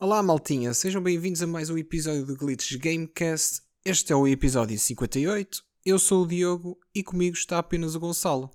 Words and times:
Olá, 0.00 0.22
maltinha, 0.22 0.72
sejam 0.74 1.02
bem-vindos 1.02 1.42
a 1.42 1.46
mais 1.48 1.70
um 1.70 1.76
episódio 1.76 2.24
do 2.24 2.36
Glitch 2.36 2.76
Gamecast. 2.76 3.62
Este 3.84 4.12
é 4.12 4.16
o 4.16 4.28
episódio 4.28 4.78
58. 4.78 5.60
Eu 5.84 5.98
sou 5.98 6.22
o 6.22 6.26
Diogo 6.26 6.78
e 6.94 7.02
comigo 7.02 7.36
está 7.36 7.58
apenas 7.58 7.96
o 7.96 7.98
Gonçalo. 7.98 8.48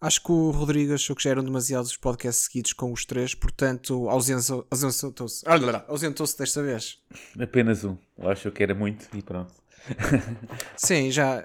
Acho 0.00 0.22
que 0.22 0.30
o 0.30 0.52
Rodrigo 0.52 0.94
achou 0.94 1.16
que 1.16 1.24
já 1.24 1.30
eram 1.30 1.42
demasiados 1.42 1.96
podcasts 1.96 2.44
seguidos 2.44 2.72
com 2.74 2.92
os 2.92 3.04
três, 3.04 3.34
portanto, 3.34 4.08
ausentou-se. 4.08 5.42
Ausentou-se 5.88 6.38
desta 6.38 6.62
vez. 6.62 7.00
Apenas 7.40 7.82
um. 7.82 7.96
Eu 8.16 8.30
acho 8.30 8.52
que 8.52 8.62
era 8.62 8.72
muito 8.72 9.08
e 9.16 9.20
pronto. 9.20 9.52
Sim, 10.76 11.10
já. 11.10 11.44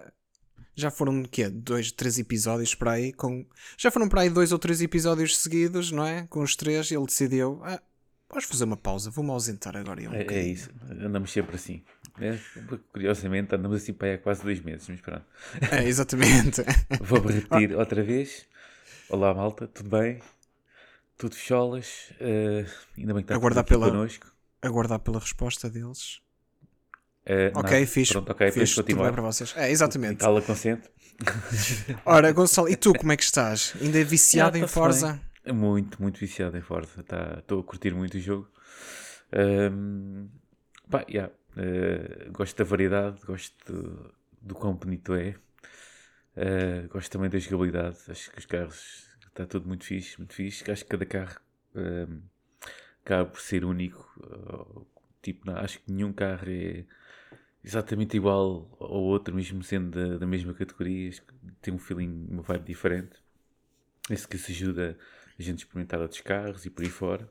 Já 0.75 0.91
foram 0.91 1.23
quê? 1.23 1.49
Dois, 1.49 1.91
três 1.91 2.19
episódios 2.19 2.75
para 2.75 2.91
aí. 2.91 3.11
Com... 3.11 3.47
Já 3.75 3.89
foram 3.89 4.07
para 4.07 4.21
aí 4.21 4.29
dois 4.29 4.51
ou 4.51 4.59
três 4.59 4.79
episódios 4.79 5.35
seguidos, 5.37 5.91
não 5.91 6.05
é? 6.05 6.27
Com 6.29 6.41
os 6.41 6.55
três, 6.55 6.91
ele 6.91 7.05
decidiu. 7.05 7.59
Ah, 7.63 7.81
vamos 8.29 8.45
fazer 8.45 8.63
uma 8.63 8.77
pausa, 8.77 9.09
vou-me 9.09 9.31
ausentar 9.31 9.75
agora. 9.75 10.01
Um 10.01 10.13
é, 10.13 10.25
é, 10.29 10.41
isso, 10.43 10.69
andamos 10.89 11.31
sempre 11.31 11.55
assim. 11.55 11.83
É, 12.21 12.37
curiosamente, 12.91 13.55
andamos 13.55 13.81
assim 13.81 13.93
para 13.93 14.09
aí 14.09 14.13
há 14.15 14.17
quase 14.17 14.43
dois 14.43 14.59
meses, 14.61 14.87
mas 14.87 15.01
pronto. 15.01 15.25
É, 15.71 15.83
exatamente. 15.85 16.63
vou 17.01 17.19
repetir 17.19 17.75
outra 17.77 18.03
vez. 18.03 18.45
Olá, 19.09 19.33
malta, 19.33 19.67
tudo 19.67 19.89
bem? 19.89 20.19
Tudo 21.17 21.35
fecholas? 21.35 22.11
Uh, 22.21 22.69
ainda 22.97 23.13
bem 23.13 23.23
que 23.23 23.31
está 23.31 23.35
aguardar 23.35 23.63
pela, 23.63 23.89
connosco. 23.89 24.27
Aguardar 24.61 24.99
pela 24.99 25.19
resposta 25.19 25.69
deles. 25.69 26.21
Uh, 27.25 27.57
ok, 27.59 27.85
fixe. 27.85 28.13
Pronto, 28.13 28.31
ok, 28.31 28.51
fixe, 28.51 28.75
tudo 28.75 28.95
bem 28.95 29.11
para 29.11 29.21
vocês. 29.21 29.53
É, 29.55 29.71
exatamente. 29.71 30.17
Cala 30.17 30.41
consente. 30.41 30.89
Ora, 32.05 32.31
Gonçalo, 32.31 32.69
e 32.69 32.75
tu 32.75 32.93
como 32.93 33.11
é 33.11 33.17
que 33.17 33.23
estás? 33.23 33.73
Ainda 33.81 33.99
é 33.99 34.03
viciado 34.03 34.57
ah, 34.57 34.59
em 34.59 34.67
Forza? 34.67 35.13
Bem. 35.13 35.28
Muito, 35.53 36.01
muito 36.01 36.19
viciado 36.19 36.57
em 36.57 36.61
Forza. 36.61 37.03
Tá, 37.03 37.37
estou 37.39 37.61
a 37.61 37.63
curtir 37.63 37.93
muito 37.93 38.15
o 38.15 38.19
jogo. 38.19 38.49
Um, 39.33 40.29
pá, 40.89 41.05
yeah. 41.09 41.33
uh, 41.55 42.31
gosto 42.31 42.57
da 42.57 42.63
variedade, 42.63 43.21
gosto 43.25 43.73
do, 43.73 44.13
do 44.41 44.55
quão 44.55 44.75
bonito 44.75 45.13
é. 45.13 45.35
Uh, 46.35 46.87
gosto 46.89 47.11
também 47.11 47.29
da 47.29 47.39
jogabilidade. 47.39 47.97
Acho 48.07 48.31
que 48.31 48.39
os 48.39 48.45
carros 48.45 49.09
está 49.27 49.45
tudo 49.45 49.67
muito 49.67 49.85
fixe, 49.85 50.17
muito 50.17 50.33
fixe. 50.33 50.69
Acho 50.69 50.83
que 50.83 50.89
cada 50.89 51.05
carro 51.05 51.39
um, 51.75 52.21
por 53.31 53.39
ser 53.39 53.65
único. 53.65 54.07
Tipo, 55.21 55.47
não, 55.47 55.57
acho 55.57 55.79
que 55.79 55.91
nenhum 55.91 56.13
carro 56.13 56.47
é 56.47 56.85
exatamente 57.63 58.15
igual 58.15 58.75
ao 58.79 59.01
outro, 59.03 59.35
mesmo 59.35 59.63
sendo 59.63 59.91
da, 59.91 60.17
da 60.17 60.27
mesma 60.27 60.53
categoria, 60.53 61.11
tem 61.61 61.73
um 61.73 61.79
feeling, 61.79 62.27
uma 62.29 62.41
vibe 62.41 62.65
diferente. 62.65 63.21
Isso 64.09 64.27
que 64.27 64.37
se 64.37 64.51
ajuda 64.51 64.97
a 65.39 65.43
gente 65.43 65.59
experimentar 65.59 65.99
outros 66.01 66.21
carros 66.21 66.65
e 66.65 66.69
por 66.69 66.83
aí 66.83 66.89
fora. 66.89 67.29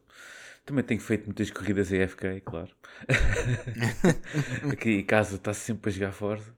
Também 0.65 0.85
tenho 0.85 1.01
feito 1.01 1.25
muitas 1.25 1.51
corridas 1.51 1.93
AFK, 1.93 2.43
claro. 2.45 2.71
Aqui 4.71 4.91
em 4.91 5.05
casa 5.05 5.37
está 5.37 5.55
sempre 5.55 5.91
a 5.91 5.93
jogar 5.93 6.13
Forza, 6.13 6.55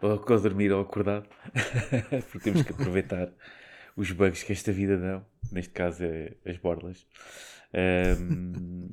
ou 0.00 0.12
a 0.12 0.36
dormir 0.36 0.70
ou 0.72 0.82
acordado, 0.82 1.28
porque 2.30 2.50
temos 2.50 2.62
que 2.62 2.72
aproveitar 2.72 3.32
os 3.96 4.10
bugs 4.12 4.42
que 4.42 4.52
esta 4.52 4.70
vida 4.70 4.96
dão, 4.96 5.24
neste 5.50 5.72
caso 5.72 6.04
é 6.04 6.34
as 6.44 6.58
borlas. 6.58 7.06
Um, 8.20 8.88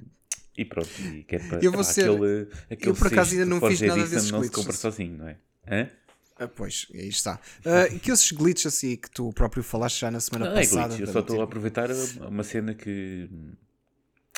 e 0.58 0.64
pronto, 0.64 0.90
e 1.02 1.24
quer 1.24 1.46
para 1.48 1.60
eu 1.64 1.72
vou 1.72 1.84
ser... 1.84 2.10
aquele, 2.10 2.48
aquele 2.70 2.92
eu 2.92 2.96
por 2.96 3.08
acaso 3.08 3.34
ainda 3.34 3.46
não 3.46 3.60
fiz 3.60 3.82
nada 3.82 4.08
desses 4.08 4.32
não 4.32 4.42
se 4.42 4.52
compra 4.52 4.74
sozinho, 4.74 5.18
não 5.18 5.28
é? 5.28 5.38
Hã? 5.68 5.90
Ah, 6.38 6.48
pois, 6.48 6.88
aí 6.94 7.08
está. 7.08 7.40
Uh, 7.60 8.00
que 8.00 8.12
esses 8.12 8.32
glitches 8.32 8.66
assim 8.66 8.98
que 8.98 9.10
tu 9.10 9.32
próprio 9.32 9.64
falaste 9.64 10.02
já 10.02 10.12
na 10.12 10.20
semana 10.20 10.46
não, 10.46 10.58
é 10.58 10.62
passada. 10.62 10.94
É 10.94 10.98
glitch, 10.98 11.08
eu 11.08 11.14
só 11.14 11.20
estou 11.20 11.42
a 11.42 11.44
aproveitar 11.46 11.90
uma 12.28 12.44
cena 12.44 12.74
que 12.74 13.30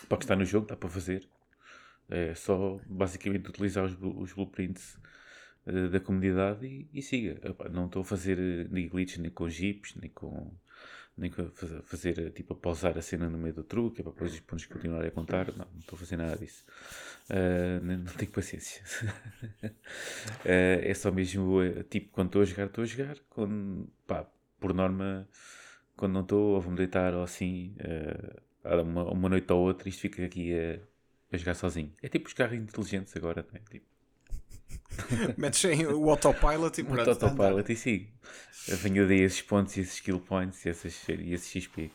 para 0.07 0.17
que 0.17 0.23
está 0.23 0.35
no 0.35 0.45
jogo, 0.45 0.67
dá 0.67 0.75
para 0.75 0.89
fazer. 0.89 1.27
É 2.09 2.33
só 2.35 2.79
basicamente 2.85 3.49
utilizar 3.49 3.83
os, 3.83 3.97
os 3.99 4.31
blueprints 4.31 4.97
uh, 5.65 5.89
da 5.89 5.99
comunidade 5.99 6.65
e, 6.65 6.87
e 6.93 7.01
siga. 7.01 7.39
Não 7.71 7.87
estou 7.87 8.03
a 8.03 8.05
fazer 8.05 8.37
nem 8.69 8.87
glitches 8.87 9.17
nem 9.17 9.31
com 9.31 9.49
jeeps, 9.49 9.95
nem 9.95 10.09
com 10.11 10.51
nem 11.17 11.31
fazer, 11.83 12.31
tipo, 12.31 12.53
pausar 12.53 12.97
a 12.97 13.01
cena 13.01 13.27
no 13.27 13.37
meio 13.37 13.53
do 13.53 13.63
truque, 13.63 14.01
é 14.01 14.03
para 14.03 14.13
depois 14.13 14.33
os 14.33 14.39
pontos 14.39 14.65
continuarem 14.67 15.07
a 15.07 15.11
contar. 15.11 15.47
Não, 15.51 15.65
não 15.65 15.79
estou 15.79 15.95
a 15.95 15.99
fazer 15.99 16.15
nada 16.15 16.37
disso. 16.37 16.63
Uh, 17.29 17.83
não, 17.83 17.97
não, 17.97 18.13
tenho 18.13 18.31
paciência. 18.31 18.83
uh, 19.63 19.71
é 20.45 20.93
só 20.93 21.11
mesmo, 21.11 21.59
uh, 21.59 21.83
tipo, 21.83 22.11
quando 22.11 22.27
estou 22.27 22.41
a 22.43 22.45
jogar, 22.45 22.65
estou 22.67 22.83
a 22.83 22.87
jogar. 22.87 23.17
Quando, 23.29 23.89
pá, 24.05 24.29
por 24.59 24.73
norma, 24.73 25.27
quando 25.95 26.13
não 26.13 26.21
estou, 26.21 26.55
ou 26.55 26.61
vou-me 26.61 26.77
deitar 26.77 27.15
ou 27.15 27.23
assim, 27.23 27.75
uma, 28.63 29.11
uma 29.11 29.29
noite 29.29 29.51
ou 29.51 29.61
outra, 29.61 29.89
isto 29.89 30.01
fica 30.01 30.23
aqui 30.23 30.53
a, 30.53 30.79
a 31.33 31.37
jogar 31.37 31.55
sozinho. 31.55 31.91
É 32.01 32.07
tipo 32.07 32.27
os 32.27 32.33
carros 32.33 32.57
inteligentes 32.57 33.15
agora, 33.17 33.45
não 33.51 33.59
é? 33.59 33.63
Tipo, 33.71 33.85
Metes 35.37 35.63
em 35.65 35.85
o 35.85 36.09
autopilot 36.09 36.79
e 36.79 36.83
pronto. 36.83 37.07
O 37.07 37.09
autopilot 37.09 37.71
e 37.71 37.75
sigo. 37.75 38.11
Venho 38.67 39.07
daí 39.07 39.21
esses 39.21 39.41
pontos 39.41 39.77
e 39.77 39.81
esses 39.81 39.95
skill 39.95 40.19
points 40.19 40.65
e, 40.65 40.69
essas, 40.69 41.07
e 41.07 41.33
esse 41.33 41.61
XP. 41.61 41.91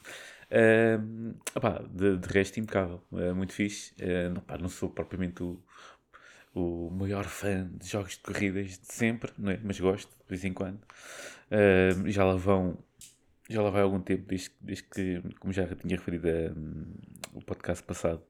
Uh, 0.53 1.35
opá, 1.55 1.83
de, 1.91 2.19
de 2.19 2.29
resto, 2.29 2.61
impecável. 2.61 3.03
Uh, 3.11 3.35
muito 3.35 3.53
fixe. 3.53 3.93
Uh, 4.01 4.39
opá, 4.39 4.59
não 4.59 4.69
sou 4.69 4.89
propriamente 4.91 5.43
o, 5.43 5.63
o 6.55 6.91
maior 6.91 7.25
fã 7.25 7.69
de 7.73 7.89
jogos 7.89 8.13
de 8.13 8.21
corridas 8.21 8.79
de 8.79 8.93
sempre, 8.93 9.33
não 9.39 9.51
é? 9.51 9.59
mas 9.63 9.81
gosto, 9.81 10.09
de 10.09 10.29
vez 10.29 10.45
em 10.45 10.53
quando. 10.53 10.81
Uh, 11.51 12.11
já 12.11 12.25
lá 12.25 12.35
vão. 12.37 12.79
Já 13.49 13.61
lá 13.61 13.71
vai 13.71 13.83
algum 13.83 14.01
tempo, 14.01 14.25
desde, 14.27 14.51
desde 14.61 14.85
que, 14.85 15.23
como 15.41 15.53
já 15.53 15.67
tinha 15.75 15.97
referido 15.97 16.29
um, 16.57 16.87
o 17.35 17.43
podcast 17.43 17.83
passado, 17.83 18.23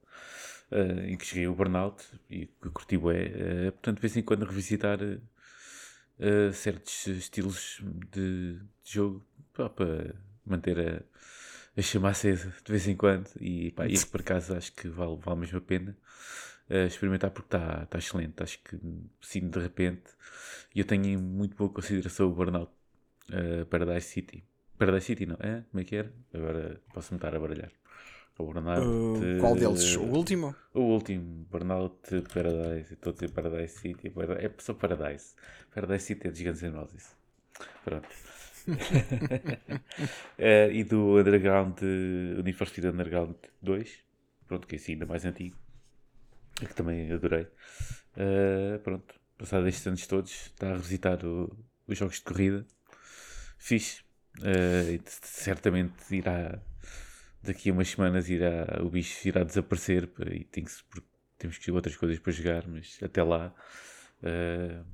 uh, 0.73 1.01
em 1.07 1.17
que 1.17 1.27
cheguei 1.27 1.47
o 1.47 1.55
Burnout 1.55 2.03
e 2.29 2.47
que 2.47 2.71
curti 2.71 2.97
bué. 2.97 3.27
Uh, 3.27 3.73
portanto, 3.73 3.97
de 3.97 4.03
vez 4.03 4.17
em 4.17 4.23
quando 4.23 4.45
revisitar 4.45 4.99
uh, 5.03 6.53
certos 6.53 7.07
estilos 7.07 7.83
de, 8.11 8.55
de 8.85 8.93
jogo 8.93 9.25
para 9.53 10.15
manter 10.45 10.79
a, 10.79 11.03
a 11.77 11.83
chama 11.83 12.11
acesa 12.11 12.53
de 12.65 12.73
vez 12.73 12.89
em 12.89 12.97
quando 12.97 13.31
e 13.41 13.71
pá, 13.71 13.87
este 13.87 14.07
por 14.07 14.21
acaso 14.21 14.55
acho 14.55 14.73
que 14.73 14.89
vale, 14.89 15.17
vale 15.17 15.41
mesmo 15.41 15.59
a 15.59 15.61
pena 15.61 15.97
uh, 16.71 16.87
experimentar 16.87 17.31
porque 17.31 17.49
está 17.55 17.87
tá 17.87 17.99
excelente. 17.99 18.43
Acho 18.43 18.59
que 18.63 18.79
sim, 19.21 19.49
de 19.49 19.59
repente, 19.59 20.11
e 20.75 20.81
eu 20.81 20.85
tenho 20.85 21.21
muito 21.21 21.57
boa 21.57 21.71
consideração 21.71 22.29
o 22.29 22.35
Burnout 22.35 22.73
uh, 23.31 23.67
Paradise 23.67 24.09
City. 24.09 24.45
Paradise 24.79 25.07
City, 25.07 25.27
não 25.27 25.37
é? 25.39 25.65
Como 25.71 25.81
é 25.81 25.85
que 25.85 25.97
era? 25.97 26.13
Agora 26.35 26.81
posso-me 26.93 27.19
estar 27.19 27.35
a 27.35 27.39
baralhar. 27.39 27.71
O 28.39 28.47
Burnout. 28.47 28.87
Uh, 28.87 29.41
qual 29.41 29.55
deles? 29.55 29.97
O 29.97 30.05
último? 30.05 30.55
O 30.73 30.81
último. 30.81 31.47
Burnout 31.51 32.23
Paradise. 32.33 32.95
Estou 32.95 33.11
a 33.11 33.15
dizer 33.15 33.31
Paradise 33.31 33.79
City. 33.79 34.13
É 34.39 34.51
só 34.59 34.75
Paradise. 34.75 35.35
Paradise 35.75 36.07
City 36.07 36.29
é 36.29 36.31
N' 36.31 36.75
Roses. 36.75 37.15
Pronto. 37.85 38.09
uh, 38.69 38.75
e 40.73 40.85
do 40.85 41.19
Underground, 41.19 41.79
Speed 42.67 42.87
Underground 42.87 43.37
2. 43.61 44.05
Pronto, 44.47 44.67
que 44.67 44.77
é 44.77 44.79
assim 44.79 44.93
ainda 44.93 45.07
mais 45.07 45.25
antigo. 45.25 45.57
Que 46.57 46.75
também 46.75 47.13
adorei. 47.13 47.47
Uh, 48.17 48.79
pronto. 48.83 49.15
Passado 49.37 49.67
estes 49.67 49.87
anos 49.87 50.07
todos, 50.07 50.31
está 50.31 50.69
a 50.69 50.75
revisitar 50.75 51.25
o, 51.27 51.51
os 51.87 51.99
jogos 51.99 52.17
de 52.17 52.23
corrida. 52.23 52.67
Fixe. 53.59 54.03
Uh, 54.39 54.99
certamente 55.21 56.15
irá 56.15 56.63
daqui 57.43 57.71
a 57.71 57.73
umas 57.73 57.89
semanas 57.89 58.29
irá, 58.29 58.81
o 58.83 58.89
bicho 58.89 59.27
irá 59.27 59.43
desaparecer 59.43 60.09
e 60.31 60.45
tem 60.45 60.65
que, 60.65 60.73
temos 61.39 61.59
que 61.59 61.71
outras 61.71 61.97
coisas 61.97 62.19
para 62.19 62.33
jogar, 62.33 62.67
mas 62.69 62.99
até 63.03 63.23
lá 63.23 63.55
uh, 64.23 64.85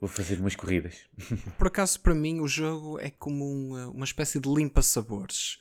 vou 0.00 0.08
fazer 0.08 0.38
umas 0.38 0.54
corridas. 0.54 1.06
Por 1.56 1.68
acaso, 1.68 2.00
para 2.00 2.14
mim, 2.14 2.40
o 2.40 2.46
jogo 2.46 2.98
é 3.00 3.10
como 3.10 3.44
uma, 3.44 3.88
uma 3.88 4.04
espécie 4.04 4.38
de 4.38 4.48
limpa-sabores. 4.48 5.58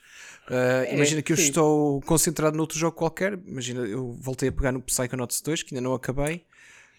Uh, 0.50 0.86
é, 0.86 0.96
imagina 0.96 1.22
que 1.22 1.32
eu 1.32 1.38
sim. 1.38 1.44
estou 1.44 2.02
concentrado 2.02 2.58
noutro 2.58 2.78
jogo 2.78 2.96
qualquer. 2.96 3.34
Imagina, 3.46 3.82
eu 3.82 4.12
voltei 4.14 4.50
a 4.50 4.52
pegar 4.52 4.72
no 4.72 4.82
Psychonauts 4.82 5.42
2, 5.42 5.64
que 5.64 5.74
ainda 5.74 5.88
não 5.88 5.96
acabei. 5.96 6.46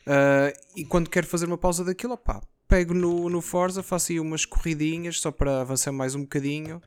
Uh, 0.07 0.57
e 0.75 0.85
quando 0.85 1.11
quero 1.11 1.27
fazer 1.27 1.45
uma 1.45 1.59
pausa 1.59 1.85
daquilo, 1.85 2.15
opá, 2.15 2.41
pego 2.67 2.95
no, 2.95 3.29
no 3.29 3.41
Forza, 3.43 3.83
faço 3.83 4.13
aí 4.13 4.21
umas 4.21 4.45
corridinhas 4.45 5.21
só 5.21 5.31
para 5.31 5.61
avançar 5.61 5.93
mais 5.93 6.15
um 6.15 6.23
bocadinho. 6.23 6.81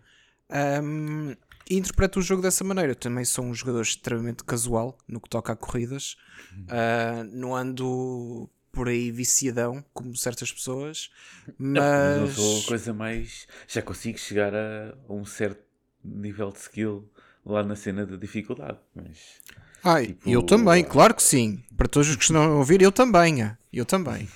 Um, 0.83 1.35
e 1.71 1.77
interpreto 1.77 2.19
o 2.19 2.21
jogo 2.21 2.41
dessa 2.41 2.65
maneira. 2.65 2.91
Eu 2.91 2.95
também 2.95 3.23
sou 3.23 3.45
um 3.45 3.53
jogador 3.53 3.81
extremamente 3.81 4.43
casual 4.43 4.97
no 5.07 5.21
que 5.21 5.29
toca 5.29 5.53
a 5.53 5.55
corridas. 5.55 6.17
Uh, 6.53 7.23
não 7.31 7.55
ando 7.55 8.49
por 8.73 8.89
aí 8.89 9.09
viciadão, 9.09 9.83
como 9.93 10.15
certas 10.17 10.51
pessoas. 10.51 11.09
Mas, 11.57 11.57
não, 11.57 11.81
mas 11.81 12.37
eu 12.37 12.43
sou 12.43 12.59
a 12.59 12.65
coisa 12.65 12.93
mais. 12.93 13.47
Já 13.69 13.81
consigo 13.81 14.17
chegar 14.17 14.53
a 14.53 14.93
um 15.09 15.23
certo 15.23 15.63
nível 16.03 16.51
de 16.51 16.59
skill 16.59 17.09
lá 17.45 17.63
na 17.63 17.77
cena 17.77 18.05
da 18.05 18.17
dificuldade. 18.17 18.77
Mas. 18.93 19.39
Ai, 19.81 20.07
tipo, 20.07 20.29
eu 20.29 20.43
também, 20.43 20.83
claro 20.83 21.15
que 21.15 21.23
sim. 21.23 21.63
Para 21.77 21.87
todos 21.87 22.09
os 22.09 22.17
que 22.17 22.23
estão 22.23 22.43
a 22.43 22.55
ouvir, 22.57 22.81
eu 22.81 22.91
também. 22.91 23.43
Ah, 23.43 23.57
eu 23.71 23.85
também. 23.85 24.27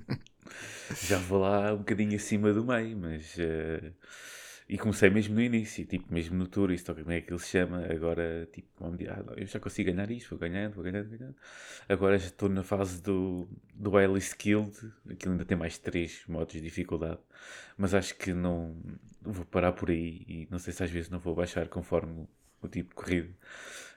já 1.06 1.18
vou 1.18 1.40
lá 1.40 1.74
um 1.74 1.78
bocadinho 1.78 2.16
acima 2.16 2.54
do 2.54 2.64
meio, 2.64 2.96
mas. 2.96 3.36
Uh 3.36 3.92
E 4.68 4.76
comecei 4.76 5.08
mesmo 5.08 5.34
no 5.34 5.40
início, 5.40 5.86
tipo, 5.86 6.12
mesmo 6.12 6.36
no 6.36 6.46
Tourist, 6.46 6.84
como 6.84 7.10
é 7.10 7.22
que 7.22 7.32
ele 7.32 7.40
se 7.40 7.48
chama, 7.48 7.86
agora, 7.90 8.46
tipo, 8.52 8.68
ah, 8.84 9.32
eu 9.38 9.46
já 9.46 9.58
consigo 9.58 9.90
ganhar 9.90 10.10
isto, 10.10 10.28
vou 10.28 10.38
ganhando, 10.38 10.74
vou 10.74 10.84
ganhando, 10.84 11.08
vou 11.08 11.18
ganhando. 11.18 11.36
Agora 11.88 12.18
já 12.18 12.26
estou 12.26 12.50
na 12.50 12.62
fase 12.62 13.00
do, 13.00 13.48
do 13.72 13.90
Highly 13.90 14.18
Skilled, 14.18 14.76
aquilo 15.10 15.32
ainda 15.32 15.46
tem 15.46 15.56
mais 15.56 15.78
3 15.78 16.24
modos 16.28 16.52
de 16.52 16.60
dificuldade, 16.60 17.18
mas 17.78 17.94
acho 17.94 18.14
que 18.16 18.34
não 18.34 18.76
vou 19.22 19.46
parar 19.46 19.72
por 19.72 19.88
aí 19.88 20.26
e 20.28 20.48
não 20.50 20.58
sei 20.58 20.74
se 20.74 20.84
às 20.84 20.90
vezes 20.90 21.08
não 21.08 21.18
vou 21.18 21.34
baixar 21.34 21.66
conforme 21.68 22.12
o, 22.12 22.28
o 22.60 22.68
tipo 22.68 22.90
de 22.90 22.94
corrida. 22.94 23.30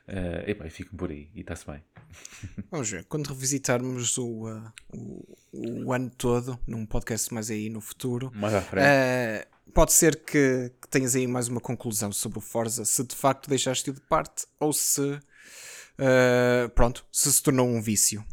Uh, 0.08 0.50
epá, 0.50 0.70
fico 0.70 0.96
por 0.96 1.12
aí 1.12 1.30
e 1.36 1.42
está-se 1.42 1.66
bem. 1.66 1.84
Vamos 2.72 2.90
ver, 2.90 3.04
quando 3.06 3.28
revisitarmos 3.28 4.18
o, 4.18 4.48
uh, 4.48 4.72
o, 4.94 5.38
o, 5.86 5.94
ano 5.94 6.10
todo, 6.10 6.58
num 6.66 6.86
podcast 6.86 7.34
mais 7.34 7.52
aí 7.52 7.70
no 7.70 7.82
futuro, 7.82 8.32
mais 8.34 8.54
à 8.54 8.62
frente. 8.62 8.88
Uh, 8.88 9.51
pode 9.74 9.94
ser 9.94 10.18
que, 10.18 10.72
que, 10.82 10.88
tenhas 10.90 11.16
aí 11.16 11.28
mais 11.28 11.48
uma 11.48 11.62
conclusão 11.62 12.12
sobre 12.12 12.40
o 12.40 12.42
Forza, 12.42 12.86
se 12.86 13.04
de 13.04 13.16
facto 13.16 13.50
deixaste-o 13.50 13.94
de 13.94 14.02
parte 14.02 14.46
ou 14.60 14.74
se, 14.74 15.02
uh, 15.02 16.70
pronto, 16.76 17.06
se 17.12 17.32
se 17.32 17.42
tornou 17.42 17.68
um 17.68 17.82
vício. 17.82 18.26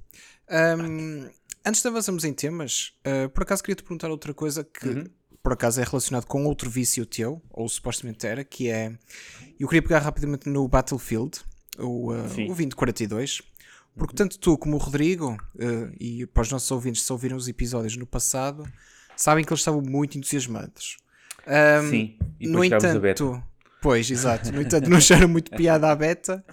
Um, 0.51 1.29
antes 1.65 1.83
de 1.83 1.89
avançarmos 1.89 2.25
em 2.25 2.33
temas, 2.33 2.95
por 3.35 3.43
acaso 3.43 3.63
queria 3.63 3.77
te 3.77 3.83
perguntar 3.83 4.11
outra 4.11 4.33
coisa 4.33 4.65
que. 4.65 4.89
Uhum 4.89 5.05
por 5.49 5.55
acaso 5.55 5.81
é 5.81 5.85
relacionado 5.85 6.27
com 6.27 6.45
outro 6.45 6.69
vício 6.69 7.07
teu, 7.07 7.43
ou 7.51 7.67
supostamente 7.71 8.27
era, 8.27 8.45
que 8.45 8.69
é. 8.69 8.93
Eu 9.59 9.67
queria 9.67 9.81
pegar 9.81 10.01
rapidamente 10.01 10.47
no 10.47 10.69
Battlefield, 10.69 11.41
o, 11.79 12.13
uh, 12.13 12.25
o 12.45 12.47
2042, 12.49 13.41
porque 13.97 14.15
tanto 14.15 14.39
tu 14.39 14.59
como 14.59 14.77
o 14.77 14.79
Rodrigo, 14.79 15.39
uh, 15.55 15.97
e 15.99 16.27
para 16.27 16.43
os 16.43 16.51
nossos 16.51 16.71
ouvintes, 16.71 17.03
se 17.03 17.11
ouviram 17.11 17.35
os 17.35 17.49
episódios 17.49 17.97
no 17.97 18.07
passado, 18.07 18.71
sabem 19.17 19.43
que 19.43 19.51
eles 19.51 19.61
estavam 19.61 19.81
muito 19.81 20.19
entusiasmados. 20.19 20.99
Um, 21.49 21.91
Sim, 21.91 22.19
e 22.39 22.47
no 22.47 22.63
entanto, 22.63 23.43
pois, 23.81 24.11
exato, 24.11 24.53
no 24.53 24.61
entanto, 24.61 24.89
não 24.91 24.99
acharam 24.99 25.29
muito 25.29 25.51
piada 25.51 25.91
à 25.91 25.97
beta. 25.97 26.45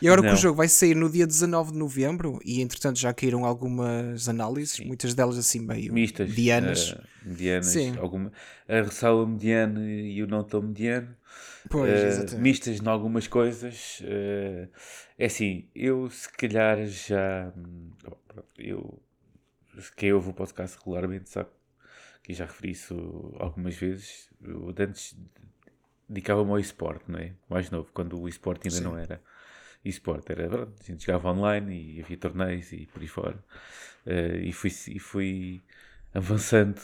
E 0.00 0.08
agora 0.08 0.22
não. 0.22 0.30
que 0.30 0.34
o 0.34 0.38
jogo 0.38 0.56
vai 0.56 0.66
sair 0.66 0.96
no 0.96 1.08
dia 1.08 1.24
19 1.24 1.70
de 1.70 1.78
novembro, 1.78 2.40
e 2.44 2.60
entretanto 2.60 2.98
já 2.98 3.14
caíram 3.14 3.44
algumas 3.44 4.28
análises, 4.28 4.72
Sim. 4.72 4.86
muitas 4.86 5.14
delas 5.14 5.38
assim 5.38 5.60
meio 5.60 5.92
mistas, 5.92 6.28
medianas. 6.28 6.90
Uh, 6.90 7.02
medianas 7.24 7.66
Sim. 7.66 7.96
Alguma, 7.98 8.32
a 8.68 8.82
ressalva 8.82 9.24
mediana 9.26 9.80
e 9.88 10.20
o 10.20 10.26
não 10.26 10.42
tão 10.42 10.60
mediano. 10.60 11.14
Pois, 11.70 12.32
uh, 12.32 12.38
mistas 12.38 12.80
em 12.80 12.88
algumas 12.88 13.28
coisas. 13.28 14.00
Uh, 14.00 14.68
é 15.16 15.26
assim, 15.26 15.68
eu 15.72 16.10
se 16.10 16.28
calhar 16.32 16.84
já. 16.84 17.52
Eu, 18.58 19.00
quem 19.96 20.12
ouve 20.12 20.30
o 20.30 20.32
podcast 20.32 20.76
regularmente 20.78 21.30
sabe 21.30 21.48
que 22.22 22.34
já 22.34 22.44
referi 22.44 22.70
isso 22.70 23.34
algumas 23.38 23.76
vezes. 23.76 24.30
Eu 24.42 24.74
antes 24.78 25.16
dedicava-me 26.08 26.50
ao 26.50 26.58
esporte, 26.58 27.10
não 27.10 27.18
é? 27.18 27.32
Mais 27.48 27.70
novo, 27.70 27.90
quando 27.92 28.20
o 28.20 28.28
esporte 28.28 28.68
ainda 28.68 28.78
Sim. 28.78 28.84
não 28.84 28.98
era 28.98 29.22
esporte. 29.84 30.32
Era, 30.32 30.64
a 30.64 30.82
gente 30.84 31.04
jogava 31.04 31.30
online 31.30 31.96
e 31.96 32.00
havia 32.02 32.16
torneios 32.16 32.72
e 32.72 32.86
por 32.86 33.02
aí 33.02 33.08
fora. 33.08 33.44
Uh, 34.06 34.36
e, 34.42 34.52
fui, 34.52 34.70
e 34.88 34.98
fui 34.98 35.62
avançando 36.14 36.80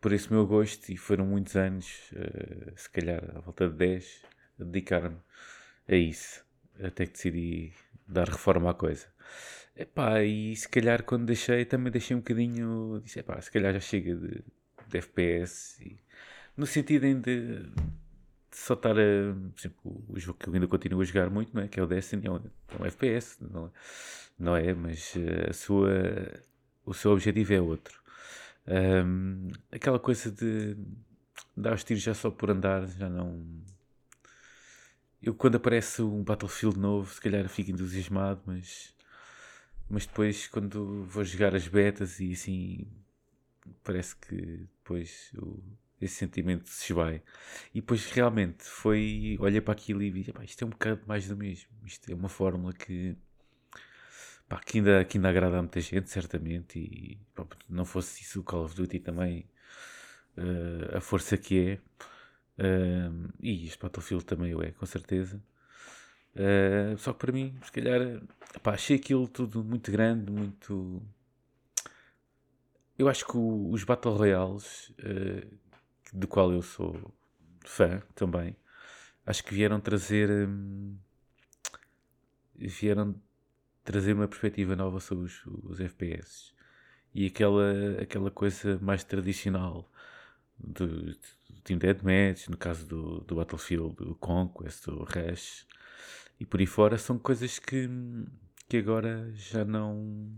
por 0.00 0.12
esse 0.12 0.32
meu 0.32 0.46
gosto 0.46 0.90
e 0.90 0.96
foram 0.96 1.26
muitos 1.26 1.56
anos, 1.56 2.10
uh, 2.12 2.72
se 2.76 2.88
calhar 2.90 3.22
à 3.36 3.40
volta 3.40 3.68
de 3.68 3.74
10, 3.76 4.22
a 4.60 4.64
dedicar-me 4.64 5.18
a 5.88 5.94
isso. 5.94 6.44
Até 6.82 7.06
que 7.06 7.12
decidi 7.12 7.72
dar 8.06 8.28
reforma 8.28 8.70
à 8.70 8.74
coisa. 8.74 9.06
Epá, 9.76 10.22
e 10.22 10.56
se 10.56 10.68
calhar 10.68 11.02
quando 11.04 11.26
deixei, 11.26 11.64
também 11.64 11.92
deixei 11.92 12.16
um 12.16 12.20
bocadinho. 12.20 13.00
Disse, 13.04 13.20
epá, 13.20 13.40
se 13.40 13.50
calhar 13.50 13.72
já 13.74 13.80
chega 13.80 14.16
de, 14.16 14.42
de 14.88 14.98
FPS. 14.98 15.82
E, 15.84 15.98
no 16.56 16.66
sentido 16.66 17.04
em 17.04 17.20
de 17.20 17.70
só 18.50 18.74
estar 18.74 18.92
a. 18.98 19.34
Por 19.54 19.60
exemplo, 19.60 20.04
o 20.08 20.18
jogo 20.18 20.38
que 20.38 20.48
eu 20.48 20.54
ainda 20.54 20.66
continuo 20.66 21.02
a 21.02 21.04
jogar 21.04 21.30
muito, 21.30 21.54
não 21.54 21.62
é? 21.62 21.68
Que 21.68 21.78
é 21.80 21.82
o 21.82 21.86
Destiny, 21.86 22.26
é 22.26 22.30
um, 22.30 22.36
é 22.36 22.82
um 22.82 22.86
FPS, 22.86 23.38
não 23.40 23.66
é? 23.66 23.70
Não 24.38 24.56
é 24.56 24.74
mas 24.74 25.14
eh, 25.16 25.50
a 25.50 25.52
sua, 25.52 25.90
o 26.84 26.94
seu 26.94 27.12
objetivo 27.12 27.54
é 27.54 27.60
outro. 27.60 28.00
Um, 28.66 29.50
aquela 29.70 29.98
coisa 29.98 30.30
de 30.30 30.76
dar 31.56 31.74
os 31.74 31.84
tiros 31.84 32.02
já 32.02 32.14
só 32.14 32.30
por 32.30 32.50
andar, 32.50 32.86
já 32.88 33.08
não. 33.08 33.44
Eu, 35.22 35.34
quando 35.34 35.56
aparece 35.56 36.02
um 36.02 36.22
Battlefield 36.22 36.78
novo, 36.78 37.12
se 37.12 37.20
calhar 37.20 37.48
fico 37.48 37.70
entusiasmado, 37.70 38.40
mas. 38.46 38.95
Mas 39.88 40.06
depois, 40.06 40.48
quando 40.48 41.04
vou 41.04 41.24
jogar 41.24 41.54
as 41.54 41.68
betas 41.68 42.20
e 42.20 42.32
assim. 42.32 42.86
Parece 43.82 44.16
que 44.16 44.36
depois 44.36 45.32
o 45.38 45.60
esse 46.00 46.16
sentimento 46.16 46.68
se 46.68 46.92
esvai. 46.92 47.22
E 47.74 47.80
depois 47.80 48.06
realmente 48.10 48.64
foi, 48.64 49.36
olhei 49.40 49.60
para 49.60 49.72
aquilo 49.72 50.02
e 50.02 50.10
vi, 50.10 50.32
isto 50.42 50.62
é 50.62 50.66
um 50.66 50.70
bocado 50.70 51.02
mais 51.06 51.26
do 51.28 51.36
mesmo. 51.36 51.70
Isto 51.84 52.10
é 52.12 52.14
uma 52.14 52.28
fórmula 52.28 52.72
que, 52.72 53.16
pá, 54.48 54.60
que, 54.60 54.78
ainda, 54.78 55.04
que 55.04 55.18
ainda 55.18 55.28
agrada 55.28 55.58
a 55.58 55.62
muita 55.62 55.80
gente, 55.80 56.10
certamente. 56.10 56.78
E 56.78 57.18
pá, 57.34 57.46
não 57.68 57.84
fosse 57.84 58.22
isso 58.22 58.40
o 58.40 58.44
Call 58.44 58.64
of 58.64 58.76
Duty 58.76 59.00
também, 59.00 59.48
uh, 60.36 60.96
a 60.96 61.00
força 61.00 61.36
que 61.36 61.58
é. 61.58 61.80
Uh, 62.58 63.32
e 63.40 63.66
este 63.66 63.78
Battlefield 63.78 64.24
também 64.24 64.54
o 64.54 64.62
é, 64.62 64.72
com 64.72 64.86
certeza. 64.86 65.42
Uh, 66.36 66.98
só 66.98 67.14
que 67.14 67.18
para 67.18 67.32
mim, 67.32 67.58
se 67.64 67.72
calhar, 67.72 68.20
achei 68.64 68.96
aquilo 68.96 69.26
tudo 69.26 69.64
muito 69.64 69.90
grande, 69.90 70.30
muito. 70.30 71.02
Eu 72.98 73.08
acho 73.08 73.26
que 73.26 73.36
o, 73.36 73.70
os 73.70 73.84
Battle 73.84 74.14
Royales 74.14 74.90
uh, 75.00 75.58
do 76.12 76.28
qual 76.28 76.52
eu 76.52 76.60
sou 76.60 77.14
fã 77.64 78.02
também, 78.14 78.54
acho 79.24 79.42
que 79.44 79.54
vieram 79.54 79.80
trazer 79.80 80.30
hum, 80.30 80.96
vieram 82.54 83.14
trazer 83.84 84.12
uma 84.12 84.28
perspectiva 84.28 84.76
nova 84.76 85.00
sobre 85.00 85.24
os, 85.24 85.46
os 85.46 85.80
FPS 85.80 86.52
e 87.14 87.26
aquela, 87.26 87.72
aquela 88.02 88.30
coisa 88.30 88.78
mais 88.82 89.04
tradicional 89.04 89.90
do, 90.58 90.86
do 91.06 91.60
Team 91.64 91.78
Deathmatch, 91.78 92.48
no 92.48 92.56
caso 92.56 92.86
do, 92.86 93.20
do 93.20 93.36
Battlefield, 93.36 93.96
do 93.96 94.14
Conquest, 94.16 94.86
do 94.86 95.04
Rush 95.04 95.66
e 96.38 96.44
por 96.44 96.60
aí 96.60 96.66
fora, 96.66 96.98
são 96.98 97.18
coisas 97.18 97.58
que, 97.58 97.88
que 98.68 98.76
agora 98.76 99.30
já 99.34 99.64
não. 99.64 100.30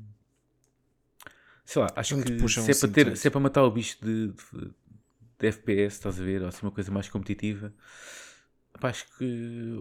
Sei 1.64 1.82
lá, 1.82 1.88
acho 1.96 2.16
que 2.22 2.48
se 2.48 2.70
é, 2.70 2.74
para 2.74 2.88
ter, 2.88 3.16
se 3.16 3.28
é 3.28 3.30
para 3.30 3.40
matar 3.40 3.62
o 3.64 3.70
bicho 3.70 3.98
de, 4.00 4.28
de, 4.28 4.70
de 5.38 5.46
FPS, 5.48 5.96
estás 5.96 6.20
a 6.20 6.24
ver? 6.24 6.42
Ou 6.42 6.48
assim, 6.48 6.64
uma 6.64 6.72
coisa 6.72 6.90
mais 6.90 7.08
competitiva. 7.08 7.74
acho 8.80 9.06
que 9.18 9.76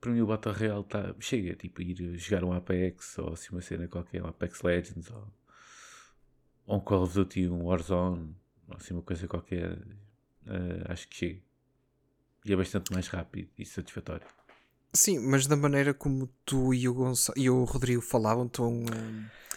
para 0.00 0.10
mim 0.10 0.20
o 0.20 0.26
Battle 0.26 0.54
Royale 0.54 0.84
tá, 0.84 1.14
chega, 1.20 1.54
tipo, 1.54 1.80
ir 1.82 2.18
jogar 2.18 2.44
um 2.44 2.52
Apex 2.52 3.18
ou 3.18 3.34
assim 3.34 3.50
uma 3.52 3.60
cena 3.60 3.86
qualquer, 3.86 4.22
um 4.22 4.26
Apex 4.26 4.62
Legends 4.62 5.10
ou, 5.10 5.32
ou 6.66 6.76
um 6.78 6.80
Call 6.80 7.02
of 7.02 7.14
Duty, 7.14 7.48
um 7.48 7.66
Warzone, 7.66 8.34
ou 8.68 8.76
assim 8.76 8.94
uma 8.94 9.02
coisa 9.02 9.28
qualquer, 9.28 9.74
uh, 9.74 10.84
acho 10.88 11.08
que 11.08 11.14
chega. 11.14 11.42
E 12.44 12.52
é 12.52 12.56
bastante 12.56 12.92
mais 12.92 13.06
rápido 13.06 13.48
e 13.56 13.64
satisfatório. 13.64 14.26
Sim, 14.94 15.20
mas 15.20 15.46
da 15.46 15.56
maneira 15.56 15.94
como 15.94 16.28
tu 16.44 16.74
e 16.74 16.88
o, 16.88 16.94
Gonçalo, 16.94 17.38
e 17.38 17.48
o 17.48 17.64
Rodrigo 17.64 18.02
falavam, 18.02 18.46
tão. 18.46 18.70
Um 18.70 18.84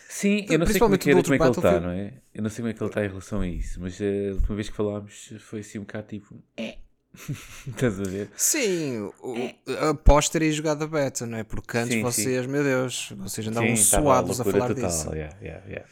Sim, 0.08 0.46
eu 0.50 0.58
não 0.58 0.66
sei 0.66 0.80
como 0.80 0.96
é, 0.96 0.98
que, 0.98 1.12
como 1.12 1.20
é 1.20 1.38
que 1.38 1.44
ele 1.44 1.52
está, 1.52 1.80
não 1.82 1.90
é? 1.90 2.14
Eu 2.34 2.42
não 2.42 2.50
sei 2.50 2.62
como 2.62 2.70
é 2.70 2.74
que 2.74 2.82
ele 2.82 2.90
está 2.90 3.04
em 3.04 3.08
relação 3.10 3.42
a 3.42 3.48
isso, 3.48 3.82
mas 3.82 4.00
a 4.00 4.34
última 4.34 4.56
vez 4.56 4.70
que 4.70 4.76
falámos 4.76 5.34
foi 5.40 5.60
assim 5.60 5.80
um 5.80 5.82
bocado 5.82 6.08
tipo. 6.08 6.42
É. 6.56 6.78
Estás 7.68 8.00
a 8.00 8.04
ver? 8.04 8.30
Sim, 8.36 9.12
o, 9.22 9.36
é. 9.36 9.56
após 9.90 10.30
terem 10.30 10.52
jogado 10.54 10.84
a 10.84 10.88
beta, 10.88 11.26
não 11.26 11.38
é? 11.38 11.44
Porque 11.44 11.78
antes 11.78 11.96
sim, 11.96 12.02
vocês, 12.02 12.46
sim. 12.46 12.52
meu 12.52 12.64
Deus, 12.64 13.14
vocês 13.18 13.46
andavam 13.48 13.76
sim, 13.76 13.84
suados 13.84 14.40
a, 14.40 14.44
a 14.44 14.46
falar 14.46 14.68
total. 14.70 14.90
disso. 14.90 15.14
Yeah, 15.14 15.38
yeah, 15.42 15.66
yeah. 15.66 15.88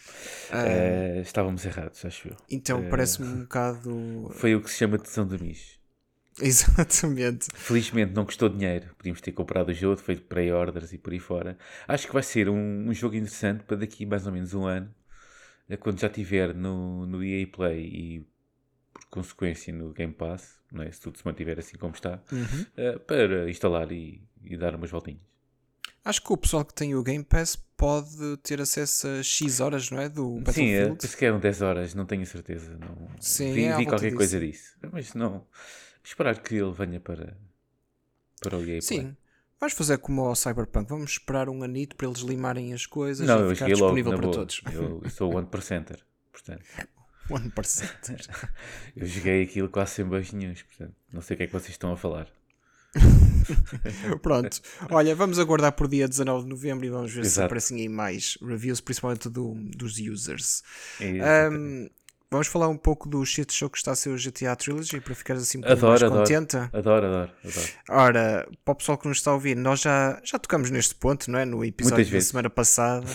Uh, 0.51 1.19
uh, 1.19 1.21
estávamos 1.21 1.65
errados, 1.65 2.05
acho 2.05 2.29
eu. 2.29 2.37
Então 2.49 2.79
uh, 2.79 2.89
parece-me 2.89 3.27
um 3.27 3.41
bocado. 3.41 4.31
Foi 4.35 4.55
o 4.55 4.61
que 4.61 4.69
se 4.71 4.77
chama 4.77 4.97
tesão 4.97 5.27
de 5.27 5.41
mis. 5.41 5.82
Exatamente. 6.41 7.47
Felizmente 7.53 8.13
não 8.13 8.25
custou 8.25 8.49
dinheiro. 8.49 8.89
Podíamos 8.97 9.21
ter 9.21 9.31
comprado 9.31 9.69
o 9.69 9.73
jogo, 9.73 9.97
feito 9.97 10.23
pre-orders 10.23 10.93
e 10.93 10.97
por 10.97 11.13
aí 11.13 11.19
fora. 11.19 11.57
Acho 11.87 12.07
que 12.07 12.13
vai 12.13 12.23
ser 12.23 12.49
um, 12.49 12.89
um, 12.89 12.93
jogo 12.93 13.15
interessante 13.15 13.63
para 13.63 13.77
daqui 13.77 14.05
mais 14.05 14.25
ou 14.25 14.33
menos 14.33 14.53
um 14.53 14.65
ano, 14.65 14.93
eh, 15.69 15.77
quando 15.77 15.99
já 15.99 16.07
estiver 16.07 16.53
no, 16.53 17.05
no 17.05 17.23
EA 17.23 17.45
Play 17.47 17.85
e 17.85 18.27
por 18.91 19.05
consequência 19.09 19.73
no 19.73 19.91
Game 19.91 20.13
Pass, 20.13 20.59
não 20.71 20.83
é? 20.83 20.91
se 20.91 21.01
tudo 21.01 21.17
se 21.17 21.25
mantiver 21.25 21.59
assim 21.59 21.77
como 21.77 21.93
está, 21.93 22.21
uhum. 22.31 22.65
uh, 22.95 22.99
para 23.01 23.49
instalar 23.49 23.91
e, 23.91 24.23
e, 24.41 24.55
dar 24.57 24.75
umas 24.75 24.89
voltinhas. 24.89 25.21
Acho 26.05 26.21
que 26.21 26.33
o 26.33 26.37
pessoal 26.37 26.65
que 26.65 26.73
tem 26.73 26.93
o 26.95 27.01
Game 27.01 27.23
Pass 27.23 27.55
pode 27.77 28.37
ter 28.43 28.59
acesso 28.59 29.07
a 29.07 29.23
X 29.23 29.59
horas, 29.61 29.89
não 29.89 30.01
é? 30.01 30.09
Do 30.09 30.35
Battlefield. 30.39 30.91
Sim, 30.91 30.97
penso 30.97 31.17
que 31.17 31.25
eram 31.25 31.39
10 31.39 31.61
horas, 31.61 31.95
não 31.95 32.05
tenho 32.05 32.25
certeza. 32.25 32.77
Não... 32.77 33.09
Sim, 33.19 33.53
vi, 33.53 33.63
é 33.63 33.77
vi 33.77 33.85
qualquer 33.85 34.07
disso. 34.07 34.17
coisa 34.17 34.39
disso. 34.39 34.77
Mas 34.91 35.13
não 35.13 35.47
esperar 36.03 36.41
que 36.41 36.55
ele 36.55 36.71
venha 36.71 36.99
para, 36.99 37.37
para 38.41 38.57
o 38.57 38.65
EA. 38.65 38.81
Sim. 38.81 39.15
Vamos 39.59 39.73
fazer 39.73 39.97
como 39.99 40.21
ao 40.25 40.35
Cyberpunk, 40.35 40.89
vamos 40.89 41.11
esperar 41.11 41.47
um 41.47 41.63
anito 41.63 41.95
para 41.95 42.07
eles 42.07 42.19
limarem 42.19 42.73
as 42.73 42.85
coisas 42.85 43.25
não, 43.25 43.49
e 43.49 43.55
ficar 43.55 43.67
disponível 43.67 44.11
logo, 44.11 44.21
para 44.21 44.31
boa. 44.31 44.39
todos. 44.39 44.61
Eu, 44.73 45.01
eu 45.03 45.09
sou 45.09 45.31
o 45.31 45.37
one 45.37 45.47
percenter, 45.47 46.03
portanto. 46.31 46.63
1%. 47.29 48.29
Eu 48.95 49.05
joguei 49.05 49.43
aquilo 49.43 49.69
quase 49.69 49.93
sem 49.93 50.05
beijinhos, 50.05 50.61
portanto, 50.63 50.95
não 51.11 51.21
sei 51.21 51.35
o 51.35 51.37
que 51.37 51.43
é 51.43 51.47
que 51.47 51.53
vocês 51.53 51.69
estão 51.69 51.91
a 51.91 51.97
falar. 51.97 52.27
Pronto, 54.21 54.61
olha, 54.91 55.15
vamos 55.15 55.39
aguardar 55.39 55.71
por 55.71 55.87
dia 55.87 56.07
19 56.07 56.43
de 56.43 56.49
novembro 56.49 56.85
e 56.85 56.89
vamos 56.89 57.11
ver 57.11 57.21
Exato. 57.21 57.33
se 57.33 57.41
aparecem 57.41 57.77
aí 57.79 57.89
mais 57.89 58.37
reviews, 58.41 58.79
principalmente 58.81 59.29
do, 59.29 59.55
dos 59.75 59.97
users. 59.97 60.61
Um, 61.01 61.89
vamos 62.33 62.47
falar 62.47 62.67
um 62.67 62.77
pouco 62.77 63.07
do 63.07 63.23
shit 63.25 63.53
show 63.53 63.69
que 63.69 63.77
está 63.77 63.91
a 63.91 63.95
ser 63.95 64.09
o 64.09 64.17
GTA 64.17 64.55
Trilogy 64.55 64.99
para 64.99 65.13
ficar 65.13 65.35
assim 65.35 65.59
um 65.59 65.61
pouco 65.61 65.73
adoro, 65.73 65.89
mais 65.89 66.03
adoro. 66.03 66.19
contente. 66.21 66.57
Adoro, 66.57 67.05
adoro, 67.05 67.31
adoro. 67.43 67.67
Ora, 67.89 68.49
para 68.65 68.71
o 68.71 68.75
pessoal 68.75 68.97
que 68.97 69.07
nos 69.07 69.17
está 69.17 69.31
a 69.31 69.35
ouvir, 69.35 69.55
nós 69.55 69.81
já, 69.81 70.19
já 70.23 70.39
tocamos 70.39 70.71
neste 70.71 70.95
ponto, 70.95 71.29
não 71.29 71.39
é? 71.39 71.45
No 71.45 71.63
episódio 71.63 72.09
da 72.11 72.21
semana 72.21 72.49
passada. 72.49 73.05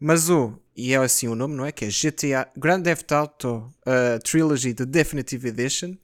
Mas 0.00 0.30
o, 0.30 0.58
e 0.76 0.94
é 0.94 0.96
assim 0.96 1.28
o 1.28 1.34
nome, 1.34 1.54
não 1.54 1.66
é? 1.66 1.72
Que 1.72 1.86
é 1.86 1.88
GTA 1.88 2.48
Grand 2.56 2.82
Theft 2.82 3.10
Auto 3.12 3.72
uh, 3.86 4.18
Trilogy 4.22 4.74
The 4.74 4.86
Definitive 4.86 5.48
Edition. 5.48 5.96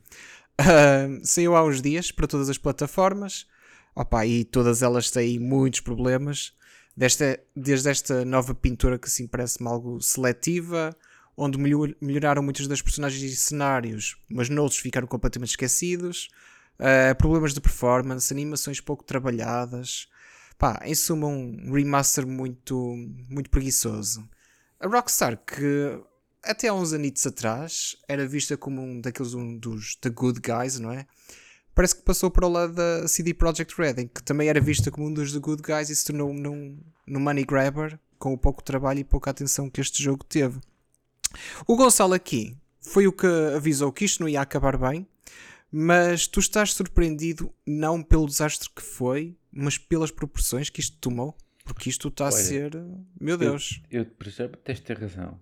Uh, 0.61 1.21
saiu 1.23 1.55
há 1.55 1.65
uns 1.65 1.81
dias 1.81 2.11
para 2.11 2.27
todas 2.27 2.49
as 2.49 2.59
plataformas. 2.59 3.47
Opa, 3.95 4.27
e 4.27 4.45
todas 4.45 4.83
elas 4.83 5.11
têm 5.11 5.39
muitos 5.39 5.81
problemas. 5.81 6.53
Desta, 6.97 7.39
desde 7.55 7.89
esta 7.89 8.25
nova 8.25 8.55
pintura 8.55 8.99
que 8.99 9.07
assim 9.07 9.29
parece-me 9.29 9.69
algo 9.69 10.01
seletiva, 10.01 10.97
onde 11.39 11.57
melhor, 11.57 11.95
melhoraram 12.01 12.43
muitas 12.43 12.67
das 12.67 12.83
personagens 12.83 13.23
e 13.23 13.37
cenários, 13.37 14.17
mas 14.29 14.49
noutros 14.49 14.81
ficaram 14.81 15.07
completamente 15.07 15.51
esquecidos. 15.51 16.29
Uh, 16.79 17.15
problemas 17.17 17.55
de 17.55 17.61
performance, 17.61 18.33
animações 18.33 18.81
pouco 18.81 19.05
trabalhadas. 19.05 20.09
Pá, 20.59 20.81
em 20.85 20.95
suma, 20.95 21.29
um 21.29 21.73
remaster 21.73 22.27
muito, 22.27 22.95
muito 23.29 23.49
preguiçoso. 23.49 24.29
A 24.81 24.89
Rockstar, 24.89 25.39
que 25.39 26.01
até 26.43 26.69
há 26.69 26.75
uns 26.75 26.93
anitos 26.93 27.25
atrás 27.27 27.97
era 28.09 28.27
vista 28.27 28.57
como 28.57 28.81
um 28.81 29.01
daqueles 29.01 29.35
um 29.35 29.57
dos 29.57 29.95
The 29.97 30.11
Good 30.11 30.41
Guys, 30.41 30.81
não 30.81 30.91
é? 30.91 31.07
Parece 31.75 31.95
que 31.95 32.03
passou 32.03 32.29
para 32.29 32.47
o 32.47 32.51
lado 32.51 32.73
da 32.73 33.07
CD 33.07 33.33
Projekt 33.33 33.81
Red, 33.81 34.09
que 34.09 34.23
também 34.25 34.49
era 34.49 34.61
vista 34.61 34.91
como 34.91 35.07
um 35.07 35.13
dos 35.15 35.33
The 35.33 35.39
Good 35.39 35.63
Guys 35.63 35.91
e 35.91 35.97
se 35.97 36.07
tornou 36.07 36.33
num, 36.35 36.77
num 37.07 37.21
money 37.21 37.45
grabber 37.45 37.99
com 38.19 38.33
o 38.33 38.39
pouco 38.39 38.65
trabalho 38.65 38.99
e 38.99 39.05
pouca 39.05 39.31
atenção 39.31 39.71
que 39.71 39.81
este 39.81 40.03
jogo 40.03 40.25
teve. 40.25 40.59
O 41.67 41.77
Gonçalo 41.77 42.15
aqui 42.15 42.57
foi 42.81 43.07
o 43.07 43.13
que 43.13 43.27
avisou 43.55 43.93
que 43.93 44.05
isto 44.05 44.21
não 44.21 44.29
ia 44.29 44.41
acabar 44.41 44.77
bem, 44.77 45.07
mas 45.71 46.27
tu 46.27 46.41
estás 46.41 46.73
surpreendido 46.73 47.53
não 47.67 48.03
pelo 48.03 48.27
desastre 48.27 48.69
que 48.75 48.83
foi, 48.83 49.37
mas 49.53 49.77
pelas 49.77 50.11
proporções 50.11 50.71
que 50.71 50.81
isto 50.81 50.97
tomou? 50.99 51.37
Porque 51.65 51.91
isto 51.91 52.09
está 52.09 52.25
Olha, 52.25 52.35
a 52.35 52.39
ser. 52.39 52.71
Meu 53.21 53.37
Deus. 53.37 53.83
Eu, 53.91 54.03
eu 54.03 54.07
por 54.07 54.27
exemplo, 54.27 54.59
tens 54.65 54.79
de 54.79 54.85
ter 54.85 54.99
razão 54.99 55.39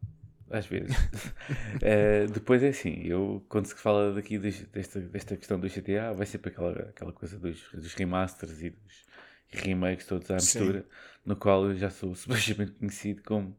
às 0.50 0.66
vezes. 0.66 0.96
uh, 0.96 2.30
depois 2.32 2.62
é 2.62 2.68
assim, 2.68 3.02
eu 3.04 3.44
quando 3.48 3.66
se 3.66 3.74
fala 3.74 4.12
daqui 4.12 4.38
desta, 4.38 5.00
desta 5.00 5.36
questão 5.36 5.58
do 5.58 5.68
GTA, 5.68 6.12
vai 6.14 6.26
sempre 6.26 6.50
aquela, 6.50 6.72
aquela 6.72 7.12
coisa 7.12 7.38
dos, 7.38 7.62
dos 7.72 7.94
remasters 7.94 8.62
e 8.62 8.70
dos 8.70 9.05
remakes 9.50 10.06
todos 10.06 10.30
à 10.30 10.34
mistura, 10.34 10.80
Sim. 10.80 10.86
no 11.24 11.36
qual 11.36 11.64
eu 11.66 11.76
já 11.76 11.90
sou 11.90 12.14
subejamente 12.16 12.72
conhecido 12.72 13.22
como 13.22 13.56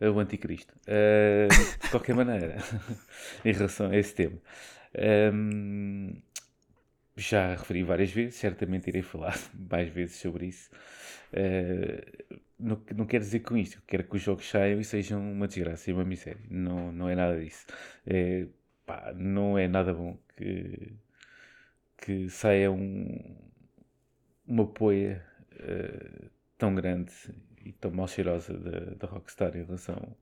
o 0.00 0.18
anticristo. 0.18 0.74
Uh, 0.86 1.82
de 1.82 1.90
qualquer 1.90 2.14
maneira, 2.14 2.58
em 3.44 3.52
relação 3.52 3.90
a 3.90 3.96
esse 3.96 4.14
tema. 4.14 4.38
Um, 5.32 6.10
ehm, 6.10 6.22
já 7.16 7.50
referi 7.54 7.82
várias 7.82 8.10
vezes, 8.10 8.36
certamente 8.36 8.88
irei 8.88 9.02
falar 9.02 9.38
mais 9.70 9.88
vezes 9.88 10.16
sobre 10.16 10.46
isso. 10.46 10.70
Uh, 11.32 12.40
não, 12.58 12.82
não 12.96 13.06
quero 13.06 13.22
dizer 13.24 13.40
com 13.40 13.56
isto, 13.56 13.82
quero 13.86 14.04
que 14.04 14.16
os 14.16 14.22
jogos 14.22 14.48
saiam 14.48 14.80
e 14.80 14.84
sejam 14.84 15.20
uma 15.20 15.46
desgraça 15.46 15.90
e 15.90 15.92
uma 15.92 16.04
miséria. 16.04 16.40
Não, 16.50 16.90
não 16.92 17.08
é 17.08 17.14
nada 17.14 17.40
disso. 17.40 17.66
É, 18.06 18.46
pá, 18.86 19.12
não 19.14 19.58
é 19.58 19.68
nada 19.68 19.92
bom 19.94 20.18
que, 20.36 20.92
que 21.98 22.28
saia 22.28 22.70
um, 22.70 23.36
uma 24.48 24.66
poia 24.66 25.24
uh, 25.52 26.30
tão 26.56 26.74
grande 26.74 27.12
e 27.64 27.72
tão 27.72 27.90
mal 27.90 28.08
cheirosa 28.08 28.54
da, 28.54 28.94
da 28.94 29.06
Rockstar 29.06 29.56
em 29.56 29.64
relação 29.64 30.16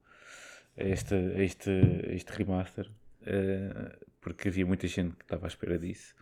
a 0.76 0.84
este, 0.84 1.14
a 1.14 1.42
este, 1.42 1.70
a 1.70 2.12
este 2.12 2.32
remaster. 2.32 2.90
Uh, 3.22 4.06
porque 4.20 4.48
havia 4.48 4.66
muita 4.66 4.86
gente 4.88 5.14
que 5.16 5.24
estava 5.24 5.46
à 5.46 5.48
espera 5.48 5.78
disso. 5.78 6.14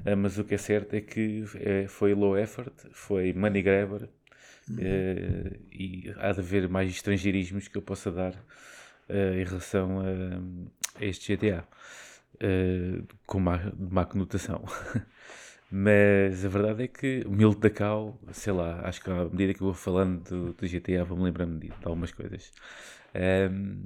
Uh, 0.00 0.16
mas 0.16 0.38
o 0.38 0.44
que 0.44 0.54
é 0.54 0.58
certo 0.58 0.94
é 0.94 1.00
que 1.00 1.44
foi 1.88 2.14
low 2.14 2.36
effort, 2.36 2.74
foi 2.92 3.32
money 3.32 3.62
grabber 3.62 4.08
Uhum. 4.68 4.78
Uh, 4.78 5.56
e 5.70 6.12
há 6.16 6.32
de 6.32 6.40
haver 6.40 6.68
mais 6.68 6.90
estrangeirismos 6.90 7.68
que 7.68 7.78
eu 7.78 7.82
possa 7.82 8.10
dar 8.10 8.34
em 9.08 9.44
relação 9.44 10.00
a, 10.00 11.00
a 11.00 11.04
este 11.04 11.36
GTA 11.36 11.64
com 13.24 13.38
má, 13.38 13.72
má 13.78 14.04
conotação. 14.04 14.64
Mas 15.70 16.44
a 16.44 16.48
verdade 16.48 16.84
é 16.84 16.88
que 16.88 17.24
o 17.26 17.30
Milton 17.30 17.60
da 17.60 18.32
sei 18.32 18.52
lá, 18.52 18.80
acho 18.84 19.02
que 19.02 19.10
à 19.10 19.24
medida 19.24 19.52
que 19.52 19.60
eu 19.60 19.66
vou 19.66 19.74
falando 19.74 20.22
do, 20.22 20.52
do 20.52 20.68
GTA 20.68 21.04
vou-me 21.04 21.24
lembrando 21.24 21.58
de, 21.58 21.68
de, 21.68 21.84
algumas 21.84 22.12
coisas. 22.12 22.52
Um, 23.50 23.82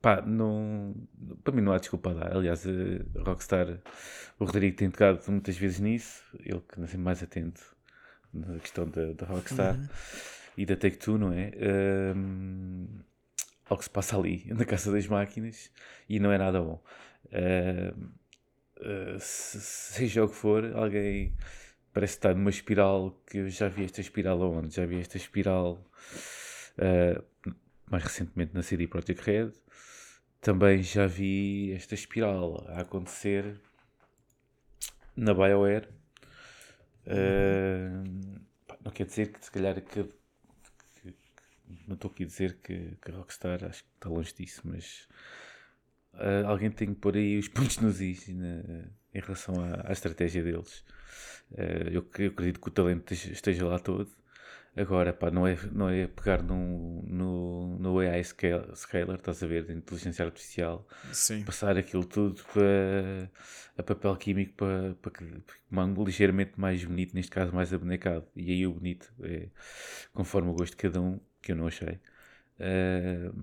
pá, 0.00 0.22
não, 0.22 0.94
para 1.44 1.54
mim 1.54 1.60
não 1.60 1.72
há 1.72 1.78
desculpa 1.78 2.10
a 2.10 2.14
dar. 2.14 2.36
Aliás, 2.36 2.66
a 2.66 3.22
Rockstar, 3.22 3.80
o 4.38 4.44
Rodrigo 4.44 4.76
tem 4.76 4.90
tocado 4.90 5.20
muitas 5.28 5.58
vezes 5.58 5.80
nisso, 5.80 6.22
ele 6.40 6.60
que 6.60 6.80
nasce 6.80 6.96
mais 6.96 7.22
atento 7.22 7.60
na 8.32 8.58
questão 8.58 8.88
da, 8.88 9.12
da 9.12 9.26
Rockstar 9.26 9.74
uhum. 9.76 9.88
e 10.56 10.64
da 10.64 10.76
Take-Two, 10.76 11.18
não 11.18 11.32
é? 11.32 11.52
Um, 12.16 12.86
ao 13.68 13.76
que 13.76 13.84
se 13.84 13.90
passa 13.90 14.16
ali, 14.16 14.46
na 14.56 14.64
Casa 14.64 14.90
das 14.90 15.06
Máquinas, 15.06 15.70
e 16.08 16.18
não 16.18 16.32
é 16.32 16.38
nada 16.38 16.60
bom. 16.62 16.82
Uh, 17.26 18.19
se, 19.18 19.60
seja 19.60 20.24
o 20.24 20.28
que 20.28 20.34
for, 20.34 20.64
alguém 20.76 21.34
parece 21.92 22.14
estar 22.14 22.34
numa 22.34 22.50
espiral 22.50 23.12
que 23.26 23.38
eu 23.38 23.48
já 23.48 23.68
vi 23.68 23.84
esta 23.84 24.00
espiral 24.00 24.42
aonde? 24.42 24.74
Já 24.74 24.86
vi 24.86 25.00
esta 25.00 25.16
espiral 25.16 25.84
uh, 26.78 27.52
mais 27.90 28.04
recentemente 28.04 28.54
na 28.54 28.62
CD 28.62 28.86
Projekt 28.86 29.22
Red. 29.22 29.52
Também 30.40 30.82
já 30.82 31.06
vi 31.06 31.72
esta 31.72 31.94
espiral 31.94 32.64
a 32.68 32.80
acontecer 32.80 33.60
na 35.16 35.34
BioWare 35.34 36.00
Uh, 37.06 38.40
não 38.84 38.92
quer 38.92 39.06
dizer 39.06 39.32
que 39.32 39.44
se 39.44 39.50
calhar 39.50 39.74
que, 39.80 40.04
que, 40.04 41.12
que 41.12 41.14
não 41.88 41.94
estou 41.94 42.10
aqui 42.10 42.24
a 42.24 42.26
dizer 42.26 42.58
que, 42.62 42.96
que 43.02 43.10
Rockstar 43.10 43.64
acho 43.64 43.82
que 43.82 43.90
está 43.94 44.08
longe 44.08 44.34
disso, 44.34 44.62
mas 44.64 45.08
uh, 46.14 46.46
alguém 46.46 46.70
tem 46.70 46.88
que 46.88 47.00
pôr 47.00 47.16
aí 47.16 47.38
os 47.38 47.48
pontos 47.48 47.78
nos 47.78 48.00
is 48.00 48.28
na, 48.28 48.62
em 49.14 49.20
relação 49.20 49.54
à, 49.62 49.88
à 49.88 49.92
estratégia 49.92 50.42
deles. 50.42 50.84
Uh, 51.52 51.88
eu, 51.90 52.08
eu, 52.18 52.30
acredito 52.30 52.60
que 52.60 52.68
o 52.68 52.70
talento 52.70 53.12
esteja 53.12 53.66
lá 53.66 53.78
todo. 53.78 54.10
Agora, 54.76 55.12
pá, 55.12 55.32
não 55.32 55.46
é, 55.46 55.58
não 55.72 55.88
é 55.88 56.06
pegar 56.06 56.42
no, 56.44 57.02
no, 57.02 57.78
no 57.78 57.98
AI 57.98 58.22
Scaler, 58.22 59.16
estás 59.16 59.42
a 59.42 59.46
ver, 59.46 59.64
de 59.66 59.72
inteligência 59.72 60.24
artificial, 60.24 60.86
Sim. 61.12 61.44
passar 61.44 61.76
aquilo 61.76 62.04
tudo 62.04 62.40
para 62.52 63.28
a 63.76 63.82
papel 63.82 64.16
químico 64.16 64.52
para, 64.54 64.94
para 64.94 65.10
que 65.10 65.24
mango 65.68 66.04
ligeiramente 66.04 66.52
mais 66.56 66.84
bonito, 66.84 67.14
neste 67.14 67.32
caso 67.32 67.52
mais 67.52 67.74
abonecado. 67.74 68.24
E 68.36 68.52
aí 68.52 68.66
o 68.66 68.72
bonito 68.72 69.12
é 69.24 69.48
conforme 70.12 70.50
o 70.50 70.54
gosto 70.54 70.72
de 70.72 70.76
cada 70.76 71.00
um, 71.00 71.18
que 71.42 71.50
eu 71.50 71.56
não 71.56 71.66
achei. 71.66 72.00
Uh, 72.60 73.34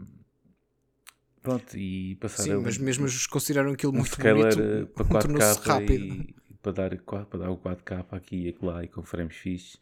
pronto, 1.48 1.78
e 1.78 2.16
passar 2.16 2.44
Sim, 2.44 2.52
a, 2.52 2.60
mas 2.60 2.78
mesmo 2.78 3.06
eles 3.06 3.26
consideraram 3.26 3.72
aquilo 3.72 3.94
muito 3.94 4.10
scaler 4.10 4.56
bonito, 4.56 4.88
para 4.94 5.06
4K 5.06 5.62
rápido. 5.66 6.04
E, 6.04 6.36
para 6.62 6.72
dar, 6.72 6.98
para 6.98 7.40
dar 7.40 7.50
o 7.50 7.58
4K 7.58 8.06
aqui 8.12 8.48
e 8.50 8.66
lá 8.66 8.84
e 8.84 8.88
com 8.88 9.02
frames 9.04 9.36
fixes 9.36 9.76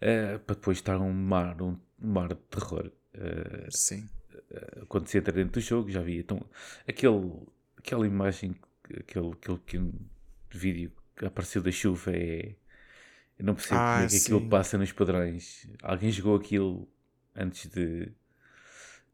uh, 0.00 0.38
para 0.40 0.54
depois 0.54 0.78
estar 0.78 0.98
um 0.98 1.12
mar, 1.12 1.60
um, 1.62 1.78
mar 1.98 2.28
de 2.28 2.40
terror. 2.50 2.90
Uh, 3.14 3.70
Sim. 3.70 4.08
Uh, 4.50 4.86
quando 4.86 5.08
se 5.08 5.18
entra 5.18 5.32
dentro 5.32 5.52
do 5.52 5.60
jogo, 5.60 5.90
já 5.90 6.02
vi. 6.02 6.18
Então, 6.18 6.44
aquele, 6.86 7.32
aquela 7.78 8.06
imagem, 8.06 8.54
aquele, 8.84 9.30
aquele, 9.30 9.56
aquele 9.56 9.92
vídeo 10.50 10.92
que 11.16 11.24
apareceu 11.24 11.62
da 11.62 11.70
chuva 11.70 12.12
é. 12.12 12.54
Eu 13.38 13.46
não 13.46 13.54
percebo 13.54 13.80
ah, 13.80 13.94
como 13.94 14.04
é 14.04 14.08
que 14.08 14.16
aquilo 14.16 14.48
passa 14.50 14.76
nos 14.76 14.92
padrões. 14.92 15.66
Alguém 15.82 16.10
jogou 16.10 16.36
aquilo 16.36 16.86
antes 17.34 17.70
de. 17.70 18.12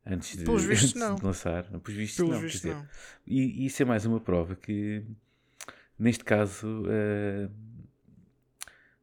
Antes 0.07 0.37
de, 0.37 0.45
vistos, 0.45 0.95
antes 1.03 1.21
de 1.21 1.27
lançar. 1.27 1.65
Pelos 1.65 1.93
vistos, 1.93 2.29
não. 2.29 2.41
Vistos, 2.41 2.61
dizer, 2.61 2.75
não. 2.75 2.89
E, 3.27 3.63
e, 3.63 3.67
isso 3.67 3.83
é 3.83 3.85
mais 3.85 4.07
uma 4.07 4.21
prova 4.21 4.55
que, 4.55 5.05
neste 5.99 6.25
caso, 6.25 6.85
uh, 6.85 7.51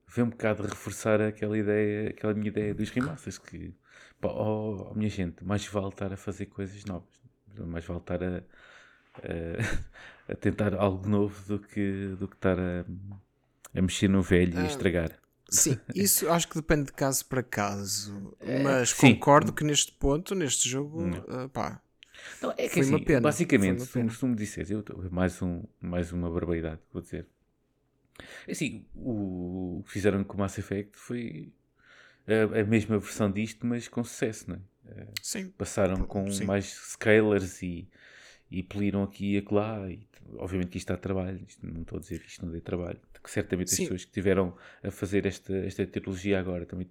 vê 0.07 0.23
um 0.23 0.29
bocado 0.29 0.63
reforçar 0.63 1.21
aquela 1.21 1.57
ideia, 1.57 2.11
aquela 2.11 2.33
minha 2.33 2.47
ideia 2.47 2.73
dos 2.73 2.89
remasters, 2.89 3.37
que, 3.37 3.73
pá, 4.21 4.29
oh, 4.29 4.91
oh, 4.91 4.95
minha 4.95 5.09
gente, 5.09 5.43
mais 5.43 5.67
vale 5.67 5.89
estar 5.89 6.13
a 6.13 6.17
fazer 6.17 6.45
coisas 6.45 6.85
novas, 6.85 7.19
mais 7.57 7.83
vale 7.83 7.99
estar 7.99 8.23
a, 8.23 8.37
a, 8.37 10.31
a 10.31 10.35
tentar 10.35 10.73
algo 10.75 11.07
novo 11.09 11.43
do 11.47 11.59
que, 11.59 12.15
do 12.17 12.29
que 12.29 12.35
estar 12.35 12.57
a, 12.57 12.85
a 13.75 13.81
mexer 13.81 14.07
no 14.07 14.21
velho 14.21 14.53
e 14.53 14.57
a 14.57 14.61
ah, 14.61 14.67
estragar. 14.67 15.22
Sim, 15.53 15.77
isso 15.93 16.29
acho 16.29 16.47
que 16.47 16.55
depende 16.55 16.85
de 16.85 16.93
caso 16.93 17.25
para 17.25 17.43
caso, 17.43 18.35
é, 18.39 18.63
mas 18.63 18.89
sim. 18.89 19.13
concordo 19.13 19.53
que 19.53 19.63
neste 19.63 19.91
ponto, 19.91 20.33
neste 20.33 20.67
jogo, 20.67 21.03
uh, 21.03 21.49
pá, 21.49 21.81
Não, 22.41 22.51
é 22.51 22.67
que 22.67 22.69
foi 22.69 22.81
assim, 22.81 22.89
uma 22.89 23.03
pena. 23.03 23.21
Basicamente, 23.21 23.79
uma 23.79 23.87
pena. 23.87 24.09
se 24.09 24.25
me 24.25 24.35
disseres, 24.35 24.71
eu, 24.71 24.83
mais, 25.11 25.41
um, 25.41 25.63
mais 25.79 26.11
uma 26.11 26.29
barbaridade, 26.29 26.79
vou 26.91 27.01
dizer. 27.01 27.27
É 28.47 28.51
assim, 28.51 28.85
o, 28.95 29.79
o 29.79 29.83
que 29.85 29.91
fizeram 29.91 30.23
com 30.23 30.35
o 30.35 30.39
Mass 30.39 30.57
Effect 30.57 30.97
foi 30.97 31.51
a, 32.27 32.61
a, 32.61 32.63
mesma 32.63 32.97
versão 32.97 33.31
disto, 33.31 33.65
mas 33.65 33.87
com 33.87 34.03
sucesso, 34.03 34.49
não 34.49 34.55
é? 34.55 34.59
Eh, 34.85 35.07
sim. 35.21 35.49
Passaram 35.57 36.05
com 36.05 36.29
Sim. 36.29 36.45
mais 36.45 36.65
scalers 36.65 37.61
e, 37.61 37.87
e 38.51 38.63
poliram 38.63 39.03
aqui 39.03 39.35
e 39.35 39.37
acolá. 39.37 39.89
E, 39.89 40.07
obviamente 40.37 40.69
que 40.69 40.77
isto 40.77 40.87
dá 40.87 40.97
trabalho, 40.97 41.43
isto, 41.47 41.65
não 41.65 41.81
estou 41.81 41.97
a 41.97 42.01
dizer 42.01 42.19
que 42.19 42.27
isto 42.27 42.45
não 42.45 42.51
dê 42.51 42.61
trabalho. 42.61 42.99
Que 43.23 43.31
certamente 43.31 43.69
Sim. 43.69 43.75
as 43.75 43.79
pessoas 43.81 44.03
que 44.03 44.09
estiveram 44.09 44.57
a 44.83 44.91
fazer 44.91 45.25
esta, 45.25 45.55
esta 45.55 45.85
trilogia 45.87 46.39
agora 46.39 46.65
também 46.65 46.89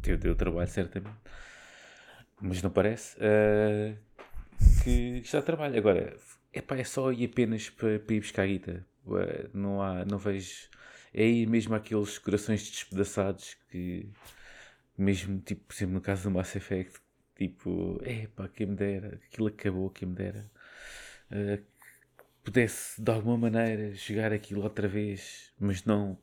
deu, 0.00 0.16
deu 0.16 0.34
trabalho, 0.34 0.68
certamente. 0.68 1.16
Mas 2.40 2.62
não 2.62 2.70
parece. 2.70 3.16
Uh, 3.16 3.96
que 4.82 5.20
está 5.22 5.38
a 5.38 5.42
trabalho. 5.42 5.76
Agora, 5.76 6.16
epá, 6.52 6.76
é 6.76 6.84
só 6.84 7.12
ir 7.12 7.26
apenas 7.26 7.70
para, 7.70 7.98
para 7.98 8.14
ir 8.14 8.20
buscar 8.20 8.42
a 8.42 8.46
guita. 8.46 8.86
Não, 9.52 9.82
há, 9.82 10.04
não 10.04 10.18
vejo. 10.18 10.68
É 11.12 11.22
aí 11.22 11.46
mesmo 11.46 11.74
aqueles 11.74 12.18
corações 12.18 12.68
despedaçados 12.68 13.56
que, 13.70 14.10
mesmo, 14.98 15.38
tipo, 15.40 15.64
por 15.66 15.74
exemplo, 15.74 15.94
no 15.94 16.00
caso 16.00 16.24
do 16.24 16.30
Mass 16.30 16.54
Effect, 16.56 17.00
tipo, 17.34 18.00
epá, 18.04 18.48
quem 18.48 18.66
me 18.66 18.76
dera, 18.76 19.20
aquilo 19.24 19.48
acabou, 19.48 19.90
quem 19.90 20.08
me 20.08 20.14
dera. 20.14 20.50
Uh, 21.30 21.62
pudesse 22.46 23.02
de 23.02 23.10
alguma 23.10 23.36
maneira 23.36 23.92
jogar 23.96 24.32
aquilo 24.32 24.62
outra 24.62 24.86
vez, 24.86 25.52
mas 25.58 25.84
não 25.84 26.16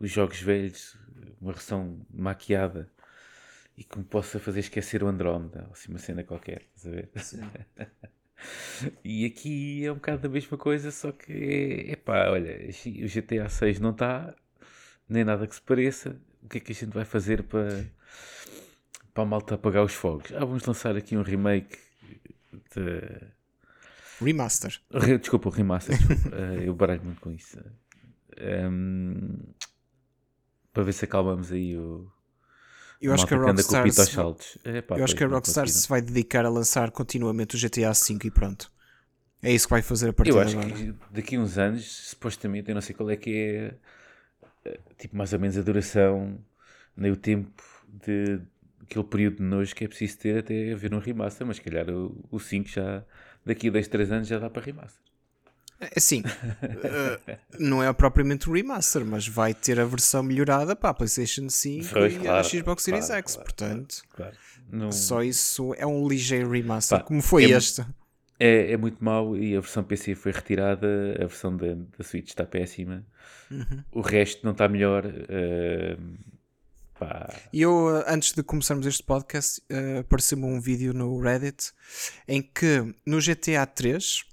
os 0.00 0.10
jogos 0.10 0.40
velhos, 0.40 0.96
uma 1.38 1.52
versão 1.52 2.00
maquiada 2.10 2.90
e 3.76 3.84
que 3.84 3.98
me 3.98 4.04
possa 4.04 4.40
fazer 4.40 4.60
esquecer 4.60 5.04
o 5.04 5.08
Andrómeda, 5.08 5.64
ou 5.66 5.72
assim 5.72 5.90
uma 5.90 5.98
cena 5.98 6.24
qualquer, 6.24 6.62
estás 6.74 6.86
a 6.86 6.90
ver? 6.96 7.10
Sim. 7.16 7.50
e 9.04 9.26
aqui 9.26 9.84
é 9.84 9.92
um 9.92 9.96
bocado 9.96 10.26
a 10.26 10.30
mesma 10.30 10.56
coisa, 10.56 10.90
só 10.90 11.12
que 11.12 11.84
é 11.86 11.96
pá, 11.96 12.30
olha, 12.30 12.56
o 12.66 13.06
GTA 13.06 13.48
6 13.50 13.78
não 13.78 13.90
está, 13.90 14.34
nem 15.06 15.22
nada 15.22 15.46
que 15.46 15.54
se 15.54 15.62
pareça. 15.62 16.18
O 16.42 16.48
que 16.48 16.58
é 16.58 16.60
que 16.60 16.72
a 16.72 16.74
gente 16.74 16.94
vai 16.94 17.04
fazer 17.04 17.42
para, 17.42 17.84
para 19.12 19.22
a 19.22 19.26
malta 19.26 19.56
apagar 19.56 19.84
os 19.84 19.92
fogos? 19.92 20.32
Ah, 20.32 20.46
vamos 20.46 20.64
lançar 20.64 20.96
aqui 20.96 21.14
um 21.14 21.22
remake 21.22 21.76
de. 22.74 23.37
Remaster. 24.20 24.80
Desculpa, 25.20 25.48
o 25.48 25.52
remaster. 25.52 25.96
Desculpa. 25.96 26.36
uh, 26.36 26.60
eu 26.62 26.74
baralho 26.74 27.02
muito 27.04 27.20
com 27.20 27.30
isso. 27.30 27.58
Um, 28.40 29.38
para 30.72 30.82
ver 30.82 30.92
se 30.92 31.04
acalmamos 31.04 31.50
aí 31.50 31.76
o, 31.76 32.10
eu 33.00 33.12
acho 33.12 33.26
que 33.26 33.34
a 33.34 33.38
Rockstar, 33.38 33.90
se... 33.92 34.60
É, 34.64 34.82
pá, 34.82 34.98
eu 34.98 35.04
acho 35.04 35.14
que 35.14 35.22
a 35.22 35.28
Rockstar 35.28 35.68
se 35.68 35.88
vai 35.88 36.02
dedicar 36.02 36.44
a 36.44 36.48
lançar 36.48 36.90
continuamente 36.90 37.54
o 37.54 37.58
GTA 37.58 37.92
V 37.92 38.18
e 38.24 38.30
pronto. 38.30 38.72
É 39.40 39.52
isso 39.52 39.68
que 39.68 39.70
vai 39.70 39.82
fazer 39.82 40.08
a 40.08 40.12
partir 40.12 40.32
Eu 40.32 40.40
acho 40.40 40.58
agora. 40.58 40.74
que 40.74 40.94
daqui 41.10 41.36
a 41.36 41.40
uns 41.40 41.56
anos, 41.58 41.84
supostamente, 42.08 42.68
eu 42.68 42.74
não 42.74 42.82
sei 42.82 42.94
qual 42.94 43.08
é 43.08 43.16
que 43.16 43.30
é, 43.30 43.74
eh, 44.64 44.80
tipo, 44.98 45.16
mais 45.16 45.32
ou 45.32 45.38
menos 45.38 45.56
a 45.56 45.62
duração, 45.62 46.36
nem 46.96 47.12
o 47.12 47.16
tempo 47.16 47.62
de 47.86 48.40
aquele 48.88 49.04
período 49.04 49.36
de 49.36 49.42
nojo 49.42 49.74
que 49.74 49.84
é 49.84 49.88
preciso 49.88 50.18
ter 50.18 50.38
até 50.38 50.72
haver 50.72 50.94
um 50.94 50.98
remaster, 50.98 51.46
mas 51.46 51.56
se 51.56 51.62
calhar 51.62 51.88
o, 51.90 52.24
o 52.30 52.40
5 52.40 52.68
já, 52.68 53.04
daqui 53.44 53.68
a 53.68 53.70
2, 53.70 53.86
3 53.86 54.12
anos 54.12 54.28
já 54.28 54.38
dá 54.38 54.48
para 54.48 54.62
remaster. 54.62 55.06
Assim, 55.94 56.22
uh, 56.22 57.38
não 57.60 57.82
é 57.82 57.92
propriamente 57.92 58.50
um 58.50 58.52
remaster, 58.52 59.04
mas 59.04 59.28
vai 59.28 59.54
ter 59.54 59.78
a 59.78 59.84
versão 59.84 60.22
melhorada 60.22 60.74
para 60.74 60.90
a 60.90 60.94
PlayStation 60.94 61.48
5 61.48 61.88
pois, 61.92 62.14
e 62.14 62.18
claro, 62.18 62.38
a 62.38 62.42
Xbox 62.42 62.82
Series 62.82 63.06
claro, 63.06 63.20
X. 63.20 63.34
Claro, 63.34 63.44
portanto, 63.44 64.02
não... 64.72 64.90
só 64.90 65.22
isso 65.22 65.74
é 65.76 65.86
um 65.86 66.08
ligeiro 66.08 66.50
remaster, 66.50 66.98
Pá, 66.98 67.04
como 67.04 67.22
foi 67.22 67.44
é, 67.44 67.56
este. 67.56 67.86
É, 68.40 68.72
é 68.72 68.76
muito 68.76 69.04
mau 69.04 69.36
e 69.36 69.56
a 69.56 69.60
versão 69.60 69.84
PC 69.84 70.14
foi 70.14 70.32
retirada, 70.32 71.14
a 71.16 71.26
versão 71.26 71.56
da, 71.56 71.74
da 71.74 72.02
Switch 72.02 72.28
está 72.28 72.44
péssima. 72.44 73.04
Uhum. 73.50 73.84
O 73.92 74.00
resto 74.00 74.44
não 74.44 74.52
está 74.52 74.68
melhor. 74.68 75.04
Uh, 75.06 76.37
e 77.52 77.62
eu, 77.62 78.02
antes 78.06 78.32
de 78.32 78.42
começarmos 78.42 78.86
este 78.86 79.02
podcast, 79.02 79.60
uh, 79.70 80.00
apareceu-me 80.00 80.44
um 80.44 80.60
vídeo 80.60 80.92
no 80.92 81.20
Reddit 81.20 81.72
em 82.26 82.42
que 82.42 82.94
no 83.06 83.18
GTA 83.18 83.66
3 83.66 84.24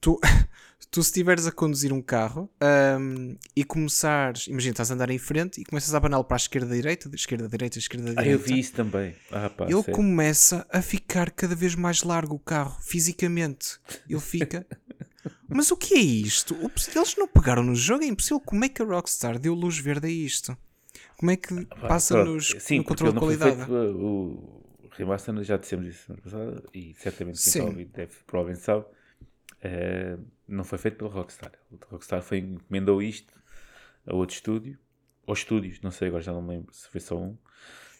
tu, 0.00 0.20
tu 0.90 1.02
se 1.02 1.10
estiveres 1.10 1.46
a 1.46 1.52
conduzir 1.52 1.92
um 1.92 2.00
carro 2.00 2.50
um, 2.98 3.36
e 3.54 3.64
começares, 3.64 4.46
imagina, 4.46 4.72
estás 4.72 4.90
a 4.90 4.94
andar 4.94 5.10
em 5.10 5.18
frente 5.18 5.60
e 5.60 5.64
começas 5.64 5.94
a 5.94 5.96
abaná-lo 5.98 6.24
para 6.24 6.36
a 6.36 6.38
esquerda, 6.38 6.74
direita, 6.74 7.10
esquerda, 7.14 7.48
direita, 7.48 7.78
esquerda, 7.78 8.10
direita. 8.10 8.30
Ah, 8.30 8.32
eu 8.32 8.38
vi 8.38 8.58
isso 8.58 8.72
também. 8.72 9.14
Ah, 9.30 9.50
pá, 9.50 9.66
ele 9.66 9.82
começa 9.82 10.66
a 10.70 10.80
ficar 10.80 11.30
cada 11.30 11.54
vez 11.54 11.74
mais 11.74 12.02
largo 12.02 12.34
o 12.34 12.38
carro, 12.38 12.76
fisicamente. 12.80 13.78
Ele 14.08 14.20
fica. 14.20 14.66
Mas 15.48 15.70
o 15.70 15.76
que 15.76 15.94
é 15.94 16.00
isto? 16.00 16.56
Eles 16.94 17.16
não 17.16 17.26
pegaram 17.26 17.62
no 17.62 17.74
jogo, 17.74 18.04
é 18.04 18.06
impossível. 18.06 18.40
Como 18.40 18.64
é 18.64 18.68
que 18.68 18.82
a 18.82 18.84
Rockstar 18.84 19.38
deu 19.38 19.54
luz 19.54 19.78
verde 19.78 20.06
a 20.06 20.10
isto? 20.10 20.56
Como 21.18 21.30
é 21.30 21.36
que 21.36 21.66
ah, 21.70 21.88
passa 21.88 22.24
nos, 22.24 22.54
Sim, 22.58 22.78
no 22.78 22.84
controle 22.84 23.12
de 23.12 23.18
qualidade? 23.18 23.56
Feito, 23.56 23.72
o 23.72 24.88
remaster, 24.92 25.42
já 25.42 25.56
dissemos 25.56 25.86
isso 25.86 26.06
semana 26.06 26.22
passada 26.22 26.62
e 26.74 26.94
certamente 26.94 27.42
quem 27.42 27.48
está 27.48 27.64
ouvir 27.64 27.86
deve, 27.86 28.14
provavelmente 28.26 28.62
sabe 28.62 28.84
Uh, 29.64 30.24
não 30.46 30.64
foi 30.64 30.78
feito 30.78 30.98
pela 30.98 31.10
Rockstar. 31.10 31.52
A 31.72 31.86
Rockstar 31.90 32.22
foi, 32.22 32.38
encomendou 32.38 33.02
isto 33.02 33.32
a 34.06 34.14
outro 34.14 34.36
estúdio, 34.36 34.78
ou 35.26 35.34
estúdios, 35.34 35.80
não 35.80 35.90
sei, 35.90 36.08
agora 36.08 36.22
já 36.22 36.32
não 36.32 36.42
me 36.42 36.50
lembro 36.50 36.72
se 36.72 36.88
foi 36.88 37.00
só 37.00 37.18
um. 37.18 37.36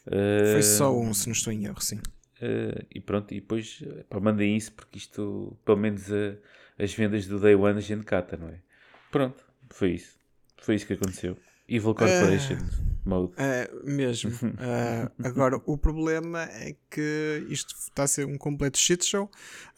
Uh, 0.05 0.53
foi 0.53 0.63
só 0.63 0.97
um, 0.97 1.13
se 1.13 1.27
não 1.27 1.33
estou 1.33 1.51
em 1.51 1.65
erro, 1.65 1.81
sim. 1.81 1.97
Uh, 1.97 2.85
e 2.93 3.01
pronto, 3.01 3.33
e 3.33 3.41
depois 3.41 3.83
pá, 4.09 4.19
mandem 4.19 4.55
isso 4.55 4.71
porque 4.73 4.97
isto, 4.97 5.57
pelo 5.65 5.77
menos 5.77 6.11
a, 6.11 6.37
as 6.81 6.93
vendas 6.93 7.25
do 7.27 7.39
Day 7.39 7.55
One 7.55 7.77
a 7.77 7.81
gente 7.81 8.05
cata, 8.05 8.37
não 8.37 8.47
é? 8.47 8.61
Pronto, 9.11 9.43
foi 9.71 9.91
isso. 9.91 10.17
Foi 10.61 10.75
isso 10.75 10.85
que 10.85 10.93
aconteceu. 10.93 11.37
Evil 11.67 11.95
Corporation. 11.95 12.55
Uh 12.55 12.96
mode. 13.07 13.31
Uh, 13.33 13.89
mesmo. 13.89 14.31
Uh, 14.31 15.11
agora, 15.23 15.61
o 15.65 15.77
problema 15.77 16.43
é 16.43 16.75
que 16.89 17.45
isto 17.49 17.73
está 17.75 18.03
a 18.03 18.07
ser 18.07 18.25
um 18.25 18.37
completo 18.37 18.77
shit 18.77 19.05
show. 19.05 19.29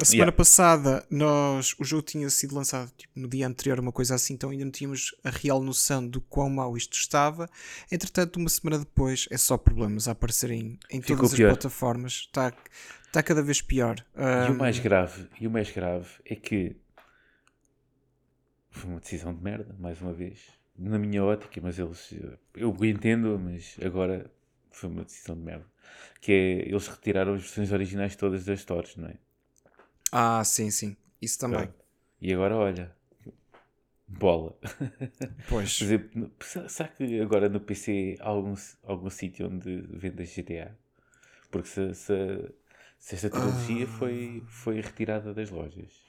A 0.02 0.06
semana 0.06 0.30
yeah. 0.30 0.38
passada, 0.38 1.06
nós, 1.10 1.76
o 1.80 1.84
jogo 1.84 2.04
tinha 2.04 2.30
sido 2.30 2.56
lançado 2.56 2.92
tipo, 2.98 3.20
no 3.20 3.28
dia 3.28 3.48
anterior, 3.48 3.80
uma 3.80 3.92
coisa 3.92 4.16
assim, 4.16 4.34
então 4.34 4.50
ainda 4.50 4.66
não 4.66 4.72
tínhamos 4.72 5.16
a 5.24 5.30
real 5.30 5.62
noção 5.62 6.06
do 6.08 6.22
quão 6.22 6.50
mal 6.50 6.76
isto 6.76 6.94
estava. 6.94 7.50
Entretanto, 7.92 8.38
uma 8.38 8.50
semana 8.50 8.80
depois, 8.80 9.28
é 9.32 9.38
só 9.38 9.58
problemas 9.58 10.08
a 10.08 10.12
aparecerem 10.12 10.80
em 10.90 11.02
todas 11.02 11.34
as 11.34 11.40
plataformas. 11.40 12.14
Está, 12.28 12.54
está 13.06 13.24
cada 13.24 13.42
vez 13.42 13.62
pior. 13.62 14.04
Um... 14.16 14.48
E 14.48 14.52
o 14.52 14.58
mais 14.58 14.80
grave, 14.80 15.28
e 15.40 15.48
o 15.48 15.52
mais 15.52 15.72
grave 15.72 16.08
é 16.26 16.36
que 16.36 16.76
foi 18.72 18.90
uma 18.90 19.00
decisão 19.00 19.34
de 19.34 19.44
merda, 19.44 19.76
mais 19.80 20.02
uma 20.02 20.14
vez 20.14 20.40
na 20.80 20.98
minha 20.98 21.24
ótica, 21.24 21.60
mas 21.62 21.78
eles. 21.78 22.14
Eu 22.56 22.76
entendo, 22.84 23.38
mas 23.38 23.78
agora 23.84 24.32
foi 24.72 24.90
uma 24.90 25.04
decisão 25.04 25.36
de 25.36 25.42
merda. 25.42 25.66
Que 26.22 26.32
é. 26.32 26.70
Eles 26.70 26.88
retiraram 26.88 27.34
as 27.34 27.42
versões 27.42 27.72
originais 27.72 28.16
todas 28.16 28.46
das 28.46 28.62
stores, 28.62 28.96
não 28.96 29.10
é? 29.10 29.16
Ah, 30.12 30.44
sim, 30.44 30.72
sim. 30.72 30.96
Isso 31.22 31.38
também. 31.38 31.60
Pronto. 31.60 31.86
E 32.22 32.34
agora, 32.34 32.56
olha. 32.56 32.96
Bola. 34.08 34.58
Pois. 35.48 35.78
será 36.68 36.90
que 36.90 37.22
agora 37.22 37.48
no 37.48 37.60
PC 37.60 38.18
há 38.20 38.30
algum, 38.30 38.56
algum 38.84 39.10
sítio 39.10 39.48
onde 39.48 39.82
venda 39.92 40.24
GTA? 40.24 40.76
Porque 41.52 41.68
se, 41.68 41.94
se, 41.94 42.16
se 42.98 43.16
esta 43.16 43.30
trilogia 43.30 43.86
ah. 43.86 43.88
foi, 43.88 44.44
foi 44.48 44.82
retirada 44.82 45.34
das 45.34 45.52
lojas. 45.52 46.09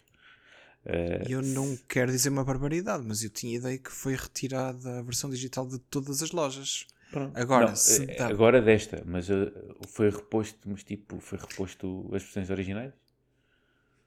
Uh, 0.85 1.29
eu 1.29 1.43
não 1.43 1.77
quero 1.89 2.11
dizer 2.11 2.31
uma 2.31 2.45
barbaridade, 2.45 3.05
mas 3.07 3.23
eu 3.23 3.29
tinha 3.29 3.57
ideia 3.57 3.77
que 3.77 3.93
foi 3.93 4.17
retirada 4.17 4.99
a 4.99 5.03
versão 5.03 5.29
digital 5.29 5.67
de 5.67 5.79
todas 5.79 6.23
as 6.23 6.31
lojas. 6.33 6.87
Pronto. 7.11 7.37
Agora, 7.37 7.67
não, 7.67 7.75
eh, 7.75 8.17
dá... 8.17 8.29
agora 8.29 8.63
desta, 8.63 9.03
mas 9.05 9.29
uh, 9.29 9.53
foi 9.89 10.09
reposto, 10.11 10.59
mas 10.65 10.83
tipo, 10.83 11.21
foi 11.21 11.39
reposto 11.39 12.09
as 12.15 12.23
versões 12.23 12.49
originais? 12.51 12.93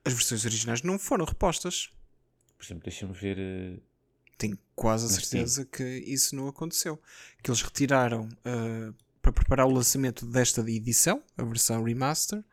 As 0.05 0.13
versões 0.13 0.45
originais 0.45 0.81
não 0.81 0.97
foram 0.97 1.25
repostas. 1.25 1.91
Por 2.57 2.65
exemplo, 2.65 2.83
deixa-me 2.83 3.13
ver. 3.13 3.37
Uh, 3.37 3.81
Tenho 4.37 4.57
quase 4.75 5.05
a 5.05 5.09
certeza 5.09 5.65
que 5.65 5.83
isso 5.83 6.35
não 6.35 6.47
aconteceu. 6.47 6.99
Que 7.41 7.51
eles 7.51 7.61
retiraram 7.61 8.27
para 9.21 9.31
preparar 9.31 9.67
o 9.67 9.71
lançamento 9.71 10.25
desta 10.25 10.59
edição, 10.69 11.23
a 11.37 11.43
versão 11.43 11.83
remaster, 11.83 12.43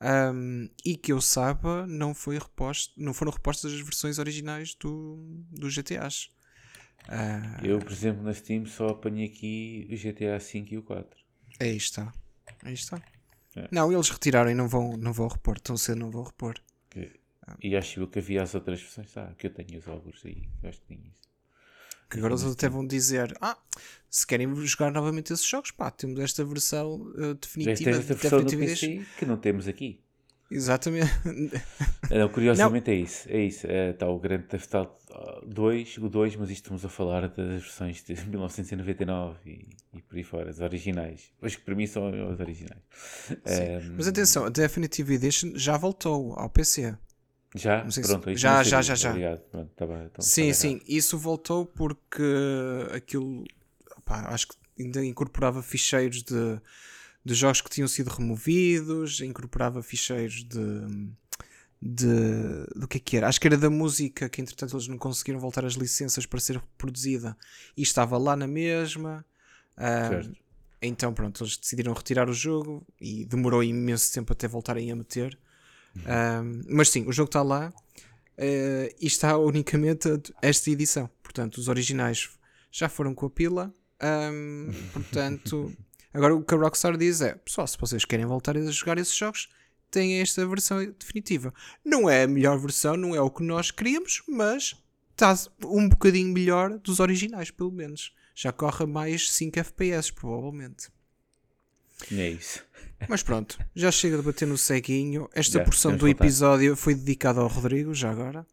um, 0.00 0.68
e 0.84 0.96
que 0.96 1.12
eu 1.12 1.20
saiba, 1.20 1.86
não, 1.86 2.14
foi 2.14 2.38
reposto, 2.38 2.92
não 2.96 3.14
foram 3.14 3.32
repostas 3.32 3.72
as 3.72 3.80
versões 3.80 4.18
originais 4.18 4.74
do, 4.74 5.16
do 5.50 5.70
GTAs. 5.70 6.30
Uh, 7.08 7.64
eu, 7.64 7.78
por 7.78 7.92
exemplo, 7.92 8.22
na 8.22 8.34
Steam 8.34 8.66
só 8.66 8.88
apanhei 8.88 9.26
aqui 9.26 9.88
o 9.90 9.96
GTA 9.96 10.38
V 10.38 10.66
e 10.70 10.78
o 10.78 10.82
4. 10.82 11.18
Aí 11.60 11.76
está. 11.76 12.12
Aí 12.62 12.74
está. 12.74 13.00
É. 13.54 13.68
Não, 13.70 13.90
eles 13.90 14.10
retiraram 14.10 14.50
e 14.50 14.54
não 14.54 14.68
vão, 14.68 14.96
não 14.96 15.12
vão 15.12 15.28
repor. 15.28 15.58
Tão 15.60 15.76
cedo 15.76 15.98
não 15.98 16.10
vão 16.10 16.24
repor. 16.24 16.56
Que, 16.90 17.18
e 17.62 17.76
acho 17.76 18.06
que 18.08 18.18
havia 18.18 18.42
as 18.42 18.54
outras 18.54 18.80
versões. 18.80 19.16
Ah, 19.16 19.32
que 19.38 19.46
eu 19.46 19.54
tenho 19.54 19.78
os 19.78 19.88
álbuns 19.88 20.20
aí. 20.24 20.48
Acho 20.64 20.80
que 20.80 20.94
tinha 20.94 21.08
isso. 21.08 21.25
Que 22.08 22.18
agora 22.18 22.34
eles 22.34 22.44
até 22.44 22.68
vão 22.68 22.86
dizer: 22.86 23.36
Ah, 23.40 23.58
se 24.08 24.26
querem 24.26 24.54
jogar 24.64 24.92
novamente 24.92 25.32
esses 25.32 25.46
jogos, 25.46 25.70
pá, 25.70 25.90
temos 25.90 26.20
esta 26.20 26.44
versão 26.44 26.94
uh, 26.94 27.34
definitiva. 27.34 27.90
Temos 27.90 27.98
esta 27.98 28.14
versão 28.14 28.44
do 28.44 28.58
PC 28.58 29.06
que 29.18 29.26
não 29.26 29.36
temos 29.36 29.66
aqui. 29.68 30.00
Exatamente. 30.50 31.10
Não, 32.10 32.28
curiosamente 32.30 32.90
não. 32.90 32.96
é 32.96 33.00
isso. 33.00 33.28
É 33.28 33.38
isso. 33.40 33.66
Está 33.66 34.06
é, 34.06 34.08
o 34.08 34.18
Grande 34.18 34.44
Theft 34.44 34.72
Auto 34.74 34.96
2, 35.46 35.98
o 35.98 36.08
2, 36.08 36.36
mas 36.36 36.50
isto 36.50 36.62
estamos 36.62 36.84
a 36.84 36.88
falar 36.88 37.28
das 37.28 37.62
versões 37.62 38.02
de 38.04 38.14
1999 38.28 39.38
e, 39.44 39.68
e 39.92 40.02
por 40.02 40.16
aí 40.16 40.22
fora, 40.22 40.50
as 40.50 40.60
originais. 40.60 41.32
Acho 41.42 41.58
que 41.58 41.64
para 41.64 41.74
mim 41.74 41.86
são 41.86 42.08
as 42.30 42.38
originais. 42.38 42.82
Um, 43.30 43.96
mas 43.96 44.06
atenção, 44.06 44.44
a 44.44 44.48
Definitive 44.48 45.14
Edition 45.14 45.52
já 45.54 45.76
voltou 45.76 46.34
ao 46.34 46.48
PC. 46.48 46.96
Já? 47.56 47.80
Pronto, 47.80 47.92
se... 47.92 48.36
já, 48.36 48.62
já, 48.62 48.82
já, 48.82 48.94
já. 48.94 49.36
Pronto, 49.50 49.70
tá 49.74 49.86
bem, 49.86 50.04
então, 50.04 50.24
sim, 50.24 50.48
tá 50.48 50.54
sim. 50.54 50.80
Isso 50.86 51.18
voltou 51.18 51.66
porque 51.66 52.22
aquilo 52.94 53.44
pá, 54.04 54.28
acho 54.28 54.48
que 54.48 54.54
ainda 54.78 55.04
incorporava 55.04 55.62
ficheiros 55.62 56.22
de, 56.22 56.60
de 57.24 57.34
jogos 57.34 57.60
que 57.60 57.70
tinham 57.70 57.88
sido 57.88 58.08
removidos, 58.08 59.20
incorporava 59.20 59.82
ficheiros 59.82 60.44
de 60.44 61.10
de 61.80 62.66
do 62.74 62.88
que 62.88 62.96
é 62.96 63.00
que 63.00 63.16
era? 63.16 63.28
Acho 63.28 63.40
que 63.40 63.46
era 63.46 63.56
da 63.56 63.68
música 63.68 64.28
que 64.28 64.40
entretanto 64.40 64.74
eles 64.74 64.88
não 64.88 64.98
conseguiram 64.98 65.38
voltar 65.38 65.64
as 65.64 65.74
licenças 65.74 66.24
para 66.24 66.40
ser 66.40 66.56
reproduzida 66.56 67.36
e 67.76 67.82
estava 67.82 68.16
lá 68.16 68.34
na 68.34 68.46
mesma. 68.46 69.24
Um, 69.78 70.32
então 70.80 71.12
pronto, 71.12 71.42
eles 71.42 71.56
decidiram 71.56 71.92
retirar 71.92 72.28
o 72.28 72.32
jogo 72.32 72.86
e 73.00 73.24
demorou 73.24 73.62
imenso 73.62 74.12
tempo 74.12 74.32
até 74.32 74.48
voltarem 74.48 74.90
a 74.90 74.96
meter. 74.96 75.38
Um, 76.04 76.62
mas 76.68 76.90
sim, 76.90 77.06
o 77.06 77.12
jogo 77.12 77.28
está 77.28 77.42
lá 77.42 77.72
uh, 78.38 78.94
e 79.00 79.06
está 79.06 79.36
unicamente 79.38 80.08
esta 80.42 80.70
edição. 80.70 81.08
Portanto, 81.22 81.58
os 81.58 81.68
originais 81.68 82.28
já 82.70 82.88
foram 82.88 83.14
com 83.14 83.26
a 83.26 83.30
pila. 83.30 83.74
Um, 84.02 84.70
portanto, 84.92 85.72
agora 86.12 86.34
o 86.34 86.42
que 86.42 86.54
a 86.54 86.58
Rockstar 86.58 86.96
diz 86.96 87.20
é: 87.20 87.34
pessoal, 87.34 87.66
se 87.66 87.78
vocês 87.78 88.04
querem 88.04 88.26
voltar 88.26 88.56
a 88.56 88.70
jogar 88.70 88.98
esses 88.98 89.14
jogos, 89.14 89.48
têm 89.90 90.20
esta 90.20 90.46
versão 90.46 90.84
definitiva. 90.98 91.52
Não 91.84 92.08
é 92.08 92.24
a 92.24 92.28
melhor 92.28 92.58
versão, 92.58 92.96
não 92.96 93.14
é 93.14 93.20
o 93.20 93.30
que 93.30 93.42
nós 93.42 93.70
queríamos, 93.70 94.22
mas 94.28 94.74
está 95.12 95.34
um 95.64 95.88
bocadinho 95.88 96.32
melhor 96.32 96.78
dos 96.78 97.00
originais, 97.00 97.50
pelo 97.50 97.72
menos. 97.72 98.14
Já 98.34 98.52
corre 98.52 98.84
mais 98.84 99.32
5 99.32 99.58
FPS, 99.58 100.12
provavelmente. 100.12 100.90
É 102.12 102.28
isso. 102.28 102.65
Mas 103.08 103.22
pronto, 103.22 103.58
já 103.74 103.90
chega 103.90 104.16
de 104.16 104.22
bater 104.22 104.46
no 104.46 104.56
ceguinho. 104.56 105.28
Esta 105.34 105.62
porção 105.62 105.96
do 105.96 106.08
episódio 106.08 106.68
voltar. 106.70 106.82
foi 106.82 106.94
dedicada 106.94 107.40
ao 107.40 107.48
Rodrigo, 107.48 107.94
já 107.94 108.10
agora. 108.10 108.46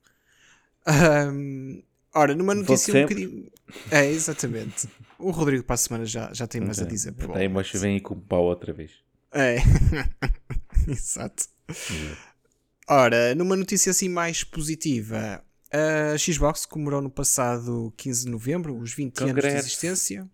Um, 1.31 1.81
ora, 2.13 2.35
numa 2.35 2.53
notícia 2.53 2.93
um 2.93 3.01
bocadinho. 3.03 3.51
É, 3.89 4.05
exatamente. 4.05 4.87
O 5.17 5.31
Rodrigo 5.31 5.63
para 5.63 5.75
a 5.75 5.77
semana 5.77 6.05
já, 6.05 6.33
já 6.33 6.45
tem 6.45 6.61
mais 6.61 6.79
a 6.79 6.85
dizer. 6.85 7.13
Tem, 7.13 7.47
mas 7.47 7.71
vem 7.71 7.99
com 7.99 8.13
o 8.13 8.21
pau 8.21 8.43
outra 8.43 8.73
vez. 8.73 8.91
É. 9.31 9.57
Exato. 10.87 11.45
Ora, 12.87 13.33
numa 13.33 13.55
notícia 13.55 13.91
assim 13.91 14.09
mais 14.09 14.43
positiva, 14.43 15.43
a 15.71 16.17
Xbox 16.17 16.65
comemorou 16.65 17.01
no 17.01 17.09
passado 17.09 17.93
15 17.97 18.25
de 18.25 18.31
novembro 18.31 18.77
os 18.77 18.93
20 18.93 19.17
Congress. 19.17 19.47
anos 19.47 19.63
de 19.63 19.69
existência. 19.69 20.29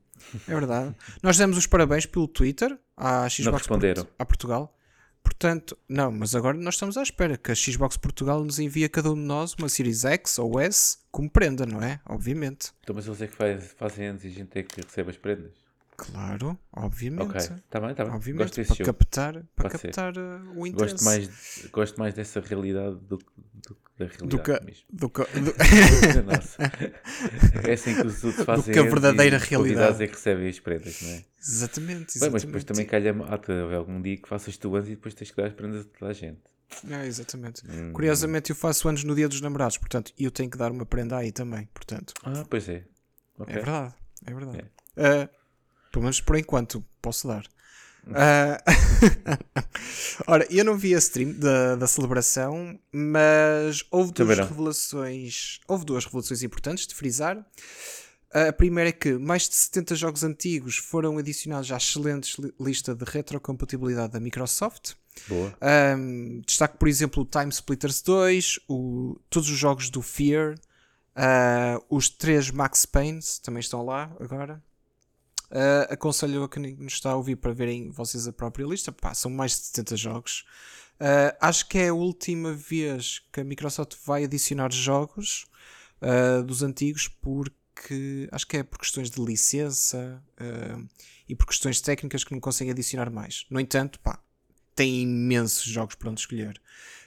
É 0.47 0.53
verdade. 0.53 0.95
Nós 1.21 1.37
demos 1.37 1.57
os 1.57 1.67
parabéns 1.67 2.05
pelo 2.05 2.27
Twitter 2.27 2.77
à 2.95 3.27
Xbox 3.29 3.59
responderam. 3.59 4.07
a 4.17 4.25
Portugal. 4.25 4.75
Portanto, 5.23 5.77
não, 5.87 6.11
mas 6.11 6.33
agora 6.33 6.57
nós 6.57 6.75
estamos 6.75 6.97
à 6.97 7.03
espera 7.03 7.37
que 7.37 7.51
a 7.51 7.55
Xbox 7.55 7.97
Portugal 7.97 8.43
nos 8.43 8.57
envie 8.57 8.85
a 8.85 8.89
cada 8.89 9.11
um 9.11 9.15
de 9.15 9.21
nós 9.21 9.53
uma 9.53 9.69
Series 9.69 10.05
X 10.05 10.39
ou 10.39 10.59
S 10.59 10.97
como 11.11 11.29
prenda, 11.29 11.65
não 11.65 11.81
é? 11.81 11.99
Obviamente. 12.05 12.71
Então, 12.81 12.95
mas 12.95 13.05
eles 13.05 13.21
é 13.21 13.27
que 13.27 13.35
faz, 13.35 13.73
fazem 13.77 14.07
antes 14.07 14.25
e 14.25 14.27
a 14.27 14.31
gente 14.31 14.57
é 14.57 14.63
que 14.63 14.81
recebe 14.81 15.09
as 15.11 15.17
prendas. 15.17 15.68
Claro, 15.99 16.57
obviamente. 16.71 17.27
Ok, 17.27 17.41
está 17.41 17.79
bem, 17.79 17.91
está 17.91 18.05
bem. 18.05 18.13
Obviamente, 18.13 18.53
para 18.53 18.63
jogo. 18.63 18.85
captar, 18.85 19.43
para 19.55 19.69
captar 19.69 20.17
uh, 20.17 20.53
o 20.55 20.65
interesse. 20.65 20.93
Gosto 20.93 21.03
mais, 21.03 21.67
gosto 21.71 21.99
mais 21.99 22.13
dessa 22.13 22.39
realidade 22.39 22.95
do, 22.95 23.17
do, 23.17 23.77
da 23.97 24.05
realidade 24.05 24.29
do 24.29 24.39
que, 24.39 24.51
mesmo. 24.65 24.85
Do 24.89 25.09
que, 25.09 25.23
do... 25.39 25.53
é 27.67 27.73
assim 27.73 27.95
que 27.95 28.07
os 28.07 28.23
outros 28.23 28.45
fazem. 28.45 28.65
Do 28.65 28.71
que 28.71 28.79
a 28.79 28.83
verdadeira 28.83 29.37
realidade. 29.37 30.03
é 30.03 30.07
que 30.07 30.13
recebem 30.13 30.47
as 30.47 30.59
prendas, 30.59 31.01
não 31.01 31.09
é? 31.09 31.25
Exatamente, 31.37 32.17
exatamente. 32.17 32.19
Bem, 32.19 32.31
mas 32.31 32.43
depois 32.43 32.63
também 32.63 32.85
calha 32.85 33.13
a 33.13 33.75
algum 33.75 34.01
dia 34.01 34.15
que 34.15 34.29
faças 34.29 34.55
tu 34.55 34.73
antes 34.75 34.89
e 34.89 34.95
depois 34.95 35.13
tens 35.13 35.31
que 35.31 35.37
dar 35.37 35.47
as 35.47 35.53
prendas 35.53 35.85
a 35.85 35.89
toda 35.99 36.11
a 36.11 36.13
gente. 36.13 36.39
É, 36.89 37.05
exatamente. 37.05 37.61
Hum. 37.69 37.91
Curiosamente, 37.91 38.51
eu 38.51 38.55
faço 38.55 38.87
anos 38.87 39.03
no 39.03 39.13
dia 39.15 39.27
dos 39.27 39.41
namorados, 39.41 39.77
portanto, 39.77 40.13
eu 40.17 40.31
tenho 40.31 40.49
que 40.49 40.57
dar 40.57 40.71
uma 40.71 40.85
prenda 40.85 41.17
aí 41.17 41.31
também, 41.31 41.67
portanto. 41.73 42.13
Ah, 42.23 42.45
pois 42.49 42.69
é. 42.69 42.85
Okay. 43.37 43.55
É 43.55 43.57
verdade, 43.57 43.95
é 44.25 44.33
verdade. 44.33 44.71
É. 44.95 45.23
Uh, 45.23 45.38
pelo 45.91 46.03
menos 46.03 46.21
por 46.21 46.37
enquanto 46.37 46.83
posso 47.01 47.27
dar. 47.27 47.43
Uh... 48.07 48.57
Ora, 50.27 50.47
eu 50.49 50.63
não 50.63 50.77
vi 50.77 50.95
a 50.95 50.97
stream 50.97 51.33
da, 51.33 51.75
da 51.75 51.87
celebração, 51.87 52.79
mas 52.91 53.83
houve 53.91 54.11
duas 54.13 54.37
revelações. 54.37 55.59
Houve 55.67 55.85
duas 55.85 56.05
revelações 56.05 56.43
importantes 56.43 56.87
de 56.87 56.95
frisar. 56.95 57.45
A 58.31 58.53
primeira 58.53 58.89
é 58.89 58.93
que 58.93 59.13
mais 59.13 59.49
de 59.49 59.55
70 59.55 59.95
jogos 59.95 60.23
antigos 60.23 60.77
foram 60.77 61.17
adicionados 61.17 61.71
à 61.71 61.77
excelente 61.77 62.39
lista 62.59 62.93
de 62.93 63.03
retrocompatibilidade 63.03 64.13
da 64.13 64.19
Microsoft. 64.19 64.93
Boa. 65.27 65.57
Um, 65.97 66.41
destaco, 66.45 66.77
por 66.77 66.87
exemplo, 66.87 67.23
o 67.23 67.25
Time 67.25 67.49
Splitters 67.49 68.01
2, 68.03 68.59
o, 68.69 69.19
todos 69.31 69.49
os 69.49 69.57
jogos 69.57 69.89
do 69.89 70.03
Fear, 70.03 70.53
uh, 71.15 71.83
os 71.89 72.07
três 72.07 72.51
Max 72.51 72.85
Payne 72.85 73.19
também 73.41 73.61
estão 73.61 73.83
lá 73.83 74.15
agora. 74.19 74.61
Uh, 75.51 75.91
aconselho 75.91 76.43
a 76.43 76.49
quem 76.49 76.75
nos 76.75 76.93
está 76.93 77.11
a 77.11 77.15
ouvir 77.15 77.35
para 77.35 77.51
verem 77.53 77.89
vocês 77.89 78.27
a 78.27 78.33
própria 78.33 78.65
lista. 78.65 78.91
Pá, 78.91 79.13
são 79.13 79.31
mais 79.31 79.51
de 79.53 79.65
70 79.67 79.97
jogos. 79.97 80.45
Uh, 80.99 81.35
acho 81.41 81.67
que 81.67 81.77
é 81.77 81.87
a 81.89 81.93
última 81.93 82.53
vez 82.53 83.21
que 83.31 83.41
a 83.41 83.43
Microsoft 83.43 83.95
vai 84.05 84.25
adicionar 84.25 84.71
jogos 84.71 85.47
uh, 86.01 86.43
dos 86.43 86.61
antigos, 86.61 87.07
porque 87.07 88.27
acho 88.31 88.45
que 88.45 88.57
é 88.57 88.63
por 88.63 88.77
questões 88.77 89.09
de 89.09 89.23
licença 89.23 90.21
e 91.27 91.33
por 91.33 91.47
questões 91.47 91.79
técnicas 91.79 92.25
que 92.25 92.33
não 92.33 92.39
conseguem 92.39 92.71
adicionar 92.71 93.09
mais. 93.09 93.45
No 93.49 93.59
entanto, 93.59 93.99
pá, 94.01 94.21
tem 94.75 95.01
imensos 95.01 95.63
jogos 95.63 95.95
para 95.95 96.09
onde 96.09 96.19
escolher. 96.19 96.61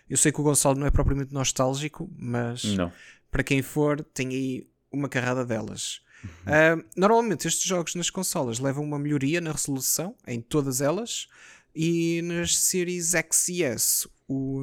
Eu 0.09 0.17
sei 0.17 0.33
que 0.33 0.41
o 0.41 0.45
Gonçalo 0.45 0.79
não 0.79 0.87
é 0.87 0.91
propriamente 0.91 1.33
nostálgico, 1.33 2.11
mas 2.17 2.65
não. 2.65 2.93
para 3.31 3.43
quem 3.43 3.63
for, 3.63 4.03
tem 4.03 4.29
aí 4.29 4.71
uma 4.91 5.09
carrada 5.09 5.45
delas. 5.45 6.01
Uh, 6.25 6.85
normalmente 6.97 7.49
estes 7.49 7.65
jogos 7.65 7.95
nas 7.95 8.11
consolas 8.11 8.59
levam 8.59 8.85
uma 8.85 8.99
melhoria 8.99 9.41
na 9.41 9.53
resolução 9.53 10.15
em 10.27 10.41
todas 10.41 10.81
elas 10.81 11.29
e 11.75 12.23
nas 12.23 12.57
séries 12.57 13.15
X 13.15 13.49
e 13.49 13.63
S 13.63 14.09
o, 14.29 14.63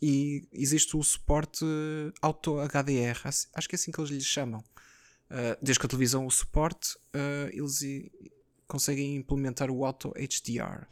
e 0.00 0.46
existe 0.52 0.96
o 0.96 1.02
suporte 1.02 1.64
Auto 2.20 2.58
HDR, 2.60 3.28
acho 3.54 3.68
que 3.68 3.74
é 3.74 3.76
assim 3.76 3.90
que 3.90 4.00
eles 4.00 4.10
lhe 4.10 4.20
chamam. 4.20 4.60
Uh, 5.30 5.58
desde 5.60 5.80
que 5.80 5.86
a 5.86 5.88
televisão 5.88 6.24
o 6.24 6.30
suporte, 6.30 6.96
uh, 7.14 7.48
eles 7.50 7.80
conseguem 8.66 9.16
implementar 9.16 9.70
o 9.70 9.84
Auto 9.84 10.12
HDR. 10.16 10.86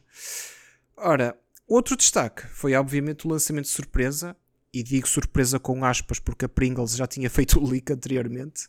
Ora, 0.96 1.38
outro 1.68 1.96
destaque 1.96 2.46
foi 2.48 2.74
obviamente 2.74 3.26
o 3.26 3.30
lançamento 3.30 3.66
de 3.66 3.70
surpresa, 3.70 4.36
e 4.72 4.82
digo 4.82 5.08
surpresa 5.08 5.60
com 5.60 5.84
aspas 5.84 6.18
porque 6.18 6.46
a 6.46 6.48
Pringles 6.48 6.96
já 6.96 7.06
tinha 7.06 7.30
feito 7.30 7.60
o 7.60 7.66
leak 7.66 7.92
anteriormente, 7.92 8.68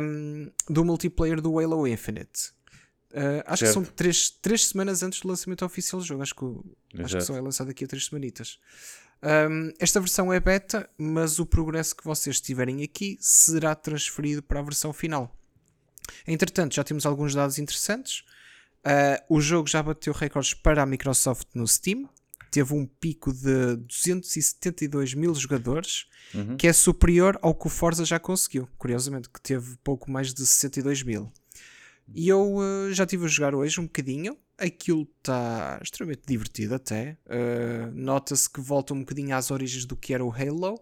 um, 0.00 0.50
do 0.68 0.84
multiplayer 0.84 1.40
do 1.40 1.58
Halo 1.58 1.86
Infinite. 1.86 2.52
Uh, 3.10 3.42
acho 3.46 3.64
certo. 3.64 3.68
que 3.68 3.72
são 3.72 3.84
três, 3.84 4.30
três 4.30 4.66
semanas 4.66 5.02
antes 5.02 5.20
do 5.20 5.28
lançamento 5.28 5.64
oficial 5.64 6.00
do 6.00 6.06
jogo. 6.06 6.22
Acho 6.22 6.34
que, 6.34 7.02
acho 7.02 7.16
que 7.16 7.24
só 7.24 7.36
é 7.36 7.40
lançado 7.40 7.68
daqui 7.68 7.84
a 7.84 7.88
três 7.88 8.06
semanitas. 8.06 8.58
Um, 9.22 9.72
esta 9.80 9.98
versão 9.98 10.32
é 10.32 10.38
beta, 10.38 10.88
mas 10.96 11.38
o 11.38 11.46
progresso 11.46 11.96
que 11.96 12.04
vocês 12.04 12.40
tiverem 12.40 12.82
aqui 12.82 13.18
será 13.20 13.74
transferido 13.74 14.42
para 14.42 14.60
a 14.60 14.62
versão 14.62 14.92
final. 14.92 15.34
Entretanto, 16.26 16.74
já 16.74 16.84
temos 16.84 17.04
alguns 17.04 17.34
dados 17.34 17.58
interessantes. 17.58 18.24
Uh, 18.78 19.36
o 19.36 19.40
jogo 19.40 19.68
já 19.68 19.82
bateu 19.82 20.12
recordes 20.12 20.54
para 20.54 20.82
a 20.82 20.86
Microsoft 20.86 21.48
no 21.54 21.66
Steam 21.66 22.08
teve 22.50 22.74
um 22.74 22.86
pico 22.86 23.32
de 23.32 23.76
272 23.76 25.14
mil 25.14 25.34
jogadores, 25.34 26.06
uhum. 26.34 26.56
que 26.56 26.66
é 26.66 26.72
superior 26.72 27.38
ao 27.42 27.54
que 27.54 27.66
o 27.66 27.70
Forza 27.70 28.04
já 28.04 28.18
conseguiu. 28.18 28.68
Curiosamente, 28.78 29.28
que 29.28 29.40
teve 29.40 29.76
pouco 29.82 30.10
mais 30.10 30.32
de 30.32 30.46
62 30.46 31.02
mil. 31.02 31.32
E 32.14 32.28
eu 32.28 32.56
uh, 32.56 32.92
já 32.92 33.04
estive 33.04 33.26
a 33.26 33.28
jogar 33.28 33.54
hoje 33.54 33.80
um 33.80 33.84
bocadinho. 33.84 34.36
Aquilo 34.56 35.06
está 35.18 35.78
extremamente 35.82 36.22
divertido 36.26 36.74
até. 36.74 37.18
Uh, 37.26 37.92
Nota-se 37.92 38.48
que 38.48 38.60
volta 38.60 38.94
um 38.94 39.00
bocadinho 39.00 39.36
às 39.36 39.50
origens 39.50 39.84
do 39.84 39.96
que 39.96 40.14
era 40.14 40.24
o 40.24 40.32
Halo 40.32 40.80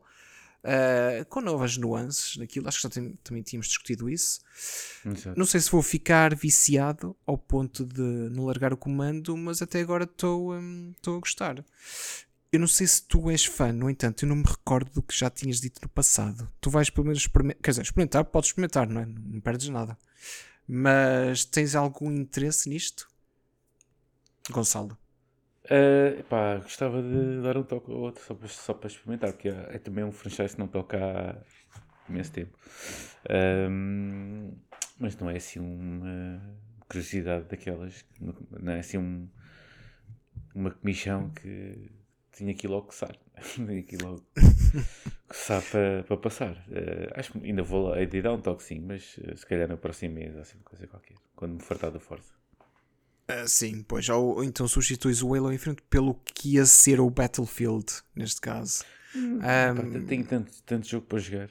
uh, 0.65 1.25
com 1.27 1.41
novas 1.41 1.77
nuances 1.77 2.37
naquilo. 2.37 2.69
Acho 2.69 2.79
que 2.79 2.83
já 2.85 2.91
tem, 2.91 3.19
também 3.23 3.43
tínhamos 3.43 3.69
discutido 3.69 4.09
isso. 4.09 4.41
Exato. 5.05 5.39
Não 5.39 5.47
sei 5.47 5.61
se 5.61 5.71
vou 5.71 5.83
ficar 5.83 6.35
viciado 6.35 7.17
ao 7.27 7.39
ponto 7.39 7.85
de 7.85 8.01
não 8.01 8.45
largar 8.45 8.73
o 8.73 8.77
comando, 8.77 9.37
mas 9.37 9.63
até 9.63 9.81
agora 9.81 10.05
estou 10.05 10.55
um, 10.55 10.93
a 11.07 11.11
gostar. 11.11 11.65
Eu 12.53 12.61
não 12.61 12.67
sei 12.69 12.87
se 12.87 13.03
tu 13.03 13.29
és 13.29 13.45
fã, 13.45 13.73
no 13.73 13.91
entanto, 13.91 14.25
eu 14.25 14.29
não 14.29 14.37
me 14.37 14.45
recordo 14.45 14.91
do 14.93 15.03
que 15.03 15.19
já 15.19 15.29
tinhas 15.29 15.61
dito 15.61 15.81
no 15.83 15.89
passado. 15.89 16.51
Tu 16.61 16.71
vais 16.71 16.89
pelo 16.89 17.07
menos 17.07 17.21
experimentar, 17.21 17.63
quer 17.63 17.71
dizer, 17.73 17.83
experimentar, 17.83 18.25
podes 18.25 18.51
experimentar, 18.51 18.89
não 18.89 19.01
é? 19.01 19.07
Não 19.07 19.41
perdes 19.41 19.69
nada. 19.69 19.99
Mas 20.67 21.45
tens 21.45 21.75
algum 21.75 22.11
interesse 22.11 22.69
nisto? 22.69 23.09
Gonçalo? 24.51 24.97
Uh, 25.67 26.63
gostava 26.63 27.03
de 27.03 27.43
dar 27.43 27.57
um 27.57 27.63
toque 27.65 27.91
ou 27.91 27.99
outro 27.99 28.23
só 28.23 28.35
para, 28.35 28.49
só 28.49 28.75
para 28.75 28.87
experimentar, 28.89 29.33
porque 29.33 29.49
é, 29.49 29.69
é 29.73 29.79
também 29.79 30.05
um 30.05 30.13
franchise 30.13 30.55
que 30.55 30.61
não 30.61 30.69
toca 30.69 30.99
há 30.99 31.37
imenso 32.09 32.33
tempo. 32.33 32.57
Um, 33.69 34.53
mas 34.99 35.17
não 35.17 35.29
é 35.29 35.37
assim 35.37 35.59
uma 35.59 36.41
curiosidade 36.89 37.47
daquelas, 37.47 38.05
não 38.61 38.73
é 38.73 38.79
assim 38.79 38.99
um, 38.99 39.29
uma 40.55 40.71
comissão 40.71 41.31
que 41.31 41.91
tinha 42.33 42.53
aqui 42.53 42.69
logo 42.69 42.87
coçar. 42.87 43.17
tinha 43.55 43.81
aqui 43.81 43.97
logo 43.97 44.25
coçar 45.29 45.63
para, 45.63 46.05
para 46.05 46.17
passar. 46.17 46.53
Uh, 46.69 47.13
acho 47.15 47.33
que 47.33 47.45
ainda 47.45 47.63
vou 47.63 47.89
lá, 47.89 48.05
de 48.05 48.23
dar 48.23 48.33
um 48.33 48.41
toque 48.41 48.63
sim, 48.63 48.81
mas 48.81 49.19
uh, 49.19 49.37
se 49.37 49.45
calhar 49.45 49.69
no 49.69 49.77
próximo 49.77 50.15
mês, 50.15 50.37
assim, 50.37 50.59
coisa 50.59 50.87
qualquer, 50.87 51.17
quando 51.35 51.55
me 51.55 51.63
fartar 51.63 51.91
da 51.91 51.99
força. 51.99 52.33
Uh, 53.29 53.49
sim, 53.49 53.83
pois. 53.83 54.09
Ou, 54.09 54.37
ou, 54.37 54.45
então 54.45 54.69
substituis 54.69 55.23
o 55.23 55.35
Halo 55.35 55.53
Infinite 55.53 55.83
pelo 55.91 56.15
que 56.15 56.55
ia 56.55 56.65
ser 56.65 57.01
o 57.01 57.11
Battlefield, 57.11 57.87
neste 58.15 58.41
caso. 58.41 58.85
Hum, 59.15 59.39
um, 59.39 60.07
tenho 60.07 60.25
tanto, 60.25 60.53
tanto 60.63 60.87
jogo 60.87 61.07
para 61.07 61.19
jogar. 61.19 61.51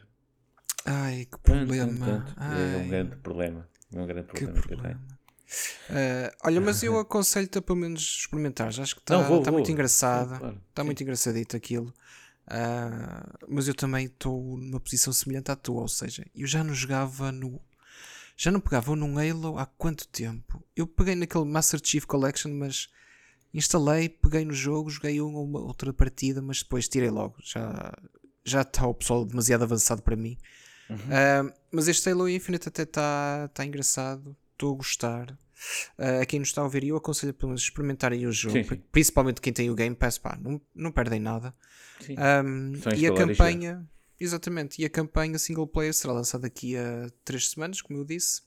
Ai, 0.85 1.25
que 1.25 1.37
problema. 1.39 2.05
Tanto, 2.05 2.25
tanto. 2.25 2.33
Ai. 2.37 2.73
É 2.73 2.77
um 2.77 2.87
grande 2.87 3.15
problema. 3.17 3.69
É 3.93 3.99
um 3.99 4.07
grande 4.07 4.27
problema 4.27 4.53
que, 4.53 4.67
que 4.67 4.73
eu 4.73 4.81
tenho. 4.81 5.15
Uh, 5.89 6.31
olha, 6.43 6.61
mas 6.61 6.81
eu 6.83 6.97
aconselho-te 6.99 7.57
a 7.57 7.61
pelo 7.61 7.79
menos 7.79 8.01
experimentar. 8.01 8.67
Acho 8.67 8.95
que 8.95 9.01
está 9.01 9.21
tá 9.41 9.51
muito 9.51 9.71
engraçado. 9.71 10.33
Está 10.33 10.39
claro. 10.39 10.85
muito 10.85 11.03
engraçadito 11.03 11.57
aquilo. 11.57 11.93
Uh, 12.47 13.45
mas 13.47 13.67
eu 13.67 13.73
também 13.73 14.05
estou 14.05 14.57
numa 14.57 14.79
posição 14.79 15.11
semelhante 15.11 15.51
à 15.51 15.55
tua, 15.55 15.81
ou 15.81 15.87
seja, 15.87 16.25
eu 16.35 16.45
já 16.45 16.63
não 16.63 16.75
jogava 16.75 17.31
no 17.31 17.59
já 18.35 18.51
não 18.51 18.59
pegava 18.59 18.95
num 18.95 19.17
Halo 19.17 19.57
há 19.57 19.65
quanto 19.65 20.07
tempo? 20.07 20.63
Eu 20.75 20.85
peguei 20.85 21.15
naquele 21.15 21.45
Master 21.45 21.79
Chief 21.83 22.05
Collection, 22.05 22.51
mas 22.51 22.89
instalei, 23.53 24.09
peguei 24.09 24.43
no 24.43 24.53
jogo, 24.53 24.89
joguei 24.89 25.21
uma 25.21 25.39
ou 25.39 25.67
outra 25.67 25.93
partida, 25.93 26.41
mas 26.41 26.61
depois 26.61 26.87
tirei 26.87 27.09
logo. 27.09 27.35
Já, 27.41 27.93
já 28.43 28.61
está 28.61 28.85
o 28.85 28.93
pessoal 28.93 29.25
demasiado 29.25 29.63
avançado 29.63 30.01
para 30.01 30.15
mim. 30.15 30.37
Uhum. 30.89 30.97
Uh, 30.97 31.53
mas 31.71 31.87
este 31.87 32.09
Halo 32.09 32.29
Infinite 32.29 32.67
até 32.67 32.83
está 32.83 33.49
tá 33.53 33.65
engraçado, 33.65 34.35
estou 34.51 34.73
a 34.73 34.77
gostar. 34.77 35.31
Uh, 35.97 36.21
a 36.21 36.25
quem 36.25 36.39
nos 36.39 36.49
está 36.49 36.61
a 36.61 36.65
ouvir, 36.65 36.83
eu 36.83 36.97
aconselho 36.97 37.33
pelo 37.33 37.49
menos 37.49 37.61
experimentarem 37.61 38.27
o 38.27 38.31
jogo, 38.31 38.57
sim, 38.57 38.63
sim. 38.63 38.83
principalmente 38.91 39.39
quem 39.39 39.53
tem 39.53 39.69
o 39.69 39.75
Game 39.75 39.95
Pass, 39.95 40.17
pá, 40.17 40.37
não, 40.39 40.61
não 40.75 40.91
perdem 40.91 41.19
nada. 41.19 41.55
Um, 42.09 42.73
e 42.95 43.07
a 43.07 43.13
campanha, 43.13 43.87
Exatamente, 44.19 44.81
e 44.81 44.85
a 44.85 44.89
campanha 44.89 45.37
single 45.37 45.67
player 45.67 45.93
será 45.93 46.13
lançada 46.13 46.43
daqui 46.43 46.77
a 46.77 47.09
3 47.23 47.49
semanas, 47.49 47.81
como 47.81 47.99
eu 47.99 48.05
disse. 48.05 48.41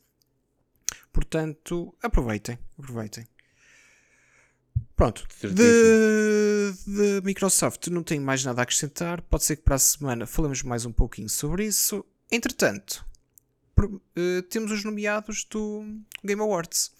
Portanto, 1.13 1.95
aproveitem, 2.03 2.59
aproveitem. 2.79 3.27
Pronto, 4.97 5.27
de, 5.41 5.55
de, 6.87 7.21
Microsoft 7.23 7.87
não 7.87 8.03
tenho 8.03 8.23
mais 8.23 8.45
nada 8.45 8.63
a 8.63 8.65
acrescentar. 8.65 9.23
Pode 9.23 9.45
ser 9.45 9.57
que 9.57 9.63
para 9.63 9.77
a 9.77 9.79
semana 9.79 10.27
falemos 10.27 10.63
mais 10.63 10.85
um 10.85 10.93
pouquinho 10.93 11.29
sobre 11.29 11.67
isso. 11.67 12.05
Entretanto, 12.31 13.07
uh, 13.79 14.43
temos 14.51 14.73
os 14.73 14.83
nomeados 14.83 15.45
do 15.45 15.85
Game 16.25 16.43
Awards. 16.43 16.93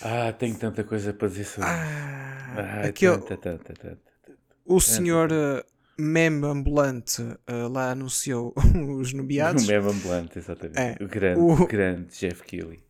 Ah, 0.00 0.32
tenho 0.32 0.56
tanta 0.56 0.82
coisa 0.84 1.12
para 1.12 1.28
dizer 1.28 1.44
sobre 1.44 1.68
ah, 1.68 2.54
ah, 2.56 2.86
aquele, 2.86 3.18
tanta, 3.18 3.36
tanta, 3.36 3.74
tanta, 3.74 3.98
O 4.64 4.80
senhor 4.80 5.30
uh, 5.30 5.62
meme 5.98 6.46
ambulante 6.46 7.22
uh, 7.22 7.68
lá 7.70 7.90
anunciou 7.90 8.54
os 8.98 9.12
nomeados. 9.12 9.64
O 9.64 9.66
meme 9.66 9.90
ambulante, 9.90 10.38
exatamente. 10.38 10.78
É, 10.78 10.96
o 11.00 11.08
grande, 11.08 11.40
o... 11.40 11.66
grande 11.66 12.18
Jeff 12.18 12.42
Keighley. 12.42 12.82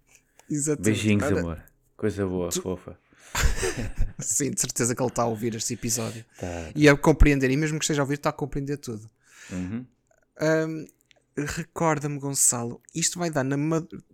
Exatamente. 0.51 0.85
Beijinhos, 0.85 1.25
Olha, 1.25 1.41
amor. 1.41 1.63
Coisa 1.97 2.27
boa, 2.27 2.49
tu... 2.51 2.63
fofa. 2.63 2.99
Sim, 4.21 4.51
de 4.51 4.61
certeza 4.61 4.95
que 4.95 5.03
ele 5.03 5.09
está 5.09 5.23
a 5.23 5.27
ouvir 5.27 5.55
este 5.55 5.75
episódio. 5.75 6.25
Tá. 6.39 6.71
E 6.75 6.89
a 6.89 6.97
compreender, 6.97 7.51
e 7.51 7.57
mesmo 7.57 7.79
que 7.79 7.85
esteja 7.85 8.03
a 8.03 8.05
ouvir, 8.05 8.15
está 8.15 8.31
a 8.31 8.33
compreender 8.33 8.77
tudo. 8.79 9.09
Uhum. 9.51 9.87
Um, 10.41 10.87
Recorda-me, 11.37 12.19
Gonçalo, 12.21 12.81
isto 12.95 13.19
vai 13.19 13.29
dar 13.29 13.43
na, 13.43 13.57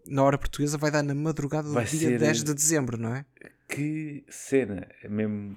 na 0.07 0.23
hora 0.23 0.39
portuguesa, 0.39 0.79
vai 0.79 0.91
dar 0.91 1.03
na 1.03 1.15
madrugada 1.15 1.69
do 1.69 1.75
vai 1.75 1.85
dia 1.85 2.19
10 2.19 2.45
de 2.45 2.55
dezembro, 2.55 2.97
não 2.97 3.15
é? 3.15 3.27
Que 3.69 4.25
cena, 4.31 4.89
é 5.03 5.09
mesmo 5.09 5.55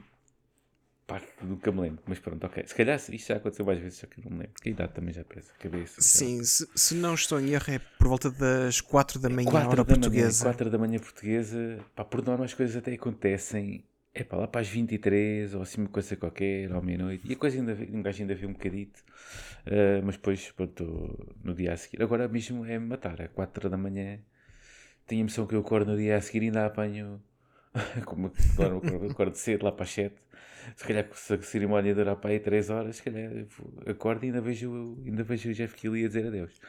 parte 1.14 1.28
nunca 1.44 1.72
me 1.72 1.82
lembro, 1.82 2.02
mas 2.08 2.18
pronto, 2.18 2.44
ok. 2.44 2.64
Se 2.66 2.74
calhar 2.74 2.96
isto 2.98 3.28
já 3.28 3.36
aconteceu 3.36 3.64
mais 3.64 3.78
vezes, 3.78 4.00
só 4.00 4.08
que 4.08 4.20
não 4.24 4.32
me 4.32 4.40
lembro. 4.40 4.54
Que 4.60 4.70
a 4.70 4.72
idade 4.72 4.94
também 4.94 5.14
já 5.14 5.24
pesa, 5.24 5.54
cabeça. 5.60 6.02
Sim, 6.02 6.44
se, 6.44 6.68
se, 6.76 6.96
não 6.96 7.14
estou 7.14 7.40
em 7.40 7.52
erro, 7.52 7.72
é 7.72 7.80
por 8.00 8.08
volta 8.08 8.32
das 8.32 8.82
4 8.82 9.20
da 9.20 9.30
manhã, 9.30 9.52
4 9.52 9.70
hora 9.70 9.78
da 9.78 9.86
portuguesa. 9.86 10.46
Manhã, 10.46 10.56
4 10.56 10.70
da 10.72 10.78
manhã 10.80 11.00
portuguesa, 11.00 11.80
pá, 11.96 12.04
por 12.04 12.26
norma 12.26 12.46
as 12.46 12.54
coisas 12.56 12.76
até 12.76 12.92
acontecem, 12.94 13.86
é 14.12 14.24
pá, 14.24 14.38
lá 14.38 14.48
para 14.48 14.62
as 14.62 14.68
23 14.68 15.54
ou 15.54 15.62
assim 15.62 15.82
uma 15.82 15.90
coisa 15.90 16.16
qualquer, 16.16 16.74
ou 16.74 16.82
meia-noite. 16.82 17.28
E 17.28 17.34
a 17.34 17.36
coisa 17.36 17.58
ainda, 17.58 17.78
um 17.92 18.02
gajo 18.02 18.22
ainda 18.22 18.34
viu 18.34 18.50
um 18.50 18.54
bocadito, 18.54 19.00
uh, 19.68 20.04
mas 20.04 20.16
depois, 20.16 20.52
pronto, 20.52 21.36
no 21.44 21.54
dia 21.54 21.74
a 21.74 21.78
seguir. 21.78 22.02
Agora 22.02 22.28
mesmo 22.28 22.66
é 22.66 22.80
matar, 22.80 23.20
é 23.20 23.28
4 23.28 23.70
da 23.70 23.78
manhã. 23.78 24.20
Tenho 25.06 25.22
a 25.22 25.24
impressão 25.24 25.46
que 25.46 25.54
eu 25.54 25.60
acordo 25.60 25.92
no 25.92 25.98
dia 25.98 26.18
a 26.18 26.22
seguir 26.22 26.42
e 26.42 26.46
ainda 26.48 26.66
apanho. 26.66 27.22
como 28.06 28.32
agora 28.60 29.12
acordo 29.12 29.36
cedo, 29.36 29.66
lá 29.66 29.72
para 29.72 29.84
as 29.84 29.90
7 29.90 30.16
se 30.76 30.86
calhar 30.86 31.08
se 31.14 31.34
a 31.34 31.42
cerimónia 31.42 31.94
durar 31.94 32.16
para 32.16 32.32
aí 32.32 32.40
3 32.40 32.70
horas, 32.70 32.96
se 32.98 33.04
calhar 33.04 33.32
acordo 33.86 34.24
e 34.24 34.28
ainda 34.28 34.42
vejo, 34.42 34.98
ainda 35.06 35.24
vejo 35.24 35.50
o 35.50 35.54
Jeff 35.54 35.76
Keighley 35.76 36.06
a 36.06 36.08
dizer 36.08 36.28
adeus. 36.28 36.60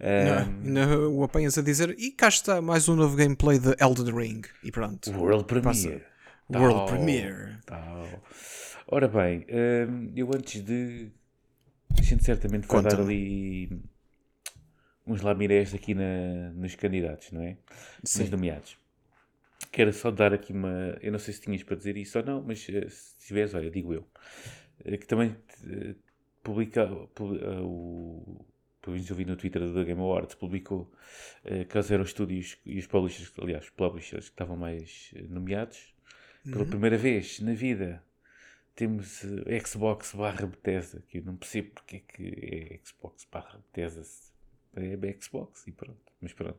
Um, 0.00 0.72
não, 0.72 0.82
ainda 0.82 1.08
o 1.10 1.22
apanhas 1.22 1.56
a 1.56 1.62
dizer 1.62 1.94
e 1.98 2.10
cá 2.10 2.28
está 2.28 2.60
mais 2.60 2.88
um 2.88 2.96
novo 2.96 3.16
gameplay 3.16 3.58
de 3.58 3.74
Elden 3.80 4.14
Ring 4.14 4.42
e 4.62 4.70
pronto. 4.70 5.10
World 5.12 5.44
Premiere. 5.44 6.02
Tal, 6.50 6.62
World 6.62 6.90
Premiere. 6.90 7.58
Tal. 7.64 8.22
Ora 8.88 9.08
bem, 9.08 9.46
um, 9.88 10.12
eu 10.14 10.28
antes 10.34 10.62
de. 10.62 11.10
A 11.96 12.02
gente 12.02 12.24
certamente 12.24 12.66
vai 12.66 12.82
dar 12.82 13.00
ali 13.00 13.82
uns 15.06 15.20
lamirés 15.20 15.74
aqui 15.74 15.94
na, 15.94 16.50
nos 16.54 16.74
candidatos, 16.74 17.30
não 17.32 17.42
é? 17.42 17.56
Sim. 18.02 18.22
Nos 18.22 18.30
nomeados. 18.30 18.83
Quero 19.70 19.92
só 19.92 20.10
dar 20.10 20.32
aqui 20.32 20.52
uma. 20.52 20.96
Eu 21.00 21.12
não 21.12 21.18
sei 21.18 21.34
se 21.34 21.40
tinhas 21.40 21.62
para 21.62 21.76
dizer 21.76 21.96
isso 21.96 22.18
ou 22.18 22.24
não, 22.24 22.42
mas 22.42 22.66
eh, 22.68 22.88
se 22.88 23.26
tiveres, 23.26 23.54
olha, 23.54 23.70
digo 23.70 23.92
eu. 23.92 24.06
Eh, 24.84 24.96
que 24.96 25.06
também 25.06 25.30
uh, 25.30 25.94
publica. 26.42 26.90
Uh, 26.92 27.64
o, 27.64 28.46
pelo 28.80 28.94
menos 28.96 29.08
eu 29.08 29.16
vi 29.16 29.24
no 29.24 29.34
Twitter 29.34 29.66
da 29.72 29.82
Game 29.82 30.00
Awards, 30.00 30.34
publicou 30.34 30.92
uh, 31.44 31.64
quais 31.70 31.90
eram 31.90 32.02
os 32.02 32.10
estúdios 32.10 32.58
e 32.66 32.78
os 32.78 32.86
publishers, 32.86 33.32
aliás, 33.38 33.64
os 33.64 33.70
publishers 33.70 34.26
que 34.26 34.34
estavam 34.34 34.56
mais 34.56 35.12
nomeados. 35.28 35.94
Uhum. 36.44 36.52
Pela 36.52 36.66
primeira 36.66 36.98
vez 36.98 37.40
na 37.40 37.54
vida 37.54 38.04
temos 38.76 39.22
Xbox 39.66 40.14
barra 40.14 40.46
Bethesda, 40.46 41.02
que 41.08 41.18
eu 41.18 41.24
não 41.24 41.36
percebo 41.36 41.70
porque 41.70 41.96
é 41.96 42.00
que 42.00 42.78
é 42.82 42.86
Xbox 42.86 43.26
barra 43.32 43.58
Bethesda. 43.58 44.02
É 44.76 45.16
Xbox 45.20 45.66
e 45.68 45.72
pronto, 45.72 46.12
mas 46.20 46.32
pronto. 46.32 46.58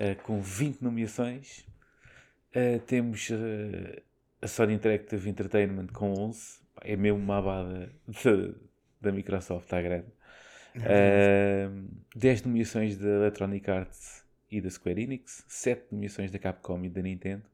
Uh, 0.00 0.20
com 0.22 0.40
20 0.40 0.80
nomeações, 0.80 1.66
Uh, 2.54 2.78
temos 2.86 3.28
uh, 3.30 4.02
a 4.40 4.46
Sony 4.46 4.74
Interactive 4.74 5.28
Entertainment 5.28 5.88
com 5.88 6.12
11. 6.12 6.60
É 6.82 6.96
mesmo 6.96 7.18
uma 7.18 7.38
abada 7.38 7.92
da 9.00 9.12
Microsoft, 9.12 9.64
está 9.64 9.80
grande. 9.80 10.08
Uh, 10.76 11.88
10 12.14 12.42
nomeações 12.42 12.96
da 12.98 13.08
Electronic 13.08 13.70
Arts 13.70 14.24
e 14.50 14.60
da 14.60 14.70
Square 14.70 15.02
Enix. 15.02 15.44
7 15.48 15.86
nomeações 15.92 16.30
da 16.30 16.38
Capcom 16.38 16.84
e 16.84 16.88
da 16.88 17.02
Nintendo. 17.02 17.44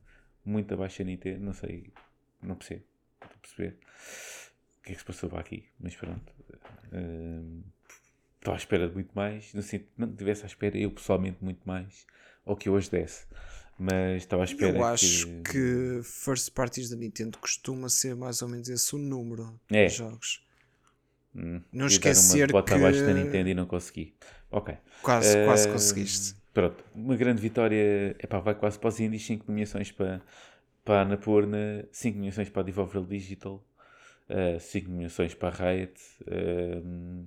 Muito 0.45 0.75
abaixo 0.75 0.99
da 0.99 1.05
Nintendo, 1.05 1.45
não 1.45 1.53
sei, 1.53 1.93
não 2.43 2.57
percebo. 2.57 2.83
Estou 3.23 3.37
a 3.37 3.41
perceber 3.41 3.79
o 4.81 4.83
que 4.83 4.91
é 4.91 4.95
que 4.95 4.99
se 4.99 5.05
passou 5.05 5.31
para 5.31 5.41
aqui, 5.41 5.69
mas 5.79 5.95
pronto. 5.95 6.33
Uh, 6.93 7.63
estou 8.39 8.53
à 8.53 8.57
espera 8.57 8.89
de 8.89 8.95
muito 8.95 9.13
mais. 9.15 9.55
Não, 9.55 9.63
sei, 9.63 9.89
não 9.97 10.11
estivesse 10.11 10.43
à 10.43 10.47
espera, 10.47 10.77
eu 10.77 10.91
pessoalmente, 10.91 11.39
muito 11.41 11.63
mais 11.65 12.07
ao 12.45 12.57
que 12.57 12.69
hoje 12.69 12.91
desse 12.91 13.27
mas 13.79 14.23
estava 14.23 14.43
à 14.43 14.45
espera. 14.45 14.77
Eu 14.77 14.85
acho 14.85 15.27
que... 15.43 15.53
que 15.53 16.01
first 16.05 16.53
parties 16.53 16.91
da 16.91 16.97
Nintendo 16.97 17.39
costuma 17.39 17.89
ser 17.89 18.15
mais 18.15 18.43
ou 18.43 18.49
menos 18.49 18.69
esse 18.69 18.95
o 18.95 18.99
número 18.99 19.59
é. 19.71 19.87
de 19.87 19.95
jogos. 19.95 20.47
Hum, 21.35 21.63
não 21.73 21.87
esquecer 21.87 22.51
uma 22.51 22.63
que. 22.63 22.75
abaixo 22.75 23.01
da 23.01 23.15
Nintendo 23.15 23.49
e 23.49 23.55
não 23.55 23.67
consegui. 23.67 24.15
Ok. 24.51 24.77
Quase, 25.03 25.37
uh, 25.37 25.47
quase 25.47 25.69
conseguiste. 25.69 26.35
Pronto, 26.53 26.85
uma 26.95 27.17
grande 27.17 27.41
vitória. 27.41 28.15
Epá, 28.19 28.39
vai 28.39 28.55
quase 28.55 28.79
para 28.79 28.89
os 28.89 29.01
indies, 29.01 29.25
5 29.25 29.47
nomeações 29.49 29.91
para, 29.91 30.21
para 30.85 30.99
a 30.99 31.03
Anapurna, 31.03 31.89
5 31.91 32.19
nomeações 32.19 32.51
para 32.51 32.61
a 32.61 32.65
Devolver 32.65 33.03
Digital, 33.05 33.65
5 34.61 34.87
uh, 34.87 34.91
nomeações 34.91 35.35
para 35.35 35.49
a 35.49 35.73
Riot, 35.73 35.95
uh, 36.23 37.27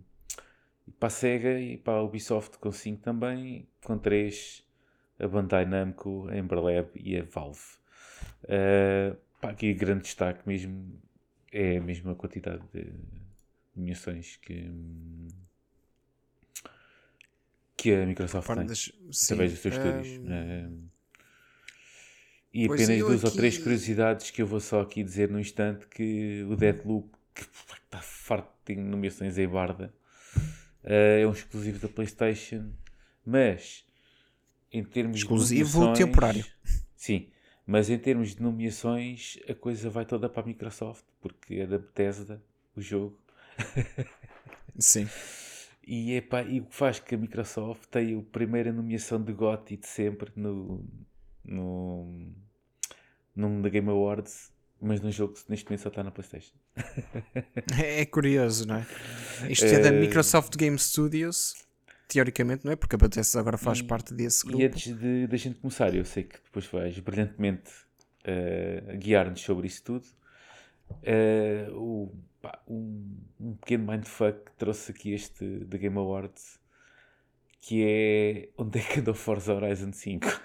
para 1.00 1.08
a 1.08 1.10
Sega 1.10 1.60
e 1.60 1.78
para 1.78 1.96
a 1.96 2.04
Ubisoft 2.04 2.60
com 2.60 2.72
5 2.72 3.02
também, 3.02 3.68
com 3.84 3.98
3 3.98 4.65
a 5.20 5.28
Bandai 5.28 5.66
Namco, 5.66 6.28
a 6.30 6.38
Emberlab 6.38 6.90
e 6.96 7.18
a 7.18 7.24
Valve. 7.24 7.60
Uh, 8.44 9.16
pá, 9.42 9.50
aqui 9.50 9.74
grande 9.74 10.04
destaque 10.04 10.48
mesmo 10.48 11.02
é 11.52 11.78
a 11.78 11.82
mesma 11.82 12.16
quantidade 12.16 12.64
de 12.74 12.92
nomeações 13.76 14.38
que, 14.38 14.72
que 17.78 17.94
a 17.94 18.06
Microsoft 18.06 18.48
tem 18.48 18.66
das, 18.66 18.92
através 19.24 19.52
dos 19.52 19.60
seus 19.62 19.78
um... 19.78 19.80
estúdios. 19.80 20.18
Uh, 20.18 20.96
E 22.54 22.68
pois 22.68 22.82
apenas 22.82 23.00
duas 23.02 23.20
aqui... 23.20 23.26
ou 23.28 23.36
três 23.36 23.58
curiosidades 23.58 24.32
que 24.32 24.42
eu 24.42 24.48
vou 24.48 24.62
só 24.62 24.80
aqui 24.80 25.04
dizer 25.04 25.30
no 25.30 25.40
instante 25.40 25.86
que 25.88 26.46
o 26.50 26.56
Deadloop, 26.56 27.10
que 27.34 27.42
está 27.42 28.00
farto 28.00 28.50
de 28.66 28.78
nomeações 28.78 29.38
em 29.38 29.46
Barda, 29.46 29.94
uh, 30.84 31.22
é 31.22 31.28
um 31.28 31.34
exclusivo 31.34 31.80
da 31.80 31.90
Playstation, 31.90 32.72
mas 33.26 33.86
em 34.76 34.84
termos 34.84 35.18
exclusivo 35.18 35.94
de 35.94 36.00
temporário. 36.00 36.46
Sim, 36.96 37.30
mas 37.66 37.90
em 37.90 37.98
termos 37.98 38.36
de 38.36 38.42
nomeações 38.42 39.40
a 39.48 39.56
coisa 39.56 39.90
vai 39.90 40.06
toda 40.06 40.28
para 40.28 40.44
a 40.44 40.46
Microsoft, 40.46 41.06
porque 41.22 41.56
é 41.56 41.68
da 41.68 41.78
Bethesda 41.78 42.44
o 42.76 42.82
jogo. 42.82 43.18
Sim. 44.78 45.08
E, 45.88 46.14
epá, 46.14 46.44
e 46.44 46.60
o 46.60 46.66
que 46.66 46.76
faz 46.76 47.00
que 47.00 47.16
a 47.16 47.18
Microsoft 47.18 47.86
tenha 47.90 48.18
a 48.18 48.22
primeira 48.22 48.74
nomeação 48.74 49.22
de 49.22 49.32
GOTY 49.32 49.78
de 49.78 49.88
sempre 49.88 50.32
no, 50.36 50.84
no, 51.44 52.34
num 53.36 53.62
da 53.62 53.70
Game 53.70 53.90
Awards, 53.90 54.52
mas 54.82 55.00
num 55.00 55.12
jogo 55.12 55.36
que 55.36 55.44
neste 55.48 55.66
momento 55.66 55.82
só 55.82 55.90
está 55.90 56.04
na 56.04 56.12
PlayStation. 56.12 56.56
é, 57.80 58.02
é 58.02 58.06
curioso, 58.06 58.68
não 58.68 58.76
é? 58.76 58.88
Isto 59.50 59.66
é 59.66 59.80
da 59.80 59.90
eh, 59.90 60.00
Microsoft 60.02 60.58
Game 60.58 60.78
Studios, 60.78 61.54
teoricamente, 62.08 62.66
não 62.66 62.72
é? 62.72 62.76
Porque 62.76 62.96
a 62.96 62.98
Bethesda 62.98 63.40
agora 63.40 63.58
faz 63.58 63.80
e, 63.80 63.84
parte 63.84 64.14
desse 64.14 64.46
grupo. 64.46 64.62
E 64.62 64.66
antes 64.66 64.98
de, 64.98 65.28
de 65.28 65.36
a 65.36 65.38
gente 65.38 65.60
começar, 65.60 65.94
eu 65.94 66.06
sei 66.06 66.24
que 66.24 66.38
depois 66.44 66.66
vais 66.68 66.98
brilhantemente 67.00 67.72
uh, 68.26 68.98
guiar-nos 68.98 69.42
sobre 69.42 69.68
isso 69.68 69.84
tudo. 69.84 70.06
Uh, 70.90 71.74
o, 71.74 72.16
pá, 72.42 72.60
um, 72.68 73.18
um, 73.40 73.56
pequeno 73.56 73.92
mindfuck 73.92 74.46
que 74.46 74.52
trouxe 74.58 74.92
aqui 74.92 75.14
este 75.14 75.60
da 75.66 75.78
Game 75.78 75.98
Awards 75.98 76.60
que 77.60 77.84
é 77.84 78.50
onde 78.56 78.78
é 78.78 78.84
que 78.84 79.00
andou 79.00 79.16
Forza 79.16 79.52
Horizon 79.52 79.92
5 79.92 80.42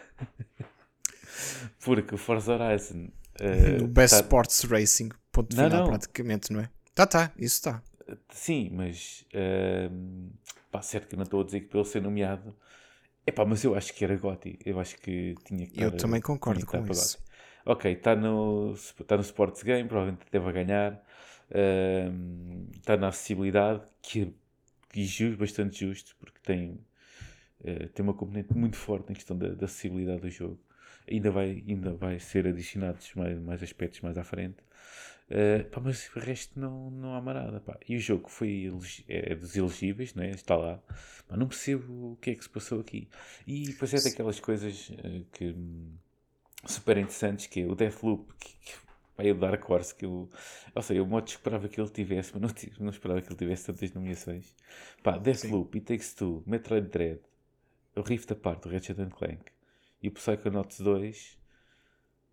porque 1.85 2.15
o 2.15 2.19
Forza 2.19 2.55
Horizon 2.55 3.11
uh, 3.39 3.85
o 3.85 3.87
Best 3.87 4.15
tá... 4.15 4.21
Sports 4.23 4.63
Racing 4.63 5.11
ponto 5.31 5.55
não, 5.55 5.65
final 5.65 5.81
não. 5.83 5.89
praticamente, 5.91 6.51
não 6.51 6.61
é? 6.61 6.71
Tá, 6.95 7.07
tá, 7.07 7.31
isso 7.37 7.57
está 7.57 7.83
sim, 8.31 8.71
mas 8.73 9.27
uh, 9.35 10.31
pá, 10.71 10.83
certo 10.83 11.09
que 11.09 11.17
não 11.17 11.25
estou 11.25 11.41
a 11.41 11.45
dizer 11.45 11.61
que 11.61 11.67
pelo 11.67 11.85
ser 11.85 12.03
nomeado 12.03 12.57
é 13.27 13.33
pá, 13.33 13.45
mas 13.45 13.63
eu 13.65 13.75
acho 13.75 13.95
que 13.95 14.05
era 14.05 14.17
Gotti 14.17 14.59
eu 14.65 14.81
acho 14.81 14.97
que 14.99 15.35
tinha 15.45 15.67
que 15.67 15.83
eu 15.83 15.97
também 15.97 16.21
concordo 16.21 16.65
com 16.67 16.87
isso 16.87 17.19
ok, 17.65 17.93
está 17.93 18.17
no, 18.17 18.75
tá 19.07 19.17
no 19.17 19.23
Sports 19.23 19.63
Game 19.63 19.89
provavelmente 19.89 20.27
deve 20.31 20.53
ganhar 20.53 21.03
está 22.73 22.97
na 22.97 23.09
acessibilidade, 23.09 23.83
que 24.03 24.23
é, 24.23 25.25
é 25.25 25.37
bastante 25.37 25.81
justo, 25.81 26.17
porque 26.19 26.39
tem, 26.43 26.81
uh, 27.61 27.89
tem 27.89 28.03
uma 28.03 28.15
componente 28.15 28.55
muito 28.55 28.77
forte 28.77 29.09
na 29.09 29.15
questão 29.15 29.37
da, 29.37 29.49
da, 29.49 29.65
acessibilidade 29.65 30.21
do 30.21 30.31
jogo. 30.31 30.59
Ainda 31.11 31.31
vai, 31.31 31.65
ainda 31.67 31.93
vai 31.95 32.19
ser 32.19 32.47
adicionados 32.47 33.13
mais, 33.15 33.39
mais 33.41 33.63
aspectos 33.63 34.01
mais 34.01 34.17
à 34.17 34.23
frente. 34.23 34.59
Uh, 35.31 35.65
pá, 35.71 35.81
mas 35.81 36.11
o 36.15 36.19
resto 36.19 36.59
não, 36.59 36.91
não 36.91 37.15
há 37.15 37.21
marada. 37.21 37.61
Pá. 37.61 37.79
E 37.89 37.97
o 37.97 38.01
jogo 38.01 38.29
foi 38.29 38.71
é 39.09 39.35
dos 39.35 39.57
elegíveis, 39.57 40.15
né? 40.15 40.31
está 40.31 40.57
lá. 40.57 40.83
Pá, 41.29 41.37
não 41.37 41.47
percebo 41.47 42.13
o 42.13 42.17
que 42.17 42.31
é 42.31 42.35
que 42.35 42.43
se 42.43 42.51
passou 42.51 42.81
aqui. 42.81 43.09
E 43.47 43.67
depois 43.67 43.95
é 43.95 44.01
daquelas 44.03 44.41
coisas 44.41 44.91
uh, 44.91 45.25
que 45.33 45.55
super 46.67 46.99
interessantes 46.99 47.47
que 47.47 47.61
é 47.61 47.67
o 47.67 47.75
Deathloop, 47.75 48.35
que, 48.39 48.57
que 48.57 48.73
Pá, 49.21 49.25
o 49.25 49.35
Dark 49.35 49.69
Horse 49.69 49.95
que 49.95 50.05
eu. 50.05 50.29
Ou 50.75 50.83
seja, 50.83 51.01
eu 51.01 51.07
modo 51.07 51.29
esperava 51.29 51.69
que 51.69 51.81
ele 51.81 51.91
tivesse, 51.91 52.33
mas 52.35 52.43
não, 52.43 52.71
não 52.81 52.91
esperava 52.91 53.21
que 53.21 53.29
ele 53.29 53.39
tivesse 53.39 53.67
tantas 53.67 53.93
nomeações. 53.93 54.55
Pá, 55.03 55.19
Deathloop, 55.19 55.77
It 55.79 55.87
Takes 55.87 56.15
Two, 56.15 56.43
Metroid 56.47 56.89
Dread, 56.89 57.21
o 57.95 58.01
Rift 58.01 58.33
Apart, 58.33 58.65
o 58.67 58.71
Ratchet 58.71 58.97
Clank 59.11 59.45
e 60.03 60.09
o 60.09 60.13
Psychonauts 60.13 60.81
2. 60.81 61.39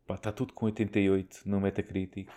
Pá, 0.07 0.15
está 0.15 0.31
tudo 0.31 0.53
com 0.53 0.65
88 0.67 1.41
no 1.45 1.59
Metacritic 1.59 2.29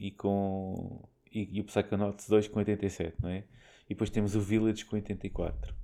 e 0.00 0.10
com. 0.10 1.06
E, 1.32 1.58
e 1.58 1.60
o 1.60 1.64
Psychonauts 1.64 2.28
2 2.28 2.48
com 2.48 2.58
87, 2.58 3.16
não 3.22 3.28
é? 3.28 3.44
E 3.86 3.90
depois 3.90 4.10
temos 4.10 4.34
o 4.34 4.40
Village 4.40 4.84
com 4.84 4.96
84. 4.96 5.74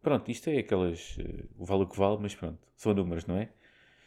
Pronto, 0.00 0.30
isto 0.30 0.48
é 0.48 0.58
aquelas. 0.58 1.18
Uh, 1.18 1.64
vale 1.64 1.82
o 1.82 1.86
que 1.86 1.98
vale, 1.98 2.18
mas 2.20 2.34
pronto, 2.34 2.58
são 2.76 2.94
números, 2.94 3.26
não 3.26 3.36
é? 3.36 3.50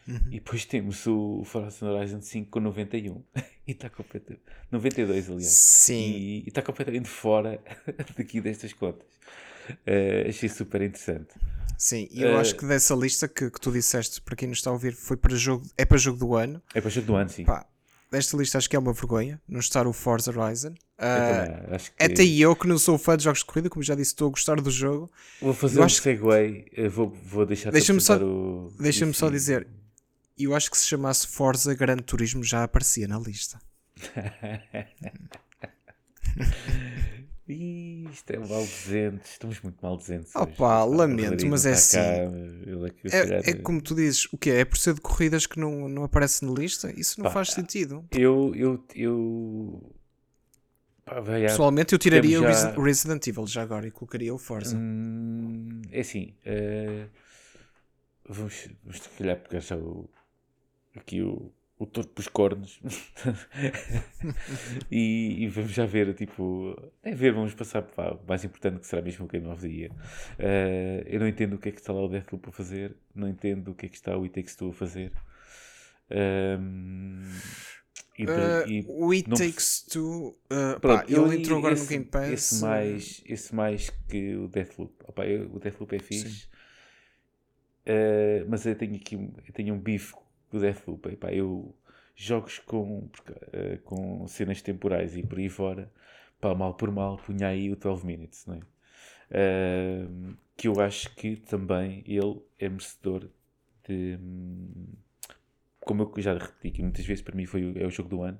Uhum. 0.07 0.19
E 0.27 0.39
depois 0.39 0.65
temos 0.65 1.05
o 1.05 1.43
Forza 1.43 1.85
Horizon 1.85 2.21
5 2.21 2.49
com 2.49 2.59
91. 2.61 3.21
e 3.67 3.71
está 3.71 3.89
completamente. 3.89 4.43
92, 4.71 5.29
aliás. 5.29 5.45
Sim. 5.45 5.93
E 5.93 6.43
está 6.47 6.61
completamente 6.61 7.09
fora 7.09 7.61
daqui 8.17 8.39
destas 8.41 8.73
contas. 8.73 9.07
Uh, 9.69 10.27
achei 10.27 10.49
super 10.49 10.81
interessante. 10.81 11.35
Sim, 11.77 12.07
e 12.11 12.23
eu 12.23 12.33
uh, 12.33 12.37
acho 12.39 12.55
que 12.55 12.65
dessa 12.65 12.95
lista 12.95 13.27
que, 13.27 13.51
que 13.51 13.61
tu 13.61 13.71
disseste, 13.71 14.21
para 14.21 14.35
quem 14.35 14.47
nos 14.47 14.57
está 14.57 14.69
a 14.69 14.73
ouvir, 14.73 14.93
foi 14.93 15.15
para 15.15 15.35
jogo, 15.35 15.65
é 15.77 15.85
para 15.85 15.97
jogo 15.97 16.17
do 16.17 16.35
ano. 16.35 16.61
É 16.73 16.81
para 16.81 16.89
jogo 16.89 17.07
do 17.07 17.15
ano, 17.15 17.29
sim. 17.29 17.45
Pá, 17.45 17.65
desta 18.11 18.37
lista 18.37 18.57
acho 18.57 18.69
que 18.69 18.75
é 18.75 18.79
uma 18.79 18.93
vergonha 18.93 19.41
não 19.47 19.59
estar 19.59 19.87
o 19.87 19.93
Forza 19.93 20.31
Horizon. 20.31 20.73
Uh, 20.97 21.77
que... 21.77 22.03
Até 22.03 22.23
eu 22.23 22.55
que 22.55 22.67
não 22.67 22.77
sou 22.77 22.97
fã 22.97 23.15
de 23.15 23.23
jogos 23.23 23.39
de 23.39 23.45
corrida, 23.45 23.69
como 23.69 23.83
já 23.83 23.95
disse, 23.95 24.11
estou 24.11 24.27
a 24.27 24.31
gostar 24.31 24.59
do 24.59 24.71
jogo. 24.71 25.11
Vou 25.41 25.53
fazer 25.53 25.77
eu 25.77 25.83
um 25.83 25.85
acho... 25.85 26.01
segue, 26.01 26.89
vou, 26.89 27.15
vou 27.23 27.45
deixar 27.45 27.71
deixa-me 27.71 28.01
só, 28.01 28.17
o... 28.17 28.73
deixa-me 28.79 29.13
só 29.13 29.29
dizer, 29.29 29.67
eu 30.37 30.55
acho 30.55 30.71
que 30.71 30.77
se 30.77 30.87
chamasse 30.87 31.27
Forza 31.27 31.73
Gran 31.73 31.97
Turismo 31.97 32.43
já 32.43 32.63
aparecia 32.63 33.07
na 33.07 33.19
lista. 33.19 33.59
Isto 37.51 38.31
é 38.31 38.37
maldizente, 38.37 39.25
estamos 39.25 39.59
muito 39.61 39.79
maldizentes. 39.81 40.35
Opa, 40.35 40.85
hoje. 40.85 40.97
lamento, 40.97 41.47
mas 41.47 41.65
é 41.65 41.71
assim. 41.71 41.97
Cá, 41.97 43.17
é, 43.17 43.49
é, 43.49 43.53
como 43.55 43.81
tu 43.81 43.95
dizes, 43.95 44.27
o 44.31 44.37
que 44.37 44.51
é? 44.51 44.59
É 44.59 44.65
por 44.65 44.77
ser 44.77 44.93
de 44.93 45.01
corridas 45.01 45.47
que 45.47 45.59
não, 45.59 45.89
não 45.89 46.03
aparece 46.03 46.45
na 46.45 46.51
lista? 46.51 46.91
Isso 46.95 47.19
não 47.19 47.23
Pá, 47.23 47.31
faz 47.31 47.49
sentido. 47.51 48.05
Eu. 48.11 48.53
eu, 48.55 48.85
eu... 48.93 49.95
Pá, 51.03 51.21
vai, 51.21 51.41
Pessoalmente, 51.41 51.93
eu 51.93 51.97
tiraria 51.97 52.39
já... 52.53 52.77
o 52.77 52.83
Resident 52.83 53.25
Evil 53.25 53.47
já 53.47 53.63
agora 53.63 53.87
e 53.87 53.91
colocaria 53.91 54.31
o 54.31 54.37
Forza. 54.37 54.77
Hum, 54.77 55.81
é 55.91 56.01
assim. 56.01 56.35
Uh, 56.45 57.09
vamos, 58.27 58.69
vamos 58.83 59.07
calhar 59.17 59.37
pegar 59.37 59.59
já 59.59 59.75
o, 59.75 60.07
aqui 60.95 61.23
o, 61.23 61.51
o 61.79 61.85
touro 61.85 62.09
pelos 62.09 62.27
cornos 62.27 62.81
e, 64.91 65.43
e, 65.43 65.47
vamos 65.47 65.71
já 65.71 65.85
ver, 65.85 66.13
tipo, 66.13 66.75
é 67.01 67.15
ver, 67.15 67.33
vamos 67.33 67.53
passar 67.53 67.81
para 67.81 68.15
o 68.15 68.27
mais 68.27 68.43
importante 68.43 68.81
que 68.81 68.85
será 68.85 69.01
mesmo 69.01 69.25
o 69.25 69.29
Game 69.29 69.47
of 69.47 69.61
the 69.61 69.69
Year. 69.69 69.91
Uh, 69.91 71.07
eu 71.07 71.21
não 71.21 71.27
entendo 71.27 71.53
o 71.53 71.57
que 71.57 71.69
é 71.69 71.71
que 71.71 71.79
está 71.79 71.93
lá 71.93 72.03
o 72.03 72.09
Deathloop 72.09 72.49
a 72.49 72.51
fazer, 72.51 72.97
não 73.15 73.29
entendo 73.29 73.71
o 73.71 73.75
que 73.75 73.85
é 73.85 73.89
que 73.89 73.95
está 73.95 74.17
o 74.17 74.23
It 74.23 74.33
Takes 74.35 74.57
Two 74.57 74.71
a 74.71 74.73
fazer. 74.73 75.13
Um, 76.11 77.23
e, 78.17 78.25
uh, 78.25 78.67
e 78.67 78.85
o 78.85 79.11
It 79.11 79.29
não... 79.29 79.37
Takes 79.37 79.83
Two, 79.83 80.37
uh, 80.51 80.79
pá, 80.81 81.05
ele 81.07 81.37
entrou 81.37 81.59
agora 81.59 81.75
esse, 81.75 81.83
no 81.83 81.89
Game 81.89 82.05
Pass. 82.05 82.29
Esse 82.29 82.61
mais, 82.61 83.23
esse 83.25 83.55
mais 83.55 83.89
que 84.09 84.35
o 84.35 84.49
Deathloop. 84.49 84.93
Opa, 85.05 85.25
eu, 85.25 85.49
o 85.53 85.59
Deathloop 85.59 85.95
é 85.95 85.99
fixe. 85.99 86.49
Uh, 87.85 88.45
mas 88.49 88.65
eu 88.65 88.75
tenho 88.75 88.97
aqui 88.97 89.15
eu 89.15 89.53
tenho 89.53 89.73
um 89.73 89.79
bife 89.79 90.13
do 90.51 90.59
Deathloop. 90.59 91.09
Epá, 91.09 91.31
eu 91.33 91.75
jogos 92.15 92.59
com, 92.59 92.99
uh, 92.99 93.79
com 93.85 94.27
cenas 94.27 94.61
temporais 94.61 95.15
e 95.15 95.23
por 95.23 95.39
aí 95.39 95.49
fora, 95.49 95.91
pá, 96.39 96.53
mal 96.53 96.73
por 96.73 96.91
mal, 96.91 97.17
punha 97.17 97.47
aí 97.47 97.71
o 97.71 97.75
12 97.75 98.05
Minutes, 98.05 98.45
não 98.45 98.55
é? 98.55 98.59
Uh, 99.31 100.37
que 100.57 100.67
eu 100.67 100.81
acho 100.81 101.15
que 101.15 101.37
também 101.37 102.03
ele 102.05 102.41
é 102.57 102.67
merecedor 102.67 103.29
de. 103.87 104.19
Como 105.79 106.03
eu 106.03 106.21
já 106.21 106.33
repeti 106.33 106.71
que 106.71 106.81
muitas 106.81 107.05
vezes 107.05 107.23
para 107.23 107.35
mim 107.35 107.45
foi 107.45 107.73
é 107.77 107.85
o 107.85 107.89
jogo 107.89 108.09
do 108.09 108.21
ano, 108.21 108.39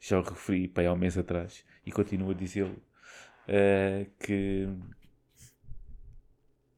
já 0.00 0.18
o 0.18 0.22
referi 0.22 0.72
aí 0.76 0.86
há 0.86 0.92
um 0.92 0.96
mês 0.96 1.18
atrás 1.18 1.64
e 1.84 1.92
continuo 1.92 2.30
a 2.30 2.34
dizê-lo 2.34 2.76
uh, 3.48 4.10
que 4.18 4.68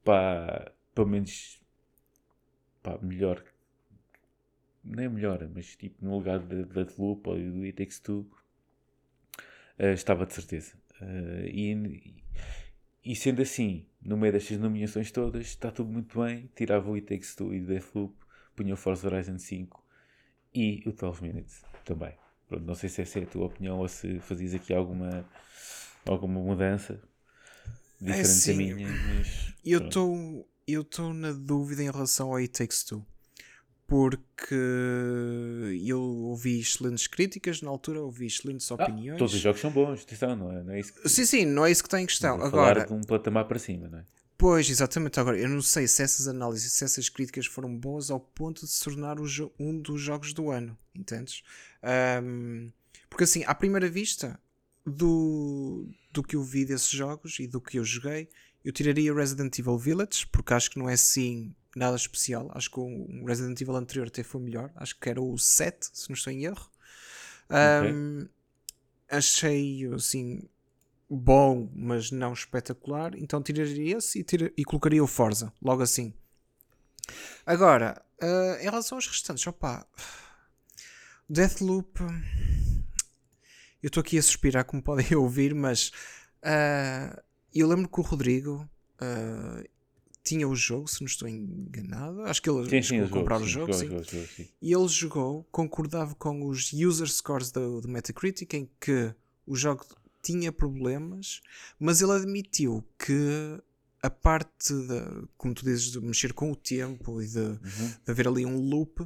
pá, 0.05 0.73
pelo 0.95 1.07
menos 1.07 1.61
pá, 2.83 2.99
melhor 3.01 3.45
nem 4.83 5.09
melhor, 5.09 5.49
mas 5.55 5.77
tipo 5.77 6.05
no 6.05 6.17
lugar 6.17 6.39
da 6.39 6.63
Deathloop 6.63 7.29
ou 7.29 7.37
do 7.37 7.63
It 7.63 7.73
Takes 7.73 7.99
Two 8.01 8.31
uh, 9.79 9.93
estava 9.93 10.27
de 10.27 10.35
certeza. 10.35 10.75
Uh, 11.01 11.47
e, 11.47 12.23
e 13.05 13.17
sendo 13.17 13.43
assim, 13.43 13.87
no 14.01 14.17
meio 14.17 14.33
destas 14.33 14.59
nomeações 14.59 15.11
todas, 15.11 15.47
está 15.47 15.71
tudo 15.71 15.91
muito 15.91 16.21
bem. 16.21 16.51
Tirava 16.55 16.91
o 16.91 16.95
It 16.95 17.07
Takes 17.07 17.35
Two 17.35 17.55
e 17.55 17.61
o 17.61 17.67
Deathloop, 17.67 18.15
punha 18.57 18.75
o 18.75 18.77
Forza 18.77 19.07
Horizon 19.07 19.39
5 19.39 19.85
e 20.55 20.83
o 20.87 20.93
12 20.93 21.23
Minutes 21.23 21.65
também. 21.85 22.15
Pronto, 22.49 22.65
não 22.65 22.75
sei 22.75 22.89
se 22.89 23.03
essa 23.03 23.21
é 23.21 23.23
a 23.23 23.27
tua 23.27 23.47
opinião 23.47 23.79
ou 23.79 23.89
se 23.89 24.19
fazias 24.21 24.55
aqui 24.55 24.75
alguma, 24.75 25.25
alguma 26.05 26.41
mudança 26.41 27.01
diferente 28.01 28.19
é 28.19 28.21
assim, 28.23 28.69
da 28.69 28.75
minha. 28.75 28.89
Mas, 28.89 29.55
eu 29.65 29.87
estou 29.87 30.51
eu 30.67 30.83
estou 30.83 31.13
na 31.13 31.33
dúvida 31.33 31.83
em 31.83 31.91
relação 31.91 32.29
ao 32.29 32.37
It 32.37 32.53
Takes 32.53 32.85
Two 32.85 33.05
porque 33.91 34.55
eu 35.85 36.01
ouvi 36.01 36.61
excelentes 36.61 37.09
críticas 37.09 37.61
na 37.61 37.71
altura, 37.71 38.01
ouvi 38.01 38.27
excelentes 38.27 38.71
ah, 38.71 38.77
opiniões. 38.77 39.19
todos 39.19 39.35
os 39.35 39.41
jogos 39.41 39.61
são 39.61 39.69
bons, 39.69 40.03
atenção, 40.03 40.37
não 40.37 40.53
é, 40.53 40.63
não 40.63 40.73
é 40.75 40.79
isso 40.79 40.95
que... 40.95 41.09
Sim, 41.09 41.25
sim, 41.25 41.45
não 41.45 41.67
é 41.67 41.73
isso 41.73 41.83
que 41.83 41.89
está 41.89 42.01
em 42.01 42.07
questão. 42.07 42.37
Vou 42.37 42.47
Agora, 42.47 42.83
falar 42.83 42.87
de 42.87 42.93
um 42.93 43.01
patamar 43.01 43.47
para 43.47 43.59
cima, 43.59 43.89
não 43.89 43.99
é? 43.99 44.05
Pois, 44.39 44.71
exatamente. 44.71 45.19
Agora, 45.19 45.37
eu 45.37 45.49
não 45.49 45.61
sei 45.61 45.89
se 45.89 46.05
essas 46.05 46.29
análises, 46.29 46.73
se 46.73 46.85
essas 46.85 47.09
críticas 47.09 47.47
foram 47.47 47.77
boas 47.77 48.13
ao 48.13 48.21
ponto 48.21 48.65
de 48.65 48.71
se 48.71 48.85
tornar 48.85 49.17
um 49.59 49.81
dos 49.81 50.01
jogos 50.01 50.33
do 50.33 50.53
ano, 50.53 50.79
entendes? 50.95 51.43
Um, 52.23 52.71
porque 53.09 53.25
assim, 53.25 53.43
à 53.45 53.57
primeira 53.57 53.89
vista, 53.89 54.39
do, 54.87 55.89
do 56.13 56.23
que 56.23 56.37
eu 56.37 56.45
vi 56.45 56.65
desses 56.65 56.91
jogos 56.91 57.41
e 57.41 57.49
do 57.49 57.61
que 57.61 57.81
eu 57.81 57.85
joguei, 57.85 58.29
eu 58.65 58.71
tiraria 58.71 59.13
Resident 59.13 59.59
Evil 59.59 59.77
Village, 59.77 60.29
porque 60.29 60.55
acho 60.55 60.71
que 60.71 60.79
não 60.79 60.89
é 60.89 60.93
assim 60.93 61.53
nada 61.75 61.97
especial. 61.97 62.51
Acho 62.55 62.71
que 62.71 62.81
o 62.81 63.25
Resident 63.27 63.61
Evil 63.61 63.77
anterior 63.77 64.09
até 64.09 64.23
foi 64.23 64.41
melhor. 64.41 64.71
Acho 64.77 64.99
que 64.99 65.09
era 65.09 65.21
o 65.21 65.39
7, 65.39 65.91
se 65.93 66.09
não 66.09 66.15
estou 66.15 66.33
em 66.33 66.45
erro. 66.45 66.71
Um, 67.51 68.23
okay. 68.23 68.31
Achei 69.11 69.87
assim 69.93 70.49
bom, 71.11 71.69
mas 71.75 72.13
não 72.13 72.33
espetacular, 72.33 73.17
então 73.17 73.43
tiraria 73.43 73.99
esse 73.99 74.21
e, 74.21 74.23
tira, 74.23 74.53
e 74.57 74.65
colocaria 74.65 75.03
o 75.03 75.09
Forza, 75.09 75.53
logo 75.61 75.83
assim. 75.83 76.15
Agora, 77.45 78.01
uh, 78.23 78.61
em 78.61 78.65
relação 78.65 78.97
aos 78.97 79.09
restantes, 79.09 79.45
opá, 79.45 79.85
Deathloop, 81.29 82.01
eu 83.83 83.89
estou 83.89 84.01
aqui 84.01 84.19
a 84.19 84.23
suspirar, 84.23 84.65
como 84.65 84.81
podem 84.81 85.07
ouvir, 85.17 85.53
mas 85.53 85.89
uh, 86.45 87.21
eu 87.53 87.67
lembro 87.67 87.89
que 87.89 87.99
o 87.99 88.05
Rodrigo 88.05 88.69
uh, 89.03 89.69
tinha 90.31 90.47
o 90.47 90.55
jogo, 90.55 90.89
se 90.89 91.01
não 91.01 91.07
estou 91.07 91.29
enganado. 91.29 92.23
Acho 92.23 92.41
que 92.41 92.49
ele 92.49 92.69
sim, 92.69 92.83
chegou 92.83 93.07
a 93.07 93.11
comprar 93.11 93.41
o 93.41 93.47
jogo, 93.47 93.73
sim. 93.73 93.89
Jogou, 93.89 94.05
jogou, 94.05 94.27
sim. 94.29 94.49
E 94.63 94.73
ele 94.73 94.89
jogou, 94.89 95.45
concordava 95.51 96.15
com 96.15 96.47
os 96.47 96.73
user 96.73 97.09
scores 97.09 97.51
do, 97.51 97.81
do 97.81 97.89
Metacritic, 97.89 98.55
em 98.55 98.71
que 98.81 99.13
o 99.45 99.57
jogo 99.57 99.85
tinha 100.23 100.53
problemas, 100.53 101.41
mas 101.81 102.01
ele 102.01 102.13
admitiu 102.13 102.85
que 102.97 103.61
a 104.01 104.09
parte, 104.09 104.73
de, 104.73 105.27
como 105.37 105.53
tu 105.53 105.65
dizes, 105.65 105.91
de 105.91 106.01
mexer 106.01 106.33
com 106.33 106.53
o 106.53 106.57
tempo 106.57 107.21
e 107.21 107.27
de, 107.27 107.39
uhum. 107.39 107.59
de 108.05 108.11
haver 108.11 108.29
ali 108.29 108.47
um 108.47 108.57
loop 108.57 109.05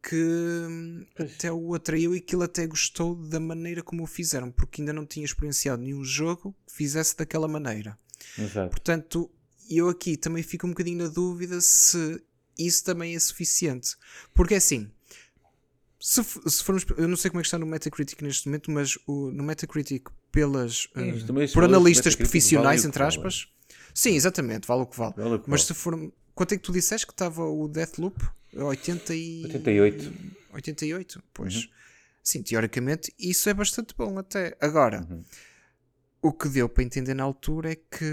que 0.00 1.08
pois. 1.16 1.34
até 1.34 1.50
o 1.50 1.74
atraiu 1.74 2.14
e 2.14 2.20
que 2.20 2.36
ele 2.36 2.44
até 2.44 2.64
gostou 2.66 3.16
da 3.16 3.40
maneira 3.40 3.82
como 3.82 4.04
o 4.04 4.06
fizeram, 4.06 4.52
porque 4.52 4.82
ainda 4.82 4.92
não 4.92 5.04
tinha 5.04 5.24
experienciado 5.24 5.82
nenhum 5.82 6.04
jogo 6.04 6.54
que 6.66 6.74
fizesse 6.74 7.16
daquela 7.16 7.48
maneira. 7.48 7.98
Exato. 8.38 8.70
Portanto, 8.70 9.30
eu 9.70 9.88
aqui 9.88 10.16
também 10.16 10.42
fico 10.42 10.66
um 10.66 10.70
bocadinho 10.70 10.98
na 10.98 11.08
dúvida 11.08 11.60
se 11.60 12.22
isso 12.58 12.84
também 12.84 13.14
é 13.14 13.18
suficiente. 13.18 13.96
Porque 14.32 14.54
é 14.54 14.56
assim, 14.56 14.90
se, 16.00 16.22
se 16.22 16.62
formos, 16.62 16.84
eu 16.96 17.08
não 17.08 17.16
sei 17.16 17.30
como 17.30 17.40
é 17.40 17.42
que 17.42 17.46
está 17.46 17.58
no 17.58 17.66
Metacritic 17.66 18.20
neste 18.22 18.46
momento, 18.46 18.70
mas 18.70 18.98
o, 19.06 19.30
no 19.30 19.42
Metacritic 19.42 20.08
pelas 20.30 20.84
uh, 20.86 21.52
por 21.52 21.64
analistas 21.64 22.14
profissionais, 22.14 22.82
vale 22.82 22.88
entre 22.88 23.02
aspas. 23.02 23.48
Sim, 23.94 24.14
exatamente, 24.14 24.66
vale 24.66 24.82
o 24.82 24.86
que 24.86 24.96
vale. 24.96 25.14
vale 25.16 25.34
o 25.36 25.38
que 25.38 25.48
mas 25.48 25.62
vale. 25.62 25.74
se 25.74 25.74
for. 25.74 26.12
Quanto 26.34 26.52
é 26.52 26.56
que 26.56 26.62
tu 26.62 26.72
disseste 26.72 27.06
que 27.06 27.12
estava 27.12 27.44
o 27.44 27.68
Deathloop? 27.68 28.20
80 28.52 29.14
e... 29.14 29.44
88. 29.44 30.12
88, 30.52 31.22
pois. 31.32 31.54
Uhum. 31.54 31.62
Sim, 32.22 32.42
teoricamente 32.42 33.14
isso 33.18 33.48
é 33.48 33.54
bastante 33.54 33.94
bom 33.96 34.18
até. 34.18 34.56
Agora, 34.60 35.06
uhum. 35.08 35.22
o 36.22 36.32
que 36.32 36.48
deu 36.48 36.68
para 36.68 36.82
entender 36.82 37.14
na 37.14 37.22
altura 37.22 37.72
é 37.72 37.76
que 37.76 38.04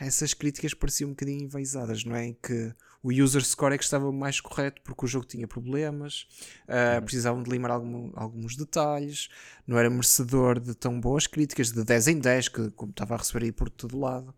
essas 0.00 0.32
críticas 0.32 0.72
pareciam 0.72 1.08
um 1.08 1.12
bocadinho 1.12 1.44
envaisadas, 1.44 2.04
não 2.04 2.16
é? 2.16 2.26
Em 2.26 2.34
que 2.34 2.74
o 3.02 3.12
user 3.12 3.44
score 3.44 3.74
é 3.74 3.78
que 3.78 3.84
estava 3.84 4.10
mais 4.10 4.40
correto 4.40 4.80
porque 4.82 5.04
o 5.04 5.08
jogo 5.08 5.26
tinha 5.26 5.46
problemas, 5.46 6.26
uh, 6.64 7.02
precisavam 7.02 7.42
de 7.42 7.50
limar 7.50 7.70
algum, 7.70 8.10
alguns 8.14 8.56
detalhes, 8.56 9.28
não 9.66 9.78
era 9.78 9.90
merecedor 9.90 10.58
de 10.58 10.74
tão 10.74 10.98
boas 10.98 11.26
críticas, 11.26 11.70
de 11.70 11.84
10 11.84 12.08
em 12.08 12.18
10, 12.18 12.48
que 12.48 12.70
como 12.70 12.90
estava 12.90 13.14
a 13.14 13.18
receber 13.18 13.44
aí 13.44 13.52
por 13.52 13.68
todo 13.68 13.98
lado. 13.98 14.34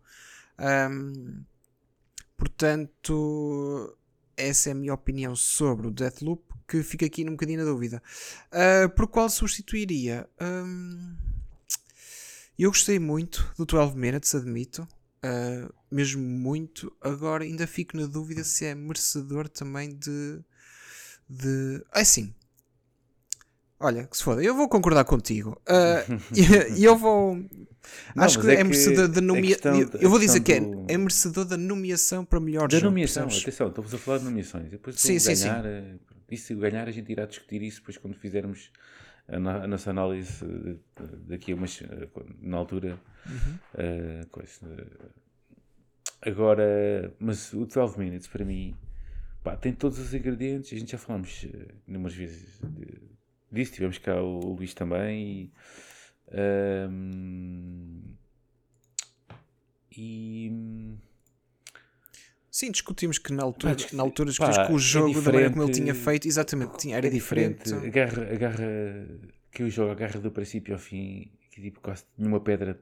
Um, 0.59 1.43
portanto, 2.35 3.97
essa 4.35 4.69
é 4.69 4.71
a 4.73 4.75
minha 4.75 4.93
opinião 4.93 5.33
sobre 5.35 5.87
o 5.87 5.91
Deathloop, 5.91 6.43
que 6.67 6.83
fica 6.83 7.05
aqui 7.05 7.23
num 7.23 7.31
bocadinho 7.31 7.59
na 7.59 7.65
dúvida. 7.65 8.03
Uh, 8.51 8.89
por 8.89 9.07
qual 9.07 9.29
substituiria? 9.29 10.27
Um, 10.41 11.15
eu 12.59 12.69
gostei 12.69 12.99
muito 12.99 13.49
do 13.57 13.65
12 13.65 13.95
Minutes, 13.95 14.35
admito 14.35 14.87
uh, 15.23 15.73
mesmo 15.91 16.21
muito. 16.21 16.91
Agora 17.01 17.43
ainda 17.43 17.65
fico 17.65 17.97
na 17.97 18.05
dúvida 18.05 18.43
se 18.43 18.65
é 18.65 18.75
merecedor 18.75 19.47
também 19.47 19.95
de. 19.95 20.39
de... 21.29 21.83
É 21.93 22.01
assim. 22.01 22.33
Olha, 23.79 24.05
que 24.05 24.15
se 24.15 24.23
foda, 24.23 24.41
eu 24.41 24.55
vou 24.55 24.69
concordar 24.69 25.03
contigo. 25.03 25.61
Uh, 25.67 26.21
e 26.77 26.83
eu 26.83 26.97
vou. 26.97 27.35
Não, 28.15 28.23
acho 28.23 28.39
que 28.39 28.47
é, 28.47 28.61
é 28.61 28.63
merecedor 28.63 29.09
da 29.09 29.19
nomeação. 29.19 29.75
Eu 29.99 30.09
vou 30.09 30.19
dizer 30.19 30.39
que 30.39 30.53
é, 30.53 30.59
do... 30.61 30.85
é 30.87 30.97
merecedor 30.97 31.43
da 31.43 31.57
nomeação 31.57 32.23
para 32.23 32.39
melhor 32.39 32.69
da 32.69 32.77
jogo. 32.77 32.85
Da 32.85 32.89
nomeação, 32.89 33.27
atenção, 33.27 33.67
estamos 33.67 33.93
a 33.93 33.97
falar 33.97 34.19
de 34.19 34.23
nomeações. 34.23 34.69
Depois 34.69 34.99
sim, 34.99 35.19
sim, 35.19 35.35
ganhar, 35.35 35.63
sim. 35.63 35.99
Eh, 36.29 36.35
se 36.37 36.55
ganhar, 36.55 36.87
a 36.87 36.91
gente 36.91 37.11
irá 37.11 37.25
discutir 37.25 37.61
isso 37.61 37.79
depois 37.79 37.97
quando 37.97 38.15
fizermos 38.15 38.71
a, 39.27 39.67
nossa 39.67 39.89
análise 39.89 40.45
daqui 41.27 41.51
a 41.51 41.55
umas. 41.55 41.81
Eh, 41.81 42.09
na 42.41 42.57
altura. 42.57 42.99
Uhum. 43.25 43.55
Uh, 43.73 44.27
coisa, 44.27 44.67
Agora, 46.21 47.13
mas 47.19 47.53
o 47.53 47.65
12 47.65 47.99
Minutes 47.99 48.27
para 48.27 48.45
mim 48.45 48.75
pá, 49.43 49.57
tem 49.57 49.73
todos 49.73 49.99
os 49.99 50.13
ingredientes. 50.13 50.71
A 50.73 50.79
gente 50.79 50.91
já 50.91 50.97
falámos 50.97 51.45
numas 51.85 52.13
vezes 52.13 52.61
disso. 53.51 53.73
Tivemos 53.73 53.97
cá 53.97 54.21
o, 54.21 54.39
o 54.39 54.53
Luís 54.53 54.73
também. 54.73 55.51
E, 56.31 56.89
um, 56.89 58.15
e 59.91 60.97
Sim, 62.53 62.69
discutimos 62.69 63.17
que 63.17 63.33
na 63.33 63.41
altura, 63.41 63.75
na 63.93 64.03
altura 64.03 64.31
pá, 64.37 64.67
que 64.67 64.73
o 64.73 64.75
é 64.75 64.79
jogo, 64.79 65.09
é 65.09 65.13
da 65.15 65.21
maneira 65.21 65.49
como 65.49 65.63
ele 65.63 65.71
tinha 65.71 65.95
feito, 65.95 66.27
exatamente, 66.27 66.77
tinha, 66.77 66.95
era 66.95 67.07
é 67.07 67.09
diferente. 67.09 67.63
diferente. 67.63 67.87
Agarra, 67.87 68.31
agarra, 68.31 69.07
que 69.51 69.63
o 69.63 69.71
jogo 69.71 69.91
agarra 69.91 70.19
do 70.19 70.29
princípio 70.29 70.75
ao 70.75 70.79
fim, 70.79 71.31
que 71.49 71.59
tipo, 71.59 71.81
quase 71.81 72.03
nenhuma 72.15 72.39
pedra 72.39 72.79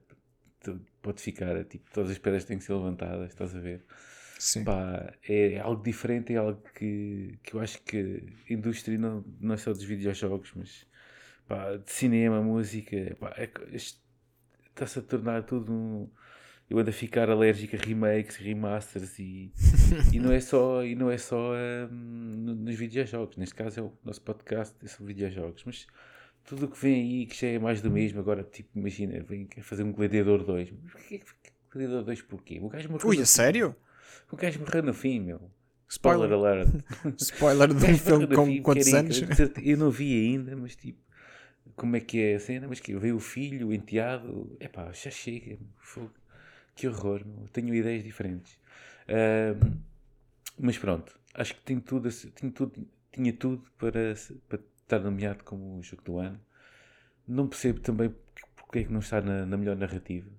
pode 1.01 1.21
ficar, 1.21 1.63
tipo, 1.63 1.89
todas 1.93 2.11
as 2.11 2.17
pedras 2.17 2.43
têm 2.43 2.57
que 2.57 2.65
ser 2.65 2.73
levantadas, 2.73 3.29
estás 3.29 3.55
a 3.55 3.59
ver? 3.61 3.85
Sim. 4.37 4.65
Pá, 4.65 5.13
é 5.23 5.57
algo 5.59 5.81
diferente, 5.81 6.33
é 6.33 6.35
algo 6.35 6.61
que, 6.75 7.39
que 7.41 7.53
eu 7.53 7.61
acho 7.61 7.81
que 7.83 8.25
a 8.49 8.53
indústria 8.53 8.97
não, 8.97 9.23
não 9.39 9.53
é 9.53 9.57
só 9.57 9.71
dos 9.71 9.85
videojogos, 9.85 10.51
mas 10.53 10.85
pá, 11.47 11.77
de 11.77 11.89
cinema, 11.89 12.41
música, 12.41 13.15
pá, 13.21 13.33
é, 13.37 13.49
está-se 13.71 14.99
a 14.99 15.01
tornar 15.01 15.43
tudo 15.43 15.71
um. 15.71 16.09
Eu 16.71 16.79
ando 16.79 16.89
a 16.89 16.93
ficar 16.93 17.29
alérgico 17.29 17.75
a 17.75 17.79
remakes, 17.79 18.37
remasters 18.37 19.19
e, 19.19 19.51
e 20.13 20.21
não 20.21 20.31
é 20.31 20.39
só, 20.39 20.85
e 20.85 20.95
não 20.95 21.11
é 21.11 21.17
só 21.17 21.51
um, 21.91 22.55
nos 22.63 22.75
videojogos. 22.75 23.35
Neste 23.35 23.55
caso 23.55 23.79
é 23.81 23.83
o 23.83 23.91
nosso 24.05 24.21
podcast 24.21 24.73
é 24.81 24.87
sobre 24.87 25.13
videojogos, 25.13 25.65
mas 25.65 25.85
tudo 26.45 26.67
o 26.67 26.69
que 26.69 26.79
vem 26.79 27.01
aí 27.01 27.25
que 27.25 27.35
já 27.35 27.47
é 27.47 27.59
mais 27.59 27.81
do 27.81 27.91
mesmo, 27.91 28.21
agora, 28.21 28.41
tipo, 28.41 28.69
imagina, 28.73 29.21
vem 29.21 29.49
fazer 29.59 29.83
um 29.83 29.91
Gladiador 29.91 30.45
2. 30.45 30.71
Mas 30.81 31.25
Gladiador 31.69 32.05
2 32.05 32.21
porquê? 32.21 32.59
O 32.61 32.69
gajo 32.69 32.89
morreu. 32.89 33.09
Ui, 33.09 33.21
a 33.21 33.25
sério? 33.25 33.75
O 34.31 34.37
gajo 34.37 34.61
morreu 34.61 34.83
no 34.83 34.93
fim, 34.93 35.19
meu. 35.19 35.51
Spoiler, 35.89 36.31
Spoiler 36.31 36.57
alert. 36.57 36.85
Spoiler 37.19 37.67
de 37.67 37.85
um 37.85 37.97
filme 37.97 38.27
com 38.27 38.45
fim, 38.45 38.61
quantos 38.61 38.93
anos? 38.93 39.21
Eu 39.61 39.77
não 39.77 39.91
vi 39.91 40.17
ainda, 40.25 40.55
mas 40.55 40.77
tipo, 40.77 41.01
como 41.75 41.97
é 41.97 41.99
que 41.99 42.17
é 42.17 42.35
a 42.35 42.39
cena? 42.39 42.65
Mas 42.69 42.79
que 42.79 42.95
veio 42.95 43.17
o 43.17 43.19
filho, 43.19 43.67
o 43.67 43.73
enteado. 43.73 44.55
É 44.57 44.69
pá, 44.69 44.89
já 44.93 45.11
chega. 45.11 45.59
Fogo. 45.77 46.20
Que 46.75 46.87
horror, 46.87 47.25
meu. 47.25 47.47
Tenho 47.49 47.73
ideias 47.73 48.03
diferentes. 48.03 48.59
Uh, 49.07 49.79
mas 50.59 50.77
pronto, 50.77 51.19
acho 51.33 51.55
que 51.55 51.61
tem 51.61 51.79
tudo, 51.79 52.09
tinha 52.09 52.51
tudo, 52.51 52.87
tinha 53.11 53.33
tudo 53.33 53.63
para, 53.77 54.13
para 54.47 54.59
estar 54.77 54.99
nomeado 54.99 55.43
como 55.43 55.79
o 55.79 55.83
jogo 55.83 56.03
do 56.03 56.17
ano. 56.17 56.39
Não 57.27 57.47
percebo 57.47 57.79
também 57.79 58.13
porque 58.55 58.79
é 58.79 58.83
que 58.83 58.91
não 58.91 58.99
está 58.99 59.21
na, 59.21 59.45
na 59.45 59.57
melhor 59.57 59.75
narrativa. 59.75 60.29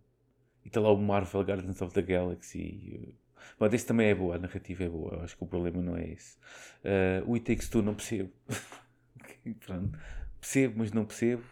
E 0.64 0.68
está 0.68 0.80
lá 0.80 0.92
o 0.92 0.96
Marvel 0.96 1.42
Guardians 1.42 1.82
of 1.82 1.92
the 1.92 2.02
Galaxy. 2.02 3.14
Mas 3.58 3.74
esse 3.74 3.86
também 3.86 4.08
é 4.08 4.14
boa, 4.14 4.36
a 4.36 4.38
narrativa 4.38 4.84
é 4.84 4.88
boa. 4.88 5.22
Acho 5.22 5.36
que 5.36 5.44
o 5.44 5.46
problema 5.46 5.82
não 5.82 5.96
é 5.96 6.12
esse. 6.12 6.36
Uh, 6.84 7.30
o 7.30 7.34
It 7.34 7.44
Takes 7.44 7.68
Two 7.68 7.82
não 7.82 7.94
percebo. 7.94 8.30
Pronto. 9.66 9.98
Percebo, 10.40 10.74
mas 10.78 10.92
não 10.92 11.04
percebo. 11.04 11.42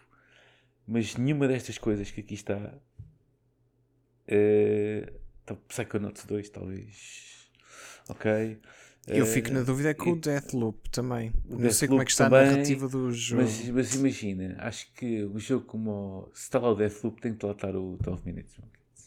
Mas 0.87 1.16
nenhuma 1.16 1.47
destas 1.47 1.78
coisas 1.78 2.11
que 2.11 2.20
aqui 2.20 2.35
está. 2.35 2.74
Uh, 4.31 5.20
Psychonauts 5.68 6.24
2, 6.24 6.49
talvez. 6.51 7.51
Ok. 8.09 8.61
Eu 9.07 9.26
fico 9.26 9.51
na 9.51 9.62
dúvida 9.62 9.91
é 9.91 9.95
com 9.95 10.12
o 10.12 10.16
Deathloop 10.16 10.91
também. 10.91 11.33
O 11.49 11.53
não 11.53 11.59
Death 11.59 11.72
sei 11.72 11.89
como 11.89 12.03
é 12.03 12.05
que 12.05 12.11
está 12.11 12.28
também, 12.28 12.41
a 12.41 12.51
narrativa 12.53 12.89
do 12.89 13.11
jogo. 13.12 13.43
Mas, 13.43 13.68
mas, 13.68 13.95
imagina, 13.95 14.57
acho 14.59 14.93
que 14.93 15.24
o 15.24 15.39
jogo 15.39 15.64
como. 15.64 16.31
Se 16.35 16.43
está 16.43 16.59
lá 16.59 16.70
o 16.70 16.74
Deathloop, 16.74 17.20
tem 17.20 17.35
que 17.35 17.45
lá 17.45 17.53
estar 17.53 17.74
o 17.74 17.97
12 18.01 18.22
Minutes. 18.24 18.57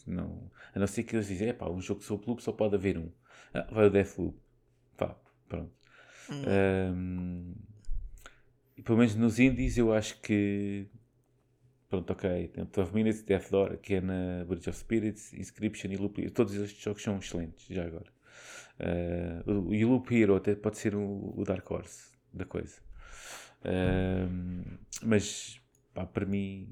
Não, 0.06 0.50
a 0.74 0.78
não 0.78 0.86
ser 0.86 1.04
que 1.04 1.16
eles 1.16 1.28
dizem, 1.28 1.48
é 1.48 1.52
pá, 1.52 1.70
um 1.70 1.80
jogo 1.80 2.02
sobre 2.02 2.26
loop 2.26 2.42
só 2.42 2.52
pode 2.52 2.74
haver 2.74 2.98
um. 2.98 3.10
Ah, 3.54 3.66
vai 3.70 3.86
o 3.86 3.90
Deathloop. 3.90 4.36
Pá, 4.96 5.16
pronto. 5.48 5.72
Hum. 6.28 6.42
Um, 6.94 7.54
e 8.76 8.82
pelo 8.82 8.98
menos 8.98 9.14
nos 9.14 9.38
indies 9.38 9.78
eu 9.78 9.92
acho 9.92 10.20
que 10.20 10.86
pronto, 11.94 12.12
ok, 12.12 12.48
tem 12.48 12.64
12 12.64 12.92
Minutes, 12.92 13.22
Death 13.22 13.50
Door, 13.50 13.78
que 13.78 13.94
é 13.94 14.00
na 14.00 14.44
Bridge 14.44 14.68
of 14.68 14.78
Spirits, 14.78 15.32
Inscription 15.34 15.92
e 15.92 15.96
Loop 15.96 16.20
Hero. 16.20 16.32
Todos 16.32 16.54
estes 16.54 16.82
jogos 16.82 17.02
são 17.02 17.18
excelentes, 17.18 17.66
já 17.68 17.84
agora. 17.84 18.12
Uh, 19.46 19.72
e 19.72 19.84
o 19.84 19.90
Loop 19.90 20.12
Hero 20.12 20.34
até 20.34 20.56
pode 20.56 20.78
ser 20.78 20.96
o, 20.96 21.32
o 21.36 21.44
Dark 21.44 21.70
Horse 21.70 22.12
da 22.32 22.44
coisa. 22.44 22.80
Uh, 23.60 24.78
mas, 25.02 25.60
pá, 25.94 26.04
para 26.04 26.26
mim, 26.26 26.68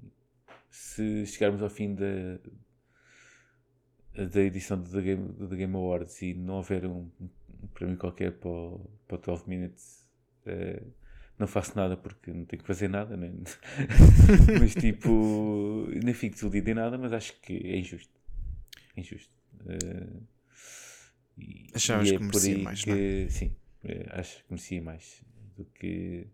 se 0.69 1.25
chegarmos 1.27 1.63
ao 1.63 1.71
fim 1.71 1.95
da, 1.95 2.41
da 4.27 4.41
edição 4.41 4.81
do 4.81 4.91
The 4.91 5.01
Game, 5.01 5.29
do 5.35 5.49
The 5.49 5.57
Game 5.57 5.77
Awards 5.77 6.21
e 6.23 6.35
não 6.35 6.55
houver 6.55 6.85
um, 6.85 7.09
um 7.21 7.67
prémio 7.73 7.97
qualquer 7.97 8.33
para, 8.33 8.51
o, 8.51 8.91
para 9.07 9.19
12 9.19 9.49
Minutes, 9.49 10.05
uh, 10.47 11.02
não 11.39 11.47
faço 11.47 11.77
nada 11.77 11.97
porque 11.97 12.33
não 12.33 12.45
tenho 12.45 12.63
que 12.63 12.67
fazer 12.67 12.89
nada, 12.89 13.17
né? 13.17 13.33
mas 14.61 14.75
tipo, 14.75 15.89
nem 16.03 16.15
fico 16.15 16.35
desiludido 16.35 16.71
em 16.71 16.75
nada, 16.75 16.99
mas 16.99 17.13
acho 17.13 17.39
que 17.41 17.55
é 17.55 17.77
injusto. 17.77 18.13
É 18.97 19.01
injusto. 19.01 19.33
Uh, 19.61 20.23
e, 21.39 21.67
Achavas 21.75 22.09
e 22.09 22.15
é 22.15 22.19
que 22.19 22.25
merecia 22.25 22.59
mais, 22.59 22.85
que, 22.85 22.91
não 22.91 22.97
é? 22.97 23.29
Sim, 23.29 23.57
é, 23.85 24.07
acho 24.11 24.37
que 24.39 24.45
merecia 24.51 24.83
mais 24.83 25.25
do 25.57 25.65
que. 25.65 26.27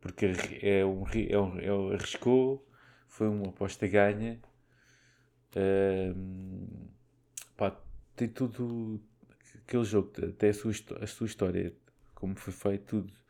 Porque 0.00 0.26
é 0.62 0.84
um, 0.84 1.04
é 1.06 1.38
um, 1.38 1.58
é 1.58 1.72
um 1.72 1.92
arriscou, 1.92 2.66
foi 3.08 3.28
uma 3.28 3.48
aposta 3.48 3.86
ganha. 3.88 4.38
Uh, 5.56 6.88
pá, 7.56 7.76
tem 8.16 8.28
tudo. 8.28 9.00
Aquele 9.66 9.84
jogo, 9.84 10.12
até 10.22 10.50
a 10.50 10.54
sua, 10.54 10.72
a 11.00 11.06
sua 11.06 11.26
história, 11.26 11.72
como 12.14 12.36
foi 12.36 12.52
feito, 12.52 12.84
tudo 12.84 13.23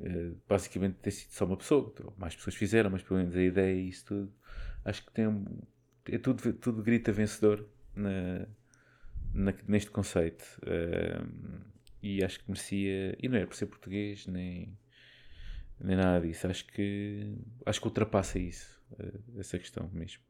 eh, 0.00 0.32
basicamente 0.48 0.96
ter 0.96 1.10
sido 1.10 1.32
só 1.32 1.44
uma 1.44 1.56
pessoa, 1.56 1.92
mais 2.16 2.34
pessoas 2.34 2.54
fizeram, 2.54 2.90
mas 2.90 3.02
pelo 3.02 3.18
menos 3.18 3.34
a 3.34 3.42
ideia 3.42 3.74
e 3.74 3.88
isso 3.88 4.04
tudo, 4.04 4.32
acho 4.84 5.04
que 5.04 5.12
tem 5.12 5.26
um, 5.26 5.44
é 6.06 6.18
tudo, 6.18 6.52
tudo 6.52 6.82
grita 6.82 7.10
vencedor 7.10 7.68
na, 7.96 8.46
na 9.34 9.54
neste 9.66 9.90
conceito. 9.90 10.44
Uh, 10.62 11.68
e 12.00 12.22
acho 12.22 12.38
que 12.38 12.44
merecia, 12.48 13.16
e 13.20 13.28
não 13.28 13.36
é 13.38 13.44
por 13.44 13.56
ser 13.56 13.66
português, 13.66 14.24
nem, 14.28 14.72
nem 15.80 15.96
nada 15.96 16.24
disso, 16.24 16.46
acho 16.46 16.64
que 16.66 17.36
acho 17.66 17.80
que 17.80 17.86
ultrapassa 17.88 18.38
isso, 18.38 18.80
uh, 18.92 19.40
essa 19.40 19.58
questão 19.58 19.90
mesmo. 19.92 20.22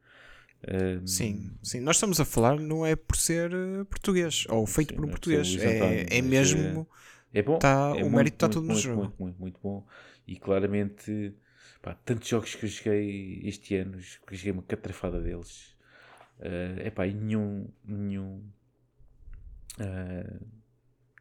sim, 1.04 1.52
sim, 1.62 1.80
nós 1.80 1.96
estamos 1.96 2.18
a 2.18 2.24
falar 2.24 2.58
não 2.58 2.86
é 2.86 2.96
por 2.96 3.16
ser 3.16 3.50
português 3.90 4.46
ou 4.48 4.66
feito 4.66 4.90
sim, 4.90 4.96
por 4.96 5.04
um 5.04 5.08
é 5.08 5.10
português, 5.10 5.56
é, 5.56 6.06
é 6.18 6.22
mesmo 6.22 6.88
é 6.90 7.08
bom. 7.42 7.58
Tá, 7.58 7.90
é 7.90 7.92
o 7.92 8.00
muito, 8.00 8.16
mérito 8.16 8.36
está 8.36 8.48
todo 8.48 8.62
no 8.62 8.72
muito, 8.72 8.80
jogo. 8.80 9.00
Muito, 9.02 9.22
muito, 9.22 9.40
muito 9.40 9.60
bom. 9.62 9.86
E 10.26 10.36
claramente, 10.36 11.34
pá, 11.82 11.94
tantos 11.94 12.28
jogos 12.28 12.54
que 12.54 12.64
eu 12.64 12.68
joguei 12.68 13.42
este 13.44 13.76
ano, 13.76 13.98
que 14.26 14.36
joguei 14.36 14.52
uma 14.52 14.62
catrafada 14.62 15.20
deles. 15.20 15.76
Uh, 16.38 16.86
epá, 16.86 17.06
e 17.06 17.14
nenhum, 17.14 17.68
nenhum 17.84 18.44
uh, 19.80 20.46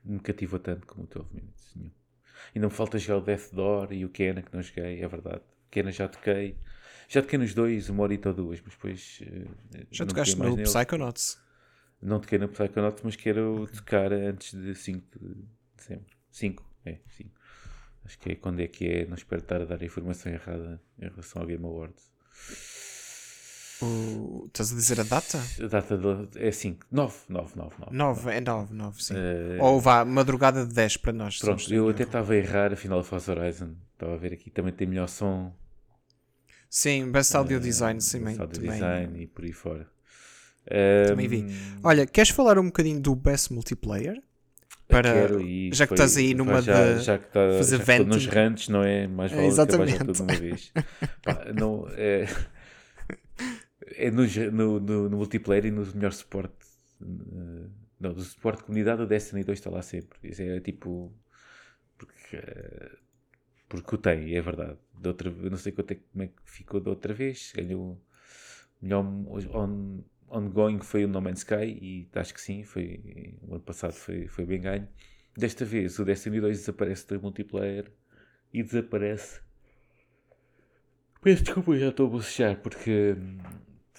me 0.03 0.19
cativou 0.19 0.59
tanto 0.59 0.85
como 0.85 1.03
o 1.03 1.07
12 1.07 1.33
Minutes. 1.33 1.75
Nenhum. 1.75 1.91
Ainda 2.55 2.67
me 2.67 2.73
falta 2.73 2.97
jogar 2.97 3.17
o 3.17 3.21
Death 3.21 3.51
Door 3.51 3.93
e 3.93 4.05
o 4.05 4.09
Kena, 4.09 4.41
que 4.41 4.53
não 4.53 4.61
joguei, 4.61 5.01
é 5.01 5.07
verdade. 5.07 5.41
Kena 5.69 5.91
já 5.91 6.07
toquei. 6.07 6.57
Já 7.09 7.21
toquei 7.21 7.39
nos 7.39 7.53
dois, 7.53 7.89
uma 7.89 8.03
horita 8.03 8.29
ou 8.29 8.35
duas, 8.35 8.61
mas 8.61 8.73
depois. 8.73 9.21
Uh, 9.23 9.87
já 9.91 10.05
tocaste 10.05 10.37
no 10.37 10.55
Psychonauts? 10.57 11.41
Não 12.01 12.19
toquei 12.19 12.37
no 12.37 12.47
Psychonauts, 12.47 13.01
mas 13.03 13.15
quero 13.15 13.63
okay. 13.63 13.75
tocar 13.75 14.13
antes 14.13 14.53
de 14.53 14.75
5 14.75 15.19
de 15.19 15.56
sempre. 15.84 16.15
5, 16.32 16.63
é, 16.86 16.97
5. 17.07 17.30
Acho 18.05 18.19
que 18.19 18.32
é 18.32 18.36
quando 18.36 18.61
é 18.61 18.67
que 18.67 18.88
é, 18.88 19.05
não 19.05 19.15
espero 19.15 19.41
estar 19.41 19.61
a 19.61 19.65
dar 19.65 19.82
a 19.82 19.86
informação 19.86 20.32
errada 20.32 20.82
em 20.97 21.09
relação 21.09 21.41
ao 21.41 21.47
Game 21.47 21.65
Awards. 21.65 22.09
O... 23.82 24.45
Estás 24.47 24.71
a 24.71 24.75
dizer 24.75 24.99
a 25.01 25.03
data? 25.03 25.39
A 25.61 25.67
data 25.67 25.97
de, 25.97 26.39
é 26.39 26.51
5, 26.51 26.88
9, 26.89 27.15
9, 27.30 27.55
9, 27.55 27.75
9. 27.80 27.95
9, 27.95 28.32
é 28.32 28.41
9, 28.41 28.73
9, 28.73 29.03
sim. 29.03 29.13
Uh... 29.13 29.63
Ou 29.63 29.80
vá, 29.80 30.05
madrugada 30.05 30.65
de 30.65 30.73
10 30.73 30.97
para 30.97 31.13
nós. 31.13 31.38
Pronto, 31.39 31.73
eu 31.73 31.89
até 31.89 32.03
estava 32.03 32.34
a 32.34 32.36
errar, 32.38 32.73
afinal, 32.73 33.03
Forza 33.03 33.34
Horizon. 33.34 33.75
Estava 33.93 34.13
a 34.13 34.17
ver 34.17 34.34
aqui, 34.34 34.49
também 34.49 34.73
tem 34.73 34.88
melhor 34.88 35.07
som. 35.07 35.53
Sim, 36.69 37.11
Best 37.11 37.36
Audio 37.36 37.57
uh, 37.57 37.61
Design, 37.61 38.01
sim, 38.01 38.23
Best 38.23 38.39
Audio 38.39 38.55
também. 38.55 38.71
Design 38.71 39.21
e 39.21 39.28
por 39.28 39.43
aí 39.43 39.53
fora. 39.53 39.88
Também 41.07 41.28
vi. 41.28 41.45
Olha, 41.84 42.05
queres 42.05 42.30
falar 42.32 42.57
um 42.59 42.65
bocadinho 42.65 42.99
do 42.99 43.15
Best 43.15 43.53
Multiplayer? 43.53 44.21
Para 44.88 45.27
já 45.71 45.85
que 45.85 45.93
estás 45.93 46.15
aí 46.15 46.33
numa 46.33 46.61
já, 46.61 46.93
de 46.93 47.03
já 47.03 47.17
que 47.17 47.27
tá, 47.27 47.39
fazer 47.57 47.83
já 47.83 48.03
nos 48.03 48.25
rantes, 48.25 48.69
não 48.69 48.83
é? 48.83 49.05
Mais 49.07 49.31
vale 49.31 49.43
é, 49.43 49.47
exatamente. 49.47 49.97
tudo 49.99 50.23
uma 50.23 50.33
vez. 50.33 50.71
Pá, 51.21 51.45
não, 51.53 51.88
é, 51.91 52.25
é 53.95 54.09
no, 54.09 54.23
no, 54.51 54.79
no, 54.79 55.09
no, 55.09 55.17
multiplayer 55.17 55.65
e 55.65 55.71
no 55.71 55.85
melhor 55.93 56.13
suporte. 56.13 56.55
Uh, 57.01 57.69
não, 57.99 58.13
do 58.13 58.21
suporte 58.21 58.59
de 58.59 58.65
comunidade, 58.65 59.01
o 59.01 59.05
Destiny 59.05 59.43
2 59.43 59.59
está 59.59 59.69
lá 59.69 59.81
sempre. 59.81 60.17
Isso 60.23 60.41
é 60.41 60.59
tipo. 60.61 61.11
Porque, 61.97 62.38
uh, 62.38 62.97
porque 63.67 63.95
o 63.95 63.97
tem, 63.97 64.35
é 64.35 64.41
verdade. 64.41 64.77
De 64.97 65.07
outra, 65.09 65.29
não 65.29 65.57
sei 65.57 65.73
quanto 65.73 65.91
é, 65.91 65.95
como 65.95 66.23
é 66.23 66.27
que 66.27 66.33
ficou 66.45 66.79
da 66.79 66.91
outra 66.91 67.13
vez. 67.13 67.51
Ganhou 67.53 68.01
melhor 68.81 69.03
on, 69.03 69.99
ongoing 70.30 70.80
foi 70.80 71.05
o 71.05 71.07
No 71.07 71.21
Man's 71.21 71.39
Sky 71.39 71.78
e 71.82 72.09
acho 72.15 72.34
que 72.34 72.41
sim, 72.41 72.63
foi, 72.63 73.36
o 73.41 73.55
ano 73.55 73.63
passado 73.63 73.93
foi, 73.93 74.28
foi 74.28 74.45
bem 74.45 74.61
ganho. 74.61 74.88
Desta 75.36 75.63
vez 75.63 75.99
o 75.99 76.05
Destiny 76.05 76.41
2 76.41 76.57
desaparece 76.57 77.07
do 77.07 77.21
multiplayer 77.21 77.91
e 78.53 78.63
desaparece. 78.63 79.41
Peço 81.21 81.43
desculpa, 81.43 81.78
já 81.78 81.89
estou 81.89 82.07
a 82.07 82.09
bocejar 82.09 82.57
porque. 82.61 83.15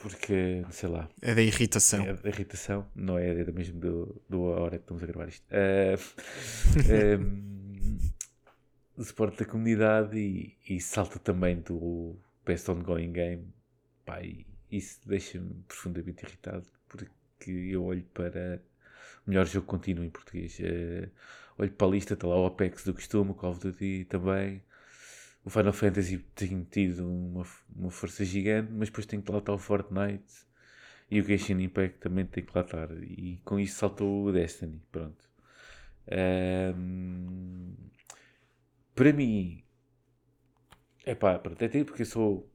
Porque, 0.00 0.64
sei 0.70 0.88
lá. 0.88 1.08
É 1.20 1.34
da 1.34 1.42
irritação. 1.42 2.06
É 2.06 2.12
da 2.12 2.28
irritação, 2.28 2.86
não 2.94 3.18
é, 3.18 3.30
é 3.30 3.50
mesmo 3.50 3.80
do, 3.80 4.22
do 4.28 4.42
hora 4.42 4.78
que 4.78 4.84
estamos 4.84 5.02
a 5.02 5.06
gravar 5.06 5.28
isto. 5.28 5.44
Uh, 5.50 7.20
um, 7.20 7.98
o 8.96 9.04
suporte 9.04 9.38
da 9.38 9.44
comunidade 9.44 10.16
e, 10.16 10.56
e 10.68 10.80
salta 10.80 11.18
também 11.18 11.60
do 11.60 12.16
Best 12.46 12.70
Ongoing 12.70 13.12
Game. 13.12 13.52
Pá, 14.04 14.22
e, 14.22 14.46
isso 14.70 15.00
deixa-me 15.06 15.62
profundamente 15.66 16.24
irritado 16.24 16.66
porque 16.88 17.50
eu 17.50 17.84
olho 17.84 18.04
para 18.14 18.62
o 19.26 19.30
melhor 19.30 19.46
jogo 19.46 19.66
contínuo 19.66 20.04
em 20.04 20.10
português. 20.10 20.58
Uh, 20.58 21.10
olho 21.58 21.72
para 21.72 21.86
a 21.86 21.90
lista, 21.90 22.14
está 22.14 22.26
lá 22.26 22.40
o 22.40 22.46
Apex 22.46 22.84
do 22.84 22.94
costume, 22.94 23.30
o 23.30 23.34
Call 23.34 23.52
of 23.52 23.60
Duty 23.60 24.06
também. 24.06 24.62
O 25.44 25.50
Final 25.50 25.72
Fantasy 25.72 26.18
tem 26.34 26.64
tido 26.64 27.08
uma, 27.08 27.46
uma 27.74 27.90
força 27.90 28.24
gigante, 28.24 28.72
mas 28.72 28.88
depois 28.88 29.06
tem 29.06 29.20
que 29.20 29.30
lá 29.30 29.38
estar 29.38 29.52
o 29.52 29.58
Fortnite 29.58 30.46
e 31.10 31.20
o 31.20 31.24
Genshin 31.24 31.60
Impact 31.60 31.98
também 32.00 32.26
tem 32.26 32.44
que 32.44 32.52
lá 32.54 32.62
estar. 32.62 32.90
E 33.02 33.40
com 33.44 33.58
isso 33.58 33.78
saltou 33.78 34.26
o 34.26 34.32
Destiny. 34.32 34.82
Pronto. 34.92 35.28
Um, 36.76 37.74
para 38.94 39.12
mim, 39.12 39.64
é 41.04 41.14
pá, 41.14 41.34
até 41.34 41.84
porque 41.84 42.02
eu 42.02 42.06
sou 42.06 42.50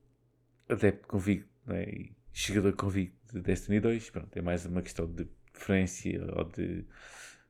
adepto 0.69 1.07
convicto 1.07 1.52
né? 1.65 1.83
e 1.83 2.15
jogador 2.33 2.73
convicto 2.73 3.33
de 3.33 3.41
Destiny 3.41 3.79
2. 3.79 4.09
Pronto, 4.09 4.37
é 4.37 4.41
mais 4.41 4.65
uma 4.65 4.81
questão 4.81 5.05
de 5.05 5.25
preferência 5.51 6.19
ou 6.35 6.45
de, 6.45 6.85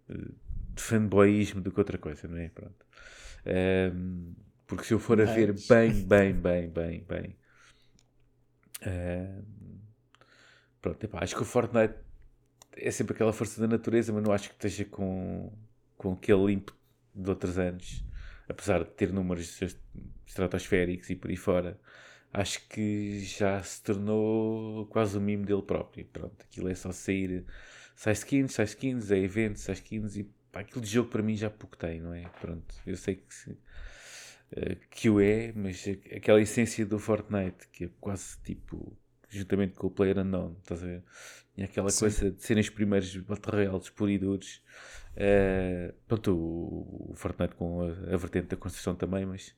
de 0.08 0.82
fanboyismo 0.82 1.62
do 1.62 1.72
que 1.72 1.80
outra 1.80 1.98
coisa, 1.98 2.28
não 2.28 2.38
é? 2.38 2.50
Pronto. 2.50 2.86
Um, 3.46 4.34
porque 4.68 4.86
se 4.86 4.94
eu 4.94 5.00
for 5.00 5.20
a 5.22 5.26
ver 5.26 5.54
bem, 5.68 5.92
bem, 6.06 6.34
bem, 6.34 6.70
bem, 6.70 7.06
bem. 7.08 7.38
Um, 8.86 9.80
pronto, 10.82 11.04
epá, 11.04 11.24
acho 11.24 11.36
que 11.36 11.42
o 11.42 11.46
Fortnite 11.46 11.96
é 12.76 12.92
sempre 12.92 13.14
aquela 13.14 13.32
força 13.32 13.62
da 13.62 13.68
natureza, 13.68 14.12
mas 14.12 14.24
não 14.24 14.32
acho 14.32 14.50
que 14.50 14.56
esteja 14.56 14.86
com, 14.86 15.52
com 15.98 16.14
aquele 16.14 16.46
limpo 16.46 16.76
de 17.14 17.30
outros 17.30 17.58
anos, 17.58 18.04
apesar 18.50 18.84
de 18.84 18.90
ter 18.92 19.12
números 19.14 19.60
estratosféricos 20.26 21.10
e 21.10 21.16
por 21.16 21.30
aí 21.30 21.38
fora 21.38 21.80
acho 22.34 22.68
que 22.68 23.20
já 23.20 23.62
se 23.62 23.82
tornou 23.84 24.88
quase 24.88 25.18
o 25.18 25.22
mimo 25.22 25.46
dele 25.46 25.62
próprio. 25.62 26.06
Pronto, 26.06 26.36
aquilo 26.44 26.68
é 26.68 26.76
só 26.76 26.92
sair, 26.92 27.46
sai 27.96 28.14
skins, 28.14 28.54
sai 28.54 28.66
skins, 28.66 29.12
é 29.12 29.18
eventos, 29.20 29.62
sai 29.62 29.76
skins 29.76 30.18
e 30.18 30.24
pá, 30.52 30.62
aquilo 30.62 30.82
de 30.82 30.90
jogo 30.90 31.10
para 31.10 31.22
mim 31.22 31.36
já 31.36 31.50
pouco 31.50 31.78
tem, 31.78 32.02
não 32.02 32.14
é? 32.14 32.24
Pronto, 32.42 32.74
eu 32.86 32.98
sei 32.98 33.18
que, 33.18 33.34
se, 33.34 33.52
uh, 33.52 33.58
que 34.90 35.10
o 35.10 35.22
é, 35.22 35.54
mas 35.56 35.86
aquela 36.16 36.42
essência 36.42 36.86
do 36.86 36.98
Fortnite 36.98 37.68
que 37.72 37.86
é 37.86 37.90
quase 38.02 38.38
tipo, 38.44 38.98
juntamente 39.30 39.76
com 39.76 39.88
o 39.88 39.92
Player 39.92 40.18
Unknown, 40.18 40.58
estás 40.60 40.82
a 40.82 40.88
ver? 40.88 41.04
E 41.56 41.64
aquela 41.64 41.92
Sim. 41.92 42.00
coisa 42.00 42.32
de 42.32 42.44
serem 42.44 42.62
os 42.62 42.70
primeiros 42.70 43.16
Battle 43.18 43.56
Royales 43.56 43.90
puros 43.92 44.16
e 44.16 44.18
duros. 44.18 44.64
Uh, 45.16 45.94
pronto, 46.08 46.36
o, 46.36 47.12
o, 47.12 47.16
Fortnite 47.16 47.54
com 47.54 47.82
a, 47.82 47.90
a 48.12 48.18
vertente 48.18 48.48
da 48.48 48.58
construção 48.58 48.96
também, 48.96 49.24
mas 49.24 49.56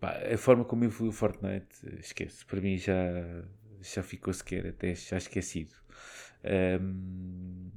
Pá, 0.00 0.18
a 0.32 0.38
forma 0.38 0.64
como 0.64 0.84
eu 0.84 0.90
fui 0.90 1.08
o 1.08 1.12
Fortnite, 1.12 2.00
esquece, 2.00 2.44
para 2.46 2.60
mim 2.60 2.78
já, 2.78 2.94
já 3.82 4.02
ficou 4.02 4.32
sequer, 4.32 4.68
até 4.68 4.94
já 4.94 5.18
esquecido. 5.18 5.74
Um, 6.80 7.70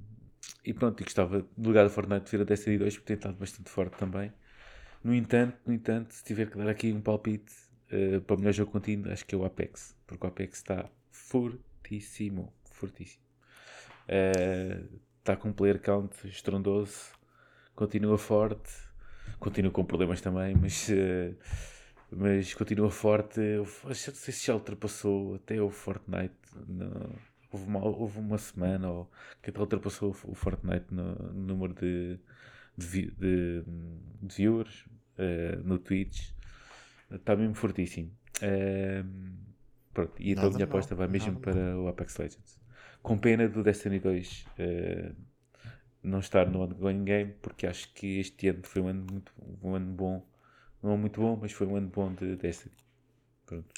e 0.66 0.74
pronto, 0.74 1.02
e 1.02 1.04
gostava, 1.04 1.46
no 1.58 1.68
lugar 1.68 1.84
do 1.84 1.90
Fortnite, 1.90 2.32
ver 2.32 2.42
a 2.42 2.46
Destiny 2.46 2.78
2, 2.78 2.96
porque 2.96 3.08
tem 3.08 3.16
estado 3.16 3.38
bastante 3.38 3.70
forte 3.70 3.98
também. 3.98 4.32
No 5.04 5.14
entanto, 5.14 5.58
no 5.66 5.74
entanto, 5.74 6.14
se 6.14 6.24
tiver 6.24 6.50
que 6.50 6.58
dar 6.58 6.70
aqui 6.70 6.94
um 6.94 7.02
palpite, 7.02 7.54
uh, 7.92 8.22
para 8.22 8.36
o 8.36 8.40
melhor 8.40 8.54
jogo 8.54 8.72
contínuo, 8.72 9.12
acho 9.12 9.26
que 9.26 9.36
é 9.36 9.38
o 9.38 9.44
Apex. 9.44 9.96
Porque 10.08 10.26
o 10.26 10.30
Apex 10.30 10.60
está 10.60 10.90
fortíssimo. 11.12 12.54
Fortíssimo. 12.72 13.22
Uh, 14.08 15.00
está 15.20 15.36
com 15.36 15.50
um 15.50 15.54
player 15.54 15.80
count 15.82 16.26
estrondoso. 16.26 17.12
Continua 17.76 18.18
forte. 18.18 18.72
Continua 19.40 19.72
com 19.72 19.84
problemas 19.84 20.22
também, 20.22 20.56
mas, 20.56 20.88
uh, 20.88 21.36
mas 22.16 22.54
continua 22.54 22.90
forte. 22.90 23.40
Eu 23.40 23.68
não 23.84 23.94
sei 23.94 24.14
se 24.14 24.48
já 24.48 24.54
ultrapassou 24.54 25.36
até 25.36 25.62
o 25.62 25.70
Fortnite. 25.70 26.36
No, 26.68 27.16
houve, 27.52 27.66
uma, 27.66 27.84
houve 27.86 28.20
uma 28.20 28.38
semana 28.38 28.90
ou, 28.90 29.12
que 29.42 29.50
até 29.50 29.60
ultrapassou 29.60 30.16
o 30.24 30.34
Fortnite 30.36 30.86
no, 30.92 31.16
no 31.16 31.34
número 31.34 31.74
de, 31.74 32.20
de, 32.78 33.12
de, 33.12 33.64
de 34.22 34.36
viewers 34.36 34.86
uh, 35.18 35.62
no 35.64 35.78
Twitch. 35.78 36.32
Está 37.12 37.36
mesmo 37.36 37.56
fortíssimo. 37.56 38.12
Uh, 38.38 39.08
pronto, 39.94 40.14
e 40.20 40.32
então 40.32 40.48
a 40.48 40.52
minha 40.52 40.66
aposta 40.66 40.96
vai 40.96 41.08
mesmo 41.08 41.40
para 41.40 41.78
o 41.78 41.88
Apex 41.88 42.18
Legends. 42.18 42.60
Com 43.02 43.18
pena 43.18 43.48
do 43.48 43.62
Destiny 43.64 44.00
2 44.00 44.46
uh, 44.48 44.50
eh, 44.58 45.12
não 46.02 46.20
estar 46.20 46.50
no 46.50 46.62
ongoing 46.62 47.04
game, 47.04 47.34
porque 47.42 47.68
acho 47.68 47.94
que 47.94 48.20
este 48.20 48.48
ano 48.48 48.62
foi 48.64 48.82
um 48.82 48.88
ano 48.88 49.06
muito 49.12 49.32
um 49.62 49.76
ano 49.76 49.94
bom. 49.94 50.33
Não 50.84 50.98
muito 50.98 51.22
bom, 51.22 51.40
mas 51.42 51.54
foi 51.54 51.66
um 51.66 51.78
ano 51.78 51.88
bom 51.88 52.14
de 52.14 52.36
Destiny. 52.36 52.76
Pronto. 53.46 53.74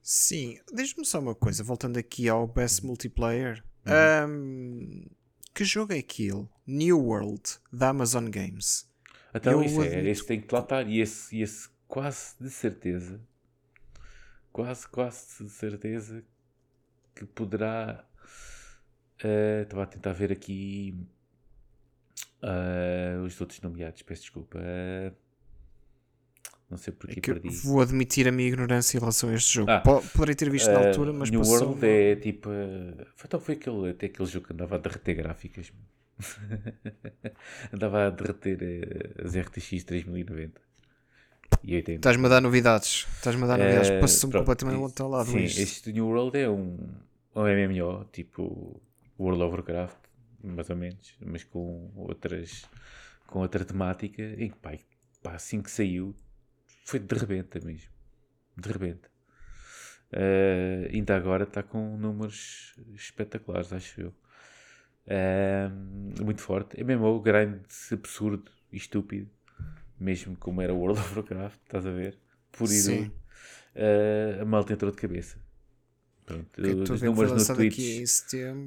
Sim, 0.00 0.58
deixa-me 0.72 1.04
só 1.04 1.18
uma 1.18 1.34
coisa, 1.34 1.64
voltando 1.64 1.98
aqui 1.98 2.28
ao 2.28 2.46
Best 2.46 2.86
Multiplayer. 2.86 3.64
Uhum. 3.84 4.30
Um, 4.30 5.06
que 5.52 5.64
jogo 5.64 5.92
é 5.92 5.98
aquilo? 5.98 6.48
New 6.64 6.98
World, 6.98 7.42
da 7.72 7.88
Amazon 7.88 8.28
Games. 8.28 8.88
Então, 9.34 9.62
isso 9.62 9.82
é, 9.82 10.08
esse 10.08 10.24
tem 10.24 10.40
que 10.40 10.54
lá 10.54 10.60
estar. 10.60 10.88
E 10.88 11.00
esse, 11.00 11.40
esse 11.40 11.68
quase 11.88 12.36
de 12.40 12.50
certeza, 12.50 13.20
quase, 14.52 14.86
quase 14.88 15.44
de 15.44 15.50
certeza 15.50 16.24
que 17.14 17.24
poderá. 17.26 18.04
Uh, 19.24 19.62
estava 19.62 19.84
a 19.84 19.86
tentar 19.86 20.12
ver 20.12 20.32
aqui 20.32 20.96
uh, 22.42 23.22
os 23.24 23.40
outros 23.40 23.60
nomeados, 23.60 24.02
peço 24.02 24.22
desculpa. 24.22 24.58
Uh, 24.58 25.14
não 26.72 26.78
sei 26.78 26.90
porque 26.90 27.18
é 27.18 27.34
perdi. 27.34 27.50
Vou 27.50 27.82
admitir 27.82 28.26
a 28.26 28.32
minha 28.32 28.48
ignorância 28.48 28.96
em 28.96 29.00
relação 29.00 29.28
a 29.28 29.34
este 29.34 29.52
jogo. 29.56 29.70
Ah, 29.70 29.80
Poderei 29.80 30.34
ter 30.34 30.48
visto 30.48 30.70
uh, 30.70 30.72
na 30.72 30.88
altura, 30.88 31.12
mas 31.12 31.30
New 31.30 31.40
passou... 31.40 31.68
World 31.68 31.86
é 31.86 32.16
tipo. 32.16 32.48
Foi, 33.14 33.26
então 33.26 33.38
foi 33.38 33.54
aquele, 33.56 33.90
até 33.90 34.06
aquele 34.06 34.26
jogo 34.26 34.46
que 34.46 34.54
andava 34.54 34.76
a 34.76 34.78
derreter 34.78 35.14
gráficas. 35.14 35.70
andava 37.72 38.06
a 38.06 38.10
derreter 38.10 39.12
as 39.22 39.36
RTX 39.36 39.84
3090 39.84 40.60
e 41.62 41.74
80. 41.76 41.92
Estás-me 41.92 42.24
a 42.24 42.28
dar 42.30 42.40
novidades. 42.40 43.06
Estás-me 43.16 43.44
a 43.44 43.46
dar 43.46 43.58
novidades. 43.58 43.90
Uh, 43.90 44.00
Passou-me 44.00 44.38
completamente 44.38 44.76
ao 44.76 44.82
outro 44.82 45.08
lado. 45.08 45.30
Sim, 45.30 45.44
este 45.44 45.92
New 45.92 46.06
World 46.06 46.38
é 46.38 46.48
um, 46.48 46.78
um 47.36 47.42
MMO, 47.42 48.06
tipo 48.10 48.80
World 49.20 49.42
of 49.42 49.56
Warcraft, 49.56 49.98
mais 50.42 50.70
ou 50.70 50.76
menos, 50.76 51.14
mas 51.20 51.44
com 51.44 51.90
outras 51.96 52.64
com 53.26 53.40
outra 53.40 53.62
temática 53.62 54.22
em 54.22 54.48
que 54.48 54.56
pá, 54.56 54.72
pá, 55.22 55.34
assim 55.34 55.60
que 55.60 55.70
saiu 55.70 56.14
foi 56.84 57.00
de 57.00 57.14
rebenta 57.14 57.60
mesmo. 57.60 57.90
De 58.56 58.68
rebenta. 58.70 59.10
Uh, 60.12 60.92
ainda 60.92 61.16
agora 61.16 61.44
está 61.44 61.62
com 61.62 61.96
números 61.96 62.74
espetaculares, 62.94 63.72
acho 63.72 64.00
eu. 64.00 64.14
Uh, 65.06 66.22
muito 66.22 66.42
forte. 66.42 66.78
É 66.80 66.84
mesmo 66.84 67.06
o 67.06 67.20
grande 67.20 67.60
absurdo 67.90 68.50
e 68.70 68.76
estúpido 68.76 69.30
mesmo 70.02 70.36
como 70.36 70.60
era 70.60 70.74
World 70.74 71.00
of 71.00 71.14
Warcraft, 71.14 71.58
estás 71.64 71.86
a 71.86 71.90
ver? 71.90 72.18
Por 72.50 72.68
ir 72.70 73.08
uh, 73.08 74.42
a 74.42 74.44
malta 74.44 74.72
entrou 74.72 74.90
de 74.90 74.96
cabeça. 74.96 75.38
Pronto, 76.26 76.48
os 76.92 77.02
números 77.02 77.48
no 77.48 77.56
Twitch, 77.56 78.02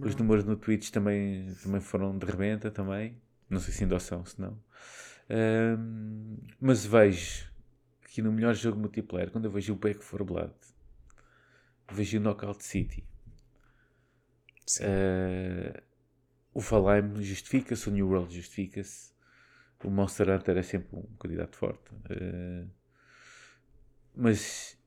os 0.04 0.16
números 0.16 0.44
no 0.44 0.56
Twitch 0.56 0.90
também, 0.90 1.54
também 1.64 1.82
foram 1.82 2.18
de 2.18 2.26
rebenta 2.26 2.72
também. 2.72 3.18
Não 3.50 3.60
sei 3.60 3.74
se 3.74 3.84
ainda 3.84 4.00
são, 4.00 4.26
se 4.26 4.40
não. 4.40 4.54
Uh, 5.30 6.40
mas 6.60 6.86
vejo 6.86 7.50
que 8.16 8.22
no 8.22 8.32
melhor 8.32 8.56
jogo 8.56 8.80
multiplayer, 8.80 9.30
quando 9.30 9.44
eu 9.44 9.52
vejo 9.52 9.74
o 9.74 9.76
Back 9.76 10.02
for 10.02 10.24
Blood, 10.24 10.54
vejo 11.92 12.18
o 12.18 12.22
Knockout 12.22 12.64
City. 12.64 13.06
Uh, 14.80 15.84
o 16.54 16.62
Valheim 16.62 17.22
justifica-se, 17.22 17.90
o 17.90 17.92
New 17.92 18.08
World 18.08 18.34
justifica-se 18.34 19.14
o 19.84 19.90
Monster 19.90 20.30
Hunter 20.30 20.56
é 20.56 20.64
sempre 20.64 20.96
um 20.96 21.04
candidato 21.20 21.58
forte. 21.58 21.92
Uh, 22.10 22.70
mas 24.16 24.78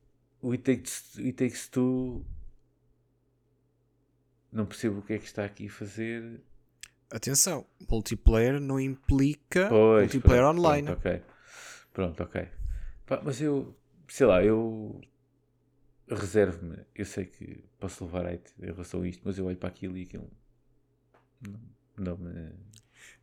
o 0.41 0.53
It 0.53 0.65
Takes, 0.65 1.19
It 1.19 1.33
Takes 1.33 1.69
Two 1.69 2.25
não 4.51 4.65
percebo 4.65 5.01
o 5.01 5.03
que 5.03 5.13
é 5.13 5.19
que 5.19 5.27
está 5.27 5.45
aqui 5.45 5.67
a 5.67 5.71
fazer. 5.71 6.41
Atenção, 7.11 7.67
multiplayer 7.91 8.59
não 8.59 8.81
implica 8.81 9.69
pois, 9.69 10.05
multiplayer 10.05 10.45
pronto, 10.45 10.61
online. 10.61 10.87
Pronto, 10.87 10.99
ok. 10.99 11.23
Pronto, 11.93 12.23
ok. 12.23 12.58
Pá, 13.09 13.21
mas 13.25 13.41
eu, 13.41 13.75
sei 14.07 14.27
lá, 14.27 14.45
eu 14.45 15.01
reservo-me. 16.09 16.79
Eu 16.95 17.05
sei 17.05 17.25
que 17.25 17.65
posso 17.81 18.05
levar 18.05 18.27
hate 18.27 18.53
em 18.61 18.67
relação 18.67 19.03
a 19.03 19.09
isto, 19.09 19.23
mas 19.25 19.39
eu 19.39 19.47
olho 19.47 19.57
para 19.57 19.69
aquilo 19.69 19.97
e 19.97 20.03
aquilo 20.03 20.31
não, 21.41 21.61
não 21.97 22.17
me 22.19 22.53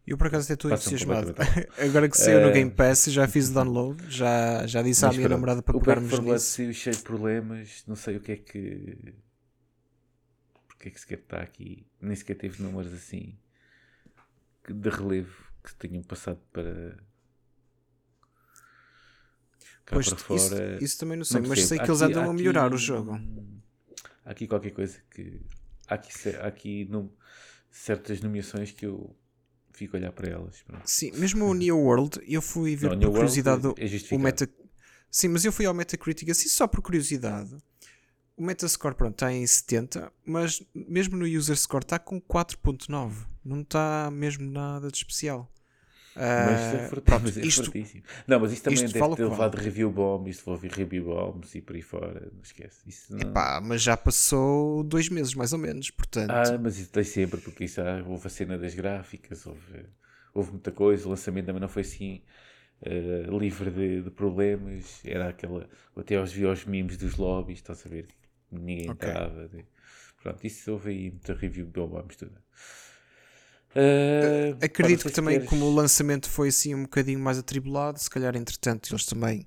eu 0.06 0.18
por 0.18 0.28
acaso 0.28 0.46
até 0.46 0.54
estou 0.54 0.72
entusiasmado. 0.72 1.34
Agora 1.80 2.08
que 2.08 2.16
saiu 2.16 2.40
uh, 2.40 2.48
no 2.48 2.52
Game 2.52 2.70
Pass, 2.70 3.06
já 3.06 3.28
fiz 3.28 3.50
o 3.50 3.54
download, 3.56 4.04
já, 4.08 4.68
já 4.68 4.84
disse 4.84 5.04
à 5.04 5.10
minha 5.10 5.22
pronto, 5.22 5.32
namorada 5.32 5.64
para 5.64 5.80
pegarmos 5.80 6.20
nisso. 6.20 6.36
O 6.36 6.40
saiu 6.40 6.74
cheio 6.74 6.96
de 6.96 7.02
problemas, 7.02 7.84
não 7.88 7.96
sei 7.96 8.18
o 8.18 8.20
que 8.20 8.32
é 8.34 8.36
que... 8.36 9.16
Porque 10.68 10.90
é 10.90 10.92
que 10.92 11.00
sequer 11.00 11.18
está 11.18 11.42
aqui, 11.42 11.88
nem 12.00 12.16
sequer 12.16 12.36
teve 12.36 12.62
números 12.62 12.94
assim 12.94 13.36
de 14.68 14.90
relevo 14.90 15.36
que 15.64 15.74
tenham 15.76 16.04
passado 16.04 16.40
para... 16.54 16.98
Cá 19.86 19.96
pois, 19.96 20.10
para 20.10 20.18
fora. 20.18 20.76
Isso, 20.76 20.84
isso, 20.84 21.00
também 21.00 21.18
não 21.18 21.26
sei, 21.26 21.42
não 21.42 21.50
mas 21.50 21.66
sei 21.66 21.78
que 21.78 21.84
aqui, 21.84 21.92
eles 21.92 22.02
andam 22.02 22.30
a 22.30 22.34
melhorar 22.34 22.74
o 22.74 22.78
jogo. 22.78 23.20
Há 24.26 24.32
aqui 24.32 24.48
qualquer 24.48 24.72
coisa 24.72 24.98
que... 25.12 25.42
Há 25.88 25.96
aqui, 25.96 26.30
há 26.38 26.48
aqui 26.48 26.86
num, 26.86 27.10
certas 27.70 28.22
nomeações 28.22 28.72
que 28.72 28.86
eu 28.86 29.16
fico 29.72 29.96
a 29.96 30.00
olhar 30.00 30.12
para 30.12 30.30
elas. 30.30 30.62
Pronto. 30.64 30.84
Sim, 30.86 31.12
mesmo 31.12 31.46
o 31.46 31.54
New 31.54 31.78
World, 31.78 32.20
eu 32.26 32.42
fui 32.42 32.76
ver 32.76 32.92
não, 32.92 33.00
por 33.00 33.12
curiosidade 33.12 33.68
é 33.68 34.16
o 34.16 34.20
Meta. 34.20 34.50
Sim, 35.12 35.30
mas 35.30 35.46
eu 35.46 35.52
fui 35.52 35.66
ao 35.66 35.74
Metacritic 35.74 36.30
assim 36.30 36.50
só 36.50 36.68
por 36.68 36.82
curiosidade. 36.82 37.56
O 38.38 38.44
Metascore 38.44 38.96
pronto, 38.96 39.14
está 39.14 39.32
em 39.32 39.48
70, 39.48 40.12
mas 40.26 40.62
mesmo 40.74 41.16
no 41.16 41.26
User 41.26 41.56
Score 41.56 41.86
está 41.86 41.98
com 41.98 42.20
4.9. 42.20 43.14
Não 43.44 43.62
está 43.62 44.10
mesmo 44.12 44.46
nada 44.46 44.90
de 44.90 44.98
especial. 44.98 45.50
Mas 46.16 46.74
é, 46.74 46.86
ah, 46.86 46.90
pronto, 46.90 47.24
mas 47.24 47.38
é 47.38 47.42
isto, 47.42 47.66
fortíssimo. 47.66 48.04
Não, 48.26 48.40
mas 48.40 48.54
isto 48.54 48.64
também 48.64 48.86
isto 48.86 48.94
deve 48.94 49.16
ter 49.16 49.26
levado 49.26 49.56
review 49.56 49.92
bombs, 49.92 50.36
isto 50.36 50.46
vou 50.46 50.54
ouvir 50.56 50.72
review 50.72 51.06
bombs 51.06 51.54
e 51.56 51.62
por 51.62 51.76
aí 51.76 51.82
fora, 51.82 52.32
não 52.34 52.42
esquece. 52.42 52.88
Isso 52.88 53.14
não... 53.14 53.30
Epá, 53.30 53.60
mas 53.62 53.82
já 53.82 53.98
passou 53.98 54.82
dois 54.84 55.10
meses 55.10 55.34
mais 55.34 55.52
ou 55.52 55.60
menos, 55.60 55.92
portanto. 55.92 56.32
Ah, 56.32 56.58
mas 56.58 56.80
isso 56.80 56.90
tem 56.90 57.04
sempre, 57.04 57.42
porque 57.42 57.66
isso 57.66 57.82
ah, 57.82 58.02
houve 58.08 58.28
a 58.28 58.30
cena 58.30 58.58
das 58.58 58.74
gráficas, 58.74 59.46
houve, 59.46 59.86
houve 60.34 60.52
muita 60.52 60.72
coisa, 60.72 61.06
o 61.06 61.10
lançamento 61.10 61.48
também 61.48 61.62
não 61.62 61.68
foi 61.70 61.82
assim 61.82 62.22
uh, 62.82 63.38
livre 63.38 63.70
de, 63.70 64.02
de, 64.04 64.10
problemas, 64.10 65.02
era 65.04 65.30
aquela. 65.30 65.68
Até 65.96 66.16
aos 66.16 66.32
vi 66.32 66.46
os 66.46 66.64
memes 66.64 66.98
dos 66.98 67.18
lobbies, 67.18 67.60
estás 67.60 67.86
a 67.86 67.90
ver? 67.90 68.08
Ninguém 68.50 68.90
okay. 68.90 69.10
entrava. 69.10 69.50
Pronto, 70.22 70.48
isso 70.48 70.72
houve 70.72 70.90
aí 70.92 71.12
muita 71.12 71.34
review 71.34 71.66
bombs 71.68 72.16
toda. 72.16 72.42
Uh, 73.76 74.64
Acredito 74.64 75.06
que 75.06 75.12
também, 75.12 75.36
queres... 75.36 75.50
como 75.50 75.66
o 75.66 75.74
lançamento 75.74 76.30
foi 76.30 76.48
assim 76.48 76.74
um 76.74 76.84
bocadinho 76.84 77.20
mais 77.20 77.38
atribulado, 77.38 78.00
se 78.00 78.10
calhar 78.10 78.36
entretanto 78.36 78.92
eles 78.92 79.06
também 79.06 79.46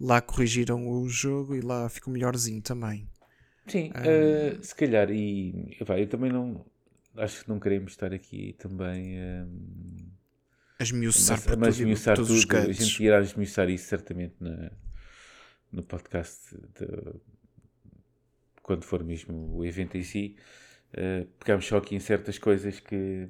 lá 0.00 0.20
corrigiram 0.20 0.88
o 0.88 1.08
jogo 1.08 1.56
e 1.56 1.60
lá 1.60 1.88
ficou 1.88 2.12
melhorzinho 2.12 2.62
também. 2.62 3.08
Sim, 3.66 3.90
uh, 3.90 4.62
se 4.62 4.74
calhar, 4.74 5.10
e 5.10 5.76
vai, 5.84 6.02
eu 6.02 6.06
também 6.06 6.30
não 6.30 6.64
acho 7.16 7.42
que 7.42 7.48
não 7.48 7.58
queremos 7.58 7.92
estar 7.92 8.12
aqui 8.12 8.54
também 8.58 9.18
um, 9.20 10.10
a 10.78 10.82
esmiuçar, 10.82 11.40
mas, 11.46 11.56
mas 11.56 11.78
esmiuçar 11.78 12.16
tudo, 12.16 12.28
tudo 12.40 12.56
a 12.56 12.72
gente 12.72 13.02
irá 13.02 13.20
esmiuçar 13.20 13.68
isso 13.70 13.86
certamente 13.86 14.34
na, 14.40 14.70
no 15.72 15.82
podcast 15.82 16.56
de, 16.56 17.14
quando 18.62 18.84
for 18.84 19.02
mesmo 19.04 19.56
o 19.56 19.64
evento 19.64 19.96
em 19.96 20.02
si. 20.02 20.36
Uh, 20.94 21.26
pegamos 21.40 21.66
só 21.66 21.78
aqui 21.78 21.96
em 21.96 22.00
certas 22.00 22.38
coisas 22.38 22.78
que, 22.78 23.28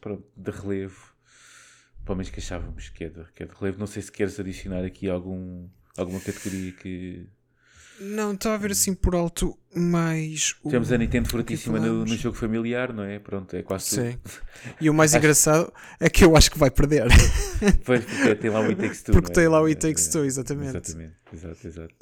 pronto, 0.00 0.24
de 0.36 0.50
relevo, 0.52 1.12
pelo 2.04 2.16
menos 2.16 2.30
que 2.30 2.38
achávamos 2.38 2.88
que 2.88 3.04
é, 3.04 3.08
de, 3.08 3.24
que 3.34 3.42
é 3.42 3.46
de 3.46 3.52
relevo. 3.52 3.80
Não 3.80 3.86
sei 3.86 4.00
se 4.00 4.12
queres 4.12 4.38
adicionar 4.38 4.84
aqui 4.84 5.08
algum, 5.08 5.68
alguma 5.96 6.20
categoria 6.20 6.72
que. 6.72 7.26
Não, 7.98 8.34
estava 8.34 8.54
a 8.54 8.58
ver 8.58 8.70
assim 8.72 8.94
por 8.94 9.16
alto 9.16 9.58
mais. 9.74 10.54
O... 10.62 10.70
Temos 10.70 10.92
a 10.92 10.98
Nintendo 10.98 11.28
fortíssima 11.28 11.80
no, 11.80 12.04
no, 12.04 12.16
jogo 12.16 12.36
familiar, 12.36 12.92
não 12.92 13.02
é? 13.02 13.18
Pronto, 13.18 13.56
é 13.56 13.62
quase 13.62 13.86
Sim. 13.86 14.12
Tudo. 14.12 14.46
E 14.80 14.88
o 14.88 14.94
mais 14.94 15.12
acho... 15.14 15.18
engraçado 15.18 15.72
é 15.98 16.08
que 16.08 16.22
eu 16.22 16.36
acho 16.36 16.50
que 16.50 16.58
vai 16.58 16.70
perder. 16.70 17.06
Pois, 17.84 18.04
porque 18.04 18.34
tem 18.36 18.50
lá 18.50 18.60
o 18.60 18.64
It 18.64 18.76
Takes 18.76 19.02
Two. 19.02 19.14
Porque 19.14 19.32
é? 19.32 19.34
tem 19.34 19.48
lá 19.48 19.62
o 19.62 19.64
It 19.64 19.80
Takes 19.80 20.08
Two, 20.08 20.24
exatamente. 20.24 20.76
Exatamente, 20.76 21.16
exato, 21.32 21.66
exato. 21.66 21.94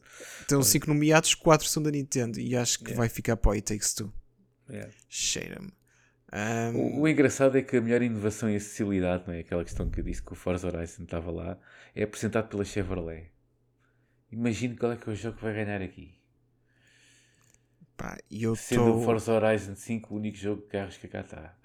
Então, 0.44 0.62
5 0.62 0.88
nomeados, 0.88 1.34
4 1.34 1.66
são 1.68 1.82
da 1.82 1.92
Nintendo 1.92 2.40
e 2.40 2.56
acho 2.56 2.80
que 2.80 2.86
yeah. 2.86 2.98
vai 2.98 3.08
ficar 3.08 3.36
para 3.36 3.50
o 3.50 3.54
It 3.54 3.72
Takes 3.72 3.94
Two. 3.94 4.12
Yeah. 4.68 4.90
Cheira-me. 5.08 5.72
Um... 6.32 6.76
O, 6.76 7.00
o, 7.02 7.08
engraçado 7.08 7.56
é 7.56 7.62
que 7.62 7.76
a 7.76 7.80
melhor 7.80 8.02
inovação 8.02 8.50
e 8.50 8.56
acessibilidade, 8.56 9.24
não 9.26 9.34
é? 9.34 9.40
aquela 9.40 9.62
questão 9.62 9.88
que 9.88 10.00
eu 10.00 10.04
disse 10.04 10.22
que 10.22 10.32
o 10.32 10.34
Forza 10.34 10.66
Horizon 10.66 11.04
estava 11.04 11.30
lá, 11.30 11.56
é 11.94 12.02
apresentado 12.02 12.48
pela 12.48 12.64
Chevrolet. 12.64 13.30
Imagino 14.32 14.76
qual 14.76 14.92
é 14.92 14.96
que 14.96 15.08
é 15.08 15.12
o 15.12 15.16
jogo 15.16 15.36
que 15.36 15.44
vai 15.44 15.54
ganhar 15.54 15.80
aqui. 15.80 16.18
Pá, 17.96 18.18
eu 18.28 18.56
Sendo 18.56 18.84
tô... 18.84 18.98
o 18.98 19.04
Forza 19.04 19.32
Horizon 19.32 19.76
5 19.76 20.12
o 20.12 20.16
único 20.16 20.36
jogo 20.36 20.62
de 20.62 20.68
carros 20.68 20.96
que 20.96 21.06
cá 21.06 21.20
está. 21.20 21.56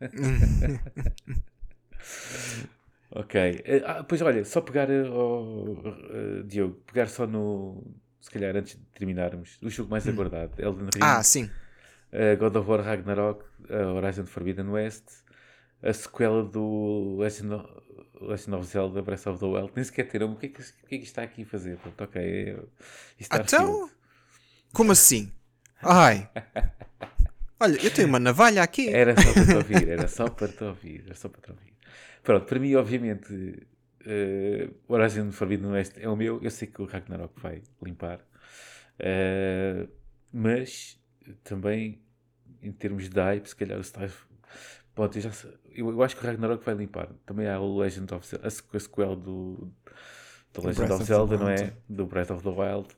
ok. 3.10 3.62
Eh, 3.64 3.82
ah, 3.84 4.02
pois 4.02 4.22
olha, 4.22 4.42
só 4.46 4.62
pegar, 4.62 4.88
oh, 4.90 5.72
uh, 5.72 6.42
Diogo, 6.44 6.80
pegar 6.86 7.08
só 7.08 7.26
no. 7.26 7.84
Se 8.18 8.30
calhar 8.30 8.56
antes 8.56 8.78
de 8.78 8.84
terminarmos, 8.86 9.58
o 9.62 9.68
jogo 9.68 9.90
mais 9.90 10.06
hum. 10.06 10.10
aguardado, 10.10 10.52
Elden 10.58 10.88
Ring. 10.94 11.02
Ah, 11.02 11.22
sim. 11.22 11.50
Uh, 12.12 12.36
God 12.38 12.56
of 12.56 12.68
War 12.68 12.82
Ragnarok, 12.82 13.44
uh, 13.70 13.96
Horizon 13.96 14.26
Forbidden 14.26 14.68
West, 14.70 15.24
a 15.82 15.92
sequela 15.92 16.42
do 16.42 17.16
Legend 17.18 17.54
of, 17.54 17.68
Legend 18.20 18.56
of 18.56 18.66
Zelda 18.66 19.02
Breath 19.02 19.26
of 19.26 19.38
the 19.38 19.46
Wild. 19.46 19.72
Nem 19.74 19.84
sequer 19.84 20.08
ter 20.08 20.22
um. 20.22 20.32
O 20.32 20.36
que 20.36 20.46
é 20.46 20.48
que, 20.48 20.60
o 20.60 20.86
que, 20.88 20.94
é 20.96 20.98
que 20.98 21.04
está 21.04 21.22
aqui 21.22 21.42
a 21.42 21.46
fazer? 21.46 21.76
Pronto, 21.78 22.02
ok. 22.02 22.20
É, 22.20 22.56
então, 23.36 23.90
como 24.72 24.92
assim? 24.92 25.32
Ai. 25.82 26.28
Olha, 27.58 27.78
eu 27.84 27.90
tenho 27.90 28.08
uma 28.08 28.18
navalha 28.18 28.62
aqui. 28.62 28.88
Era 28.88 29.14
só 29.20 29.32
para 29.32 29.44
te 29.44 29.54
ouvir, 29.54 29.88
era 29.88 30.08
só 30.08 30.28
para 30.28 30.48
te 30.48 30.64
ouvir, 30.64 31.02
era 31.04 31.14
só 31.14 31.28
para 31.28 31.40
te 31.40 31.50
ouvir. 31.50 31.74
Pronto, 32.22 32.46
para 32.46 32.58
mim, 32.58 32.74
obviamente, 32.74 33.32
uh, 34.06 34.74
Horizon 34.88 35.30
Forbidden 35.30 35.70
West 35.70 35.92
é 35.96 36.08
o 36.08 36.16
meu. 36.16 36.40
Eu 36.42 36.50
sei 36.50 36.68
que 36.68 36.82
o 36.82 36.86
Ragnarok 36.86 37.38
vai 37.40 37.62
limpar. 37.82 38.20
Uh, 38.98 39.88
mas 40.32 40.99
também, 41.44 42.00
em 42.62 42.72
termos 42.72 43.08
de 43.08 43.20
hype, 43.20 43.46
se 43.46 43.56
calhar 43.56 43.78
o 43.78 43.84
Style. 43.84 44.12
Pode, 44.94 45.18
eu, 45.18 45.22
já, 45.22 45.30
eu, 45.72 45.90
eu, 45.90 46.02
acho 46.02 46.16
que 46.16 46.24
o 46.24 46.26
Ragnarok 46.26 46.64
vai 46.64 46.74
limpar. 46.74 47.08
Também 47.24 47.48
há 47.48 47.58
o 47.60 47.78
Legend 47.78 48.12
of 48.14 48.26
Zelda, 48.26 48.46
a 48.46 48.50
sequel 48.50 49.16
do, 49.16 49.72
Legend 50.58 50.92
of 50.92 51.04
Zelda, 51.04 51.36
não 51.36 51.48
é? 51.48 51.72
Do 51.88 52.06
Breath 52.06 52.30
of 52.30 52.42
the 52.42 52.50
Wild. 52.50 52.88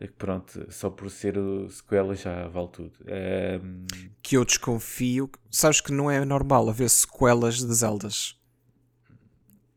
É 0.00 0.06
que 0.06 0.14
pronto, 0.14 0.66
só 0.72 0.90
por 0.90 1.10
ser 1.10 1.36
sequela 1.70 2.14
já 2.14 2.48
vale 2.48 2.68
tudo. 2.68 2.92
É... 3.06 3.60
Que 4.22 4.36
eu 4.36 4.44
desconfio. 4.44 5.30
Sabes 5.50 5.80
que 5.80 5.92
não 5.92 6.10
é 6.10 6.24
normal 6.24 6.68
haver 6.68 6.90
sequelas 6.90 7.58
de 7.58 7.72
Zeldas. 7.72 8.36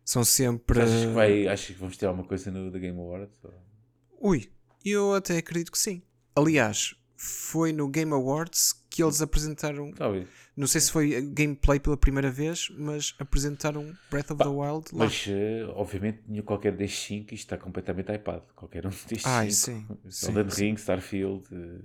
São 0.03 0.23
sempre. 0.23 0.81
Achas 0.81 1.01
que, 1.01 1.11
vai, 1.11 1.47
achas 1.47 1.67
que 1.67 1.79
vamos 1.79 1.97
ter 1.97 2.05
alguma 2.05 2.27
coisa 2.27 2.51
no 2.51 2.71
The 2.71 2.79
Game 2.79 2.99
Awards? 2.99 3.37
Ou... 3.43 4.31
Ui, 4.31 4.49
eu 4.83 5.13
até 5.13 5.37
acredito 5.37 5.71
que 5.71 5.77
sim. 5.77 6.01
Aliás, 6.35 6.95
foi 7.25 7.73
no 7.73 7.87
Game 7.89 8.13
Awards 8.13 8.73
que 8.89 9.03
eles 9.03 9.21
apresentaram. 9.21 9.91
Talvez. 9.91 10.27
Não 10.55 10.67
sei 10.67 10.79
se 10.79 10.91
foi 10.91 11.21
gameplay 11.21 11.79
pela 11.79 11.97
primeira 11.97 12.31
vez, 12.31 12.69
mas 12.77 13.13
apresentaram 13.19 13.93
Breath 14.09 14.31
of 14.31 14.41
the 14.41 14.47
Wild 14.47 14.87
lá. 14.93 15.05
Mas, 15.05 15.25
uh, 15.27 15.71
obviamente, 15.75 16.19
qualquer 16.43 16.71
destes 16.71 17.05
5 17.07 17.33
isto 17.33 17.43
está 17.43 17.57
completamente 17.57 18.11
hypado. 18.11 18.43
Qualquer 18.55 18.85
um 18.85 18.89
destes 18.89 19.57
5. 19.57 19.99
Elden 20.29 20.47
Ring, 20.55 20.75
Starfield, 20.75 21.43
uh, 21.53 21.83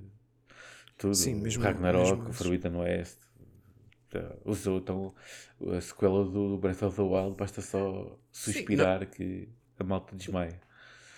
tudo. 0.97 1.14
Sim, 1.14 1.34
mesmo, 1.34 1.64
Ragnarok, 1.64 2.18
mesmo 2.18 2.32
Forbidden 2.32 2.76
West. 2.76 3.18
Usou 4.45 4.78
então 4.78 5.14
a 5.74 5.80
sequela 5.80 6.24
do 6.24 6.59
Breath 6.59 6.82
of 6.82 6.97
the 6.97 7.03
Wild. 7.03 7.36
Basta 7.36 7.61
só 7.61 8.18
suspirar 8.30 9.01
sim, 9.01 9.07
que 9.07 9.49
a 9.78 9.84
malta 9.84 10.14
desmaia. 10.14 10.61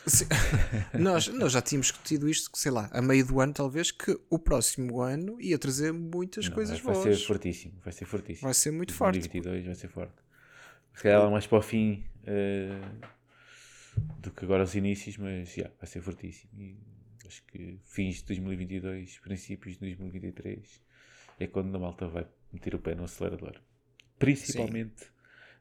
nós, 0.98 1.28
nós 1.28 1.52
já 1.52 1.62
tínhamos 1.62 1.86
discutido 1.88 2.28
isto, 2.28 2.50
sei 2.54 2.72
lá, 2.72 2.88
a 2.92 3.00
meio 3.00 3.26
do 3.26 3.40
ano, 3.40 3.52
talvez, 3.52 3.90
que 3.90 4.18
o 4.28 4.38
próximo 4.38 5.00
ano 5.00 5.40
ia 5.40 5.58
trazer 5.58 5.92
muitas 5.92 6.48
não, 6.48 6.54
coisas 6.54 6.80
vai, 6.80 6.92
boas. 6.92 7.06
Vai 7.06 7.14
ser 7.14 7.26
fortíssimo, 7.26 7.80
vai 7.82 7.92
ser 7.92 8.04
fortíssimo. 8.04 8.46
Vai 8.46 8.54
ser 8.54 8.70
muito 8.72 8.94
forte. 8.94 9.18
2022 9.18 9.66
vai 9.66 9.74
ser 9.74 9.88
forte. 9.88 10.14
Se 10.94 11.02
calhar 11.02 11.30
mais 11.30 11.46
para 11.46 11.58
o 11.58 11.62
fim 11.62 12.04
uh, 12.22 13.06
do 14.18 14.30
que 14.30 14.44
agora 14.44 14.64
os 14.64 14.74
inícios, 14.74 15.16
mas 15.16 15.56
yeah, 15.56 15.74
vai 15.78 15.86
ser 15.86 16.02
fortíssimo. 16.02 16.50
E 16.60 16.76
acho 17.26 17.42
que 17.46 17.78
fins 17.84 18.16
de 18.16 18.24
2022, 18.24 19.18
princípios 19.20 19.74
de 19.74 19.80
2023 19.80 20.82
é 21.38 21.46
quando 21.46 21.74
a 21.74 21.78
malta 21.78 22.08
vai 22.08 22.26
meter 22.52 22.74
o 22.74 22.78
pé 22.78 22.94
no 22.94 23.04
acelerador. 23.04 23.60
Principalmente 24.18 25.04
Sim. 25.04 25.10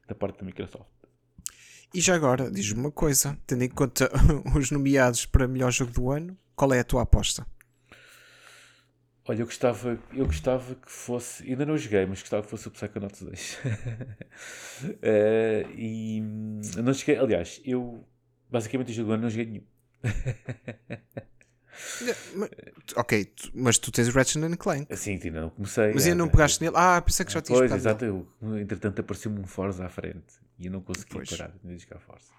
da 0.08 0.16
parte 0.16 0.40
da 0.40 0.46
Microsoft. 0.46 1.01
E 1.94 2.00
já 2.00 2.16
agora, 2.16 2.50
diz-me 2.50 2.80
uma 2.80 2.92
coisa, 2.92 3.38
tendo 3.46 3.64
em 3.64 3.70
conta 3.70 4.10
os 4.56 4.72
nomeados 4.72 5.26
para 5.26 5.46
melhor 5.46 5.72
jogo 5.72 5.92
do 5.92 6.10
ano, 6.10 6.38
qual 6.56 6.74
é 6.74 6.80
a 6.80 6.84
tua 6.86 7.02
aposta? 7.02 7.46
Olha, 9.28 9.42
eu 9.42 9.46
gostava, 9.46 10.00
eu 10.14 10.26
gostava 10.26 10.74
que 10.74 10.90
fosse, 10.90 11.44
ainda 11.44 11.66
não 11.66 11.78
joguei, 11.78 12.06
mas 12.06 12.22
gostava 12.22 12.44
que 12.44 12.50
fosse 12.50 12.70
o 12.70 12.72
Psychonauts 12.72 13.22
2. 13.22 13.54
uh, 13.54 13.60
e 15.76 16.22
não 16.82 16.94
joguei, 16.94 17.18
aliás, 17.18 17.62
eu 17.66 18.08
basicamente 18.50 18.92
o 18.92 18.94
jogo 18.94 19.10
do 19.10 19.14
ano 19.14 19.24
não 19.24 19.30
joguei 19.30 19.46
nenhum. 19.46 19.66
ok, 22.96 23.34
mas 23.54 23.78
tu 23.78 23.92
tens 23.92 24.08
Ratchet 24.08 24.42
and 24.42 24.56
Clank. 24.56 24.96
Sim, 24.96 25.20
ainda 25.22 25.42
não 25.42 25.50
comecei. 25.50 25.94
Mas 25.94 26.06
ainda 26.06 26.16
não 26.16 26.30
pegaste 26.30 26.64
nele? 26.64 26.76
Ah, 26.78 27.02
pensei 27.02 27.26
que 27.26 27.34
já 27.34 27.42
tinhas 27.42 27.60
Pois, 27.60 27.72
exato. 27.72 28.06
Eu, 28.06 28.28
entretanto 28.60 29.02
apareceu-me 29.02 29.42
um 29.42 29.46
Forza 29.46 29.86
à 29.86 29.90
frente 29.90 30.40
e 30.62 30.68
eu 30.68 30.72
não 30.72 30.82
consegui 30.82 31.10
pois. 31.12 31.30
parar 31.30 31.52
de 31.64 31.78
jogar 31.78 32.00
Forza. 32.00 32.32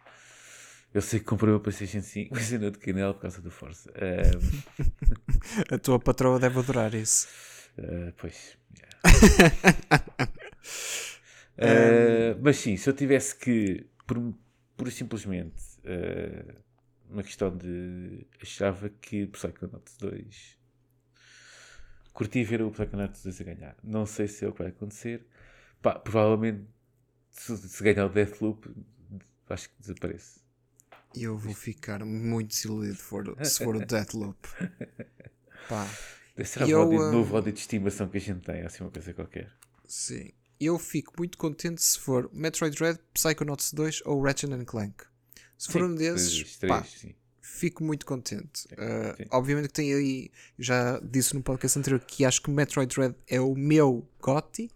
Eu 0.94 1.02
sei 1.02 1.18
que 1.18 1.24
comprei 1.26 1.52
uma 1.52 1.60
PlayStation 1.60 2.02
5, 2.02 2.34
mas 2.34 2.52
ainda 2.52 2.70
toquei 2.70 2.92
nela 2.92 3.12
por 3.12 3.22
causa 3.22 3.40
do 3.40 3.50
Forza. 3.50 3.90
Um... 3.90 4.72
A 5.74 5.78
tua 5.78 5.98
patroa 5.98 6.38
deve 6.38 6.58
adorar 6.58 6.94
isso. 6.94 7.26
Uh, 7.78 8.12
pois. 8.16 8.56
Yeah. 8.78 8.98
uh, 11.58 12.38
mas 12.42 12.56
sim, 12.58 12.76
se 12.76 12.88
eu 12.88 12.94
tivesse 12.94 13.34
que, 13.36 13.86
por, 14.06 14.34
por 14.76 14.90
simplesmente. 14.92 15.62
Uh, 15.78 16.62
uma 17.12 17.22
questão 17.22 17.54
de. 17.54 18.26
Achava 18.40 18.88
que 18.88 19.26
Psychonauts 19.26 19.96
2. 19.98 20.58
Curti 22.12 22.44
ver 22.44 22.62
o 22.62 22.70
Psychonauts 22.70 23.22
2 23.22 23.40
a 23.40 23.44
ganhar. 23.44 23.76
Não 23.82 24.06
sei 24.06 24.26
se 24.28 24.44
é 24.44 24.48
o 24.48 24.52
que 24.52 24.62
vai 24.62 24.68
acontecer. 24.68 25.26
Pá, 25.80 25.98
provavelmente, 25.98 26.64
se, 27.32 27.56
se 27.56 27.82
ganhar 27.82 28.06
o 28.06 28.08
Deathloop, 28.08 28.70
acho 29.48 29.68
que 29.70 29.74
desaparece. 29.80 30.40
Eu 31.14 31.36
vou 31.36 31.54
ficar 31.54 32.04
muito 32.04 32.48
desiludido 32.48 32.96
for, 32.96 33.36
se 33.44 33.64
for 33.64 33.76
o 33.76 33.84
Deathloop. 33.84 34.38
Pá. 35.68 35.88
Deve 36.36 36.48
ser 36.48 36.74
o 36.74 36.88
um... 36.88 37.12
novo 37.12 37.36
ódio 37.36 37.52
de 37.52 37.60
estimação 37.60 38.08
que 38.08 38.16
a 38.16 38.20
gente 38.20 38.40
tem, 38.40 38.62
assim 38.62 38.82
uma 38.82 38.90
coisa 38.90 39.12
qualquer. 39.12 39.50
Sim. 39.86 40.30
Eu 40.58 40.78
fico 40.78 41.12
muito 41.18 41.36
contente 41.36 41.82
se 41.82 41.98
for 41.98 42.30
Metroid 42.32 42.76
Dread, 42.76 42.98
Psychonauts 43.12 43.72
2 43.72 44.02
ou 44.06 44.22
Ratchet 44.22 44.64
Clank. 44.64 45.04
Se 45.58 45.70
for 45.70 45.82
um 45.82 45.94
desses, 45.94 46.56
três, 46.56 46.72
pá, 46.72 46.86
fico 47.40 47.84
muito 47.84 48.06
contente. 48.06 48.66
Uh, 48.72 49.26
obviamente 49.30 49.68
que 49.68 49.74
tem 49.74 49.92
aí, 49.92 50.30
já 50.58 50.98
disse 51.00 51.34
no 51.34 51.42
podcast 51.42 51.78
anterior 51.78 52.00
que 52.00 52.24
acho 52.24 52.40
que 52.40 52.50
Metroid 52.50 52.94
Dread 52.94 53.14
é 53.28 53.40
o 53.40 53.54
meu 53.54 54.08
GOTY, 54.20 54.70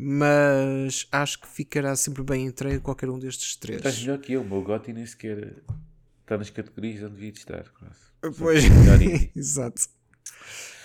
mas 0.00 1.08
acho 1.10 1.40
que 1.40 1.48
ficará 1.48 1.96
sempre 1.96 2.22
bem 2.22 2.46
entregue 2.46 2.78
qualquer 2.78 3.10
um 3.10 3.18
destes 3.18 3.56
três. 3.56 3.78
Estás 3.78 4.00
melhor 4.00 4.18
que 4.18 4.32
eu, 4.32 4.42
o 4.42 4.44
meu 4.44 4.62
GOTY 4.62 4.92
nem 4.92 5.04
sequer 5.04 5.56
está 6.20 6.38
nas 6.38 6.50
categorias 6.50 7.02
onde 7.02 7.14
devia 7.14 7.30
estar. 7.30 7.64
Quase. 7.70 8.36
Pois, 8.38 8.62
exato. 9.34 9.88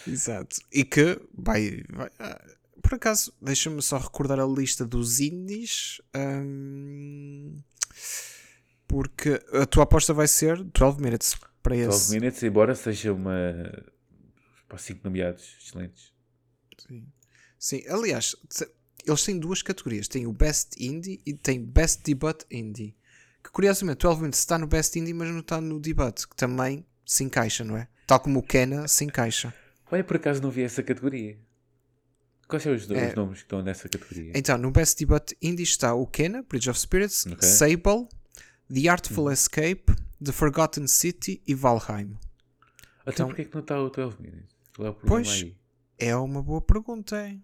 Exato. 0.08 0.58
E 0.72 0.84
que 0.84 1.22
vai. 1.32 1.84
vai 1.90 2.08
uh, 2.08 2.82
por 2.82 2.96
acaso, 2.96 3.32
deixa-me 3.40 3.82
só 3.84 4.00
recordar 4.00 4.40
a 4.40 4.48
lista 4.48 4.84
dos 4.84 5.20
indies. 5.20 6.02
Um, 6.16 7.62
porque 8.88 9.40
a 9.54 9.66
tua 9.68 9.84
aposta 9.84 10.12
vai 10.12 10.28
ser 10.28 10.64
12 10.64 11.00
minutes 11.00 11.36
para 11.62 11.76
esse. 11.76 11.88
12 11.88 12.20
minutes, 12.20 12.42
embora 12.42 12.74
seja 12.74 13.14
uma. 13.14 13.86
para 14.68 14.80
5 14.80 15.02
nomeados 15.04 15.56
excelentes. 15.62 16.12
Sim. 16.80 17.06
Sim, 17.60 17.84
aliás, 17.88 18.36
eles 19.06 19.24
têm 19.24 19.40
duas 19.40 19.62
categorias: 19.62 20.08
tem 20.08 20.28
o 20.28 20.34
Best 20.34 20.76
Indie 20.80 21.22
e 21.26 21.34
tem 21.34 21.64
Best 21.64 22.04
Debut 22.04 22.44
Indie. 22.50 22.96
Que 23.44 23.52
curiosamente, 23.52 24.00
12 24.00 24.20
minutes 24.20 24.40
está 24.40 24.58
no 24.58 24.68
Best 24.68 24.98
Indie, 24.98 25.14
mas 25.14 25.30
não 25.30 25.40
está 25.40 25.60
no 25.60 25.80
Debut, 25.80 26.26
que 26.26 26.36
também 26.36 26.86
se 27.06 27.24
encaixa, 27.24 27.64
não 27.64 27.78
é? 27.78 27.88
Tal 28.08 28.20
como 28.20 28.40
o 28.40 28.44
Kena 28.44 28.88
se 28.88 29.04
encaixa. 29.04 29.54
Olha, 29.92 30.04
por 30.04 30.16
acaso 30.16 30.42
não 30.42 30.50
vi 30.50 30.64
essa 30.64 30.82
categoria. 30.82 31.38
Quais 32.48 32.64
são 32.64 32.74
os, 32.74 32.90
é, 32.92 33.16
nomes 33.16 33.40
que 33.40 33.46
estão 33.46 33.62
nessa 33.62 33.90
categoria? 33.90 34.32
Então, 34.36 34.58
no 34.58 34.72
Best 34.72 34.98
Debut 35.00 35.32
Indie 35.42 35.64
está 35.64 35.94
o 35.94 36.06
Kena, 36.06 36.44
Bridge 36.44 36.70
of 36.70 36.80
Spirits, 36.80 37.26
okay. 37.26 37.48
Sable, 37.48 38.08
The 38.74 38.90
Artful 38.90 39.32
Escape, 39.32 39.86
The 40.24 40.32
Forgotten 40.32 40.88
City 40.88 41.42
e 41.46 41.54
Valheim. 41.54 42.18
Até 43.02 43.16
então, 43.16 43.28
porque 43.28 43.42
é 43.42 43.46
que 43.46 43.54
não 43.54 43.62
está 43.62 43.80
o 43.82 43.90
12 43.90 44.22
Minutes? 44.22 44.56
Qual 44.76 44.88
é 44.88 44.92
o 44.92 44.94
problema 44.94 45.24
pois, 45.24 45.42
aí? 45.42 45.56
É 45.98 46.16
uma 46.16 46.42
boa 46.42 46.62
pergunta, 46.62 47.28
hein? 47.28 47.44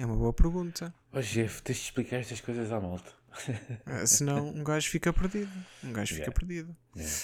É 0.00 0.06
uma 0.06 0.16
boa 0.16 0.32
pergunta. 0.32 0.94
Oh, 1.12 1.20
Jeff, 1.20 1.62
tens 1.62 1.76
de 1.76 1.84
explicar 1.84 2.20
estas 2.20 2.40
coisas 2.40 2.72
à 2.72 2.80
malta. 2.80 3.12
uh, 3.86 4.06
senão 4.06 4.48
um 4.48 4.64
gajo 4.64 4.88
fica 4.88 5.12
perdido. 5.12 5.52
Um 5.84 5.92
gajo 5.92 6.14
yeah. 6.14 6.24
fica 6.24 6.40
perdido. 6.40 6.74
Yeah. 6.96 7.14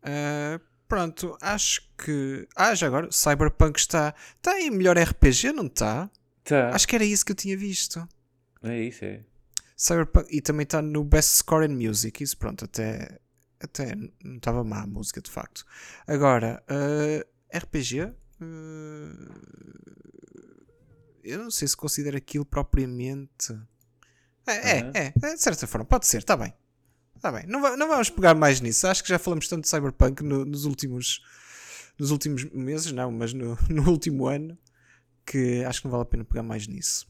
Uh, 0.00 0.64
pronto, 0.88 1.36
acho 1.38 1.86
que. 1.98 2.48
Ah, 2.56 2.74
já 2.74 2.86
agora, 2.86 3.12
Cyberpunk 3.12 3.78
está. 3.78 4.14
Está 4.38 4.58
em 4.58 4.70
melhor 4.70 4.96
RPG, 4.96 5.52
não 5.52 5.66
está? 5.66 6.10
Tá. 6.44 6.70
Acho 6.70 6.88
que 6.88 6.94
era 6.94 7.04
isso 7.04 7.26
que 7.26 7.32
eu 7.32 7.36
tinha 7.36 7.58
visto. 7.58 8.08
É 8.62 8.80
isso, 8.80 9.04
é. 9.04 9.20
Cyberpunk. 9.76 10.34
E 10.34 10.40
também 10.40 10.64
está 10.64 10.80
no 10.80 11.04
Best 11.04 11.36
Score 11.36 11.66
in 11.66 11.74
Music. 11.74 12.24
Isso, 12.24 12.38
pronto, 12.38 12.64
até. 12.64 13.18
Até 13.60 13.94
não 14.24 14.36
estava 14.36 14.64
má 14.64 14.84
a 14.84 14.86
música, 14.86 15.20
de 15.20 15.30
facto. 15.30 15.66
Agora, 16.06 16.64
uh, 16.70 17.22
RPG. 17.54 18.14
Uh, 18.40 20.08
eu 21.22 21.38
não 21.38 21.50
sei 21.50 21.68
se 21.68 21.76
considero 21.76 22.16
aquilo 22.16 22.44
propriamente. 22.44 23.52
É, 24.46 24.82
uhum. 24.82 24.90
é, 24.94 25.12
é, 25.22 25.34
de 25.34 25.42
certa 25.42 25.66
forma, 25.66 25.84
pode 25.84 26.06
ser, 26.06 26.18
está 26.18 26.36
bem. 26.36 26.54
Está 27.14 27.32
bem. 27.32 27.44
Não, 27.46 27.76
não 27.76 27.88
vamos 27.88 28.10
pegar 28.10 28.34
mais 28.34 28.60
nisso. 28.60 28.86
Acho 28.86 29.02
que 29.02 29.08
já 29.08 29.18
falamos 29.18 29.48
tanto 29.48 29.62
de 29.62 29.68
Cyberpunk 29.68 30.22
no, 30.22 30.44
nos 30.44 30.64
últimos 30.64 31.20
nos 31.98 32.10
últimos 32.12 32.44
meses, 32.52 32.92
não, 32.92 33.10
mas 33.10 33.32
no, 33.32 33.58
no 33.68 33.90
último 33.90 34.26
ano, 34.26 34.56
que 35.26 35.64
acho 35.64 35.80
que 35.80 35.86
não 35.86 35.92
vale 35.92 36.02
a 36.02 36.06
pena 36.06 36.24
pegar 36.24 36.42
mais 36.42 36.66
nisso. 36.66 37.06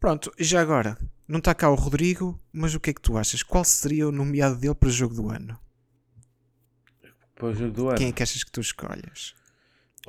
Pronto, 0.00 0.32
e 0.38 0.44
já 0.44 0.60
agora, 0.60 0.98
não 1.26 1.38
está 1.38 1.54
cá 1.54 1.70
o 1.70 1.74
Rodrigo, 1.74 2.40
mas 2.52 2.74
o 2.74 2.80
que 2.80 2.90
é 2.90 2.92
que 2.92 3.00
tu 3.00 3.16
achas? 3.16 3.42
Qual 3.42 3.64
seria 3.64 4.08
o 4.08 4.12
nomeado 4.12 4.56
dele 4.56 4.74
para 4.74 4.88
o 4.88 4.92
jogo 4.92 5.14
do 5.14 5.30
ano? 5.30 5.58
Para 7.34 7.46
o 7.46 7.54
jogo 7.54 7.72
do 7.72 7.88
ano? 7.88 7.98
Quem 7.98 8.08
é 8.08 8.12
que 8.12 8.22
achas 8.22 8.42
que 8.42 8.50
tu 8.50 8.60
escolhes? 8.60 9.34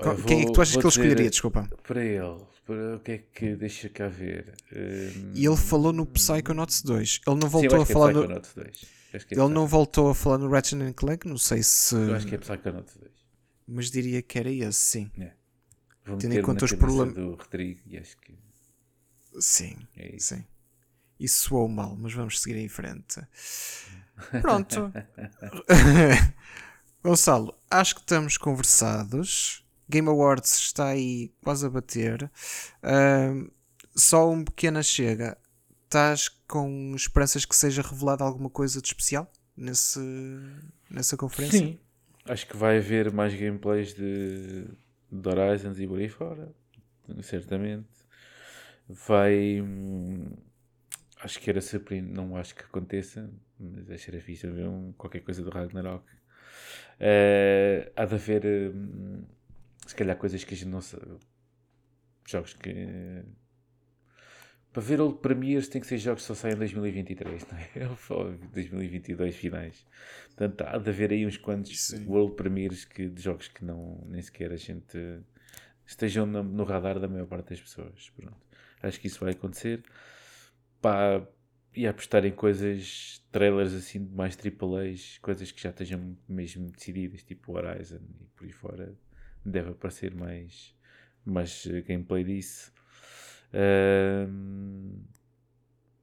Qual, 0.02 0.16
vou, 0.16 0.26
quem 0.26 0.42
é 0.42 0.46
que 0.46 0.52
tu 0.52 0.62
achas 0.62 0.76
que 0.76 0.82
ele 0.82 0.88
escolheria? 0.88 1.30
Desculpa. 1.30 1.70
Para 1.84 2.04
ele, 2.04 2.42
para 2.66 2.96
o 2.96 3.00
que 3.00 3.12
é 3.12 3.18
que 3.18 3.56
deixa 3.56 3.90
cá 3.90 4.08
ver? 4.08 4.54
Um... 4.72 5.32
E 5.34 5.46
ele 5.46 5.58
falou 5.58 5.92
no 5.92 6.06
Psychonauts 6.06 6.82
2. 6.84 7.22
Ele 7.28 7.36
não 7.40 7.50
voltou 7.50 7.86
Sim, 7.86 7.92
a 7.92 7.94
falar 7.94 8.10
é 8.12 8.14
no. 8.14 8.28
2. 8.28 8.46
É 9.12 9.18
ele 9.32 9.50
não 9.50 9.68
voltou 9.68 10.10
a 10.10 10.16
falar 10.16 10.38
no 10.38 10.50
Ratchet 10.50 10.94
Clank, 10.94 11.28
não 11.28 11.38
sei 11.38 11.64
se. 11.64 11.96
Eu 11.96 12.16
acho 12.16 12.28
que 12.28 12.36
é 12.36 12.38
Psychonauts 12.38 12.96
2. 12.96 13.12
Mas 13.68 13.92
diria 13.92 14.22
que 14.22 14.40
era 14.40 14.52
esse, 14.52 14.80
sim. 14.80 15.12
É. 15.20 15.34
Tendo 16.18 16.34
em 16.34 16.42
conta 16.42 16.66
os 16.66 16.74
problemas. 16.74 17.14
do 17.14 17.36
Rodrigo 17.36 17.82
e 17.86 17.98
acho 17.98 18.18
que. 18.18 18.34
Sim, 19.40 19.78
é 19.96 20.16
isso. 20.16 20.36
sim. 20.36 20.44
Isso 21.20 21.50
soou 21.50 21.68
mal, 21.68 21.96
mas 21.96 22.14
vamos 22.14 22.40
seguir 22.40 22.58
em 22.58 22.70
frente. 22.70 23.22
Pronto. 24.42 24.92
Gonçalo, 27.04 27.54
acho 27.70 27.96
que 27.96 28.02
estamos 28.02 28.38
conversados. 28.38 29.66
Game 29.90 30.08
Awards 30.08 30.56
está 30.56 30.90
aí 30.90 31.32
quase 31.44 31.66
a 31.66 31.70
bater. 31.70 32.32
Uh, 32.84 33.52
só 33.96 34.30
um 34.30 34.44
pequena 34.44 34.84
chega. 34.84 35.38
Estás 35.86 36.30
com 36.48 36.94
esperanças 36.96 37.44
que 37.44 37.56
seja 37.56 37.82
revelada 37.82 38.24
alguma 38.24 38.50
coisa 38.50 38.80
de 38.80 38.88
especial 38.88 39.32
nesse, 39.58 40.00
nessa 40.90 41.18
conferência? 41.18 41.60
Sim. 41.60 41.80
Acho 42.26 42.46
que 42.46 42.56
vai 42.56 42.78
haver 42.78 43.12
mais 43.12 43.34
gameplays 43.34 43.96
de, 43.96 44.66
de 45.12 45.30
Horizons 45.30 45.80
e 45.80 45.88
por 45.88 45.98
aí 45.98 46.08
fora. 46.08 46.54
Certamente. 47.24 47.88
Vai. 48.88 49.60
Hum, 49.60 50.32
acho 51.22 51.40
que 51.40 51.50
era 51.50 51.62
surpreendente. 51.62 52.14
Não 52.14 52.38
acho 52.38 52.54
que 52.54 52.62
aconteça. 52.62 53.28
Mas 53.60 54.08
era 54.08 54.22
fixe 54.22 54.46
ver 54.48 54.68
um, 54.68 54.94
qualquer 54.94 55.22
coisa 55.22 55.42
do 55.42 55.50
Ragnarok. 55.50 56.06
Uh, 57.00 57.92
há 57.96 58.06
de 58.06 58.14
haver. 58.14 58.46
Hum, 58.46 59.24
se 59.90 59.96
calhar 59.96 60.16
coisas 60.16 60.44
que 60.44 60.54
a 60.54 60.58
gente 60.58 60.70
não 60.70 60.82
sabe. 60.82 61.18
Jogos 62.28 62.54
que. 62.54 63.24
Para 64.72 64.84
ver 64.84 65.02
Old 65.02 65.18
Premiers 65.18 65.68
tem 65.68 65.82
que 65.82 65.88
ser 65.88 65.98
jogos 65.98 66.22
que 66.22 66.28
só 66.28 66.36
saem 66.36 66.54
em 66.54 66.60
2023, 66.60 67.48
não 67.48 67.58
é? 67.58 68.46
2022 68.54 69.36
finais. 69.36 69.84
Portanto, 70.28 70.62
há 70.62 70.78
de 70.78 70.90
haver 70.92 71.12
aí 71.12 71.26
uns 71.26 71.38
quantos 71.38 71.88
Sim. 71.88 72.06
World 72.06 72.36
Premiers 72.36 72.86
que, 72.86 73.10
de 73.10 73.20
jogos 73.20 73.48
que 73.48 73.66
não, 73.66 74.06
nem 74.08 74.22
sequer 74.22 74.52
a 74.52 74.58
gente 74.58 74.96
estejam 75.88 76.28
no, 76.28 76.44
no 76.44 76.64
radar 76.66 77.00
da 77.00 77.08
maior 77.08 77.26
parte 77.26 77.50
das 77.50 77.60
pessoas. 77.60 78.12
Pronto. 78.12 78.38
Acho 78.84 79.00
que 79.00 79.08
isso 79.08 79.20
vai 79.20 79.32
acontecer. 79.32 79.84
Pá, 80.80 81.28
e 81.74 81.88
apostar 81.88 82.24
em 82.26 82.32
coisas, 82.32 83.26
trailers 83.32 83.74
assim 83.74 84.06
de 84.06 84.14
mais 84.14 84.38
AAAs, 84.38 85.18
coisas 85.18 85.52
que 85.52 85.60
já 85.60 85.72
estejam 85.72 86.16
mesmo 86.28 86.70
decididas, 86.70 87.24
tipo 87.24 87.54
Horizon 87.54 88.02
e 88.22 88.26
por 88.36 88.46
aí 88.46 88.52
fora 88.52 88.96
deve 89.50 89.72
aparecer 89.72 90.14
mais, 90.14 90.76
mais 91.26 91.68
gameplay 91.88 92.24
disso. 92.24 92.72
Uh, 93.54 95.02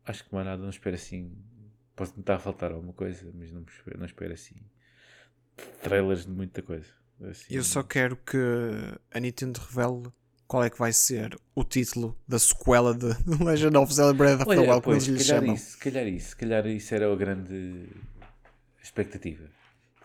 acho 0.05 0.25
que 0.25 0.35
mais 0.35 0.47
nada, 0.47 0.63
não 0.63 0.71
espero 0.71 0.97
assim. 0.97 1.33
Posso 1.95 2.13
tentar 2.15 2.39
faltar 2.39 2.73
alguma 2.73 2.93
coisa, 2.93 3.31
mas 3.35 3.53
não 3.53 3.63
espero, 3.63 3.99
não 3.99 4.07
espero 4.07 4.33
assim. 4.33 4.57
Trailers 5.83 6.27
de 6.27 6.33
muita 6.33 6.63
coisa. 6.63 6.89
Assim, 7.23 7.55
Eu 7.55 7.63
só 7.63 7.83
quero 7.83 8.17
que 8.17 8.37
a 9.11 9.19
Nintendo 9.19 9.59
revele 9.61 10.13
qual 10.47 10.63
é 10.63 10.71
que 10.71 10.79
vai 10.79 10.93
ser 10.93 11.37
o 11.55 11.65
título 11.65 12.17
da 12.29 12.39
sequela 12.39 12.95
de 12.95 13.07
Legend 13.43 13.77
of 13.79 13.93
Zelda 13.93 14.15
Breath 14.15 14.43
of 14.43 14.51
the 14.51 14.61
Wild, 14.61 14.83
como 14.83 14.95
eles 14.95 15.07
lhe 15.07 15.19
chamam. 15.19 15.55
Isso, 15.55 15.79
calhar 15.79 16.07
isso, 16.07 16.37
calhar 16.37 16.67
isso 16.67 16.95
era 16.95 17.11
a 17.11 17.17
grande 17.17 17.89
expectativa. 18.83 19.49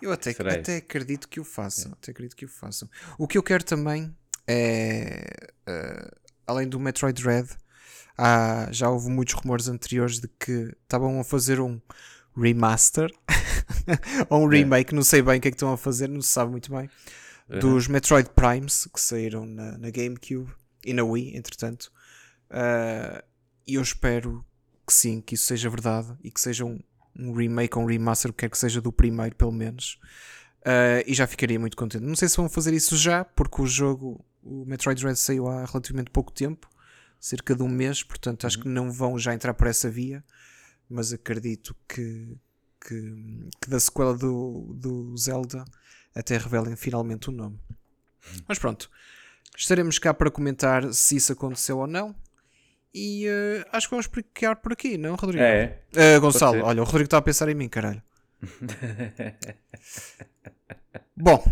Eu 0.01 0.11
até, 0.11 0.31
até 0.31 0.77
acredito 0.77 1.27
que 1.27 1.39
o 1.39 1.43
façam. 1.43 1.91
É. 1.91 1.93
Até 1.93 2.11
acredito 2.11 2.35
que 2.35 2.45
o 2.45 2.49
façam. 2.49 2.89
O 3.17 3.27
que 3.27 3.37
eu 3.37 3.43
quero 3.43 3.63
também 3.63 4.15
é. 4.47 5.25
Uh, 5.67 6.21
além 6.47 6.67
do 6.67 6.79
Metroid 6.79 7.21
Dread, 7.21 7.49
há, 8.17 8.67
já 8.71 8.89
houve 8.89 9.09
muitos 9.09 9.33
rumores 9.35 9.67
anteriores 9.67 10.19
de 10.19 10.27
que 10.27 10.75
estavam 10.83 11.19
a 11.19 11.23
fazer 11.23 11.59
um 11.59 11.79
remaster 12.35 13.09
ou 14.29 14.43
um 14.43 14.47
remake, 14.47 14.93
é. 14.93 14.95
não 14.95 15.03
sei 15.03 15.21
bem 15.21 15.37
o 15.37 15.41
que 15.41 15.47
é 15.49 15.51
que 15.51 15.55
estão 15.55 15.71
a 15.71 15.77
fazer, 15.77 16.07
não 16.07 16.21
se 16.21 16.29
sabe 16.29 16.51
muito 16.51 16.71
bem, 16.71 16.89
uhum. 17.49 17.59
dos 17.59 17.87
Metroid 17.87 18.29
Primes 18.29 18.87
que 18.93 18.99
saíram 18.99 19.45
na, 19.45 19.77
na 19.77 19.89
GameCube 19.89 20.51
e 20.85 20.93
na 20.93 21.03
Wii, 21.03 21.35
entretanto. 21.35 21.91
Uh, 22.49 23.23
e 23.67 23.75
eu 23.75 23.81
espero 23.81 24.45
que 24.85 24.93
sim, 24.93 25.21
que 25.21 25.35
isso 25.35 25.45
seja 25.45 25.69
verdade 25.69 26.13
e 26.23 26.31
que 26.31 26.41
seja 26.41 26.65
um, 26.65 26.79
um 27.17 27.33
remake 27.33 27.77
ou 27.77 27.83
um 27.83 27.87
remaster, 27.87 28.31
o 28.31 28.33
que 28.33 28.41
quer 28.41 28.49
que 28.49 28.57
seja 28.57 28.81
do 28.81 28.91
primeiro, 28.91 29.35
pelo 29.35 29.51
menos. 29.51 29.99
Uh, 30.61 31.01
e 31.07 31.13
já 31.13 31.25
ficaria 31.25 31.59
muito 31.59 31.75
contente. 31.75 32.03
Não 32.03 32.15
sei 32.15 32.29
se 32.29 32.37
vão 32.37 32.47
fazer 32.47 32.73
isso 32.73 32.95
já, 32.95 33.25
porque 33.25 33.61
o 33.61 33.67
jogo, 33.67 34.23
o 34.43 34.65
Metroid 34.65 35.01
Dread 35.01 35.17
saiu 35.17 35.47
há 35.47 35.65
relativamente 35.65 36.11
pouco 36.11 36.31
tempo 36.31 36.69
cerca 37.21 37.55
de 37.55 37.61
um 37.61 37.69
mês, 37.69 38.01
portanto 38.01 38.47
acho 38.47 38.57
uhum. 38.57 38.63
que 38.63 38.69
não 38.69 38.91
vão 38.91 39.17
já 39.17 39.33
entrar 39.33 39.53
por 39.53 39.67
essa 39.67 39.87
via, 39.89 40.23
mas 40.89 41.13
acredito 41.13 41.75
que, 41.87 42.35
que, 42.83 43.49
que 43.61 43.69
da 43.69 43.79
sequela 43.79 44.17
do, 44.17 44.73
do 44.73 45.15
Zelda 45.15 45.63
até 46.15 46.35
revelem 46.37 46.75
finalmente 46.75 47.29
o 47.29 47.31
nome. 47.31 47.59
Uhum. 47.69 48.41
Mas 48.47 48.57
pronto, 48.57 48.89
estaremos 49.55 49.99
cá 49.99 50.13
para 50.13 50.31
comentar 50.31 50.91
se 50.93 51.15
isso 51.15 51.31
aconteceu 51.31 51.77
ou 51.77 51.87
não. 51.87 52.15
E 52.93 53.27
uh, 53.27 53.65
acho 53.71 53.87
que 53.87 53.91
vamos 53.91 54.07
ficar 54.07 54.57
por 54.57 54.73
aqui, 54.73 54.97
não, 54.97 55.15
Rodrigo? 55.15 55.43
É. 55.43 55.79
Uh, 55.95 56.19
Gonçalo, 56.19 56.63
olha, 56.63 56.81
o 56.81 56.85
Rodrigo 56.85 57.05
está 57.05 57.17
a 57.17 57.21
pensar 57.21 57.47
em 57.49 57.55
mim, 57.55 57.69
caralho. 57.69 58.01
Bom, 61.15 61.43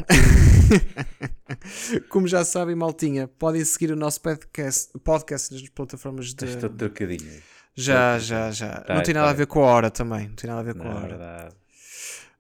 como 2.10 2.28
já 2.28 2.44
sabem, 2.44 2.76
Maltinha, 2.76 3.28
podem 3.28 3.64
seguir 3.64 3.92
o 3.92 3.96
nosso 3.96 4.20
podcast, 4.22 4.98
podcast 5.00 5.54
nas 5.54 5.70
plataformas 5.70 6.34
de. 6.34 6.46
Estou 6.46 6.70
trocadinho. 6.70 7.42
Já, 7.76 8.18
já, 8.18 8.52
já. 8.52 8.82
Tá, 8.82 8.96
não 8.96 9.04
tem 9.04 9.14
nada 9.14 9.28
tá. 9.28 9.32
a 9.32 9.36
ver 9.36 9.48
com 9.48 9.64
a 9.64 9.68
hora 9.68 9.92
também. 9.92 10.28
Não 10.28 10.36
tem 10.36 10.50
nada 10.50 10.62
a 10.62 10.64
ver 10.64 10.74
com 10.74 10.84
não, 10.84 10.92
a 10.92 10.96
hora. 10.96 11.08
Verdade. 11.08 11.56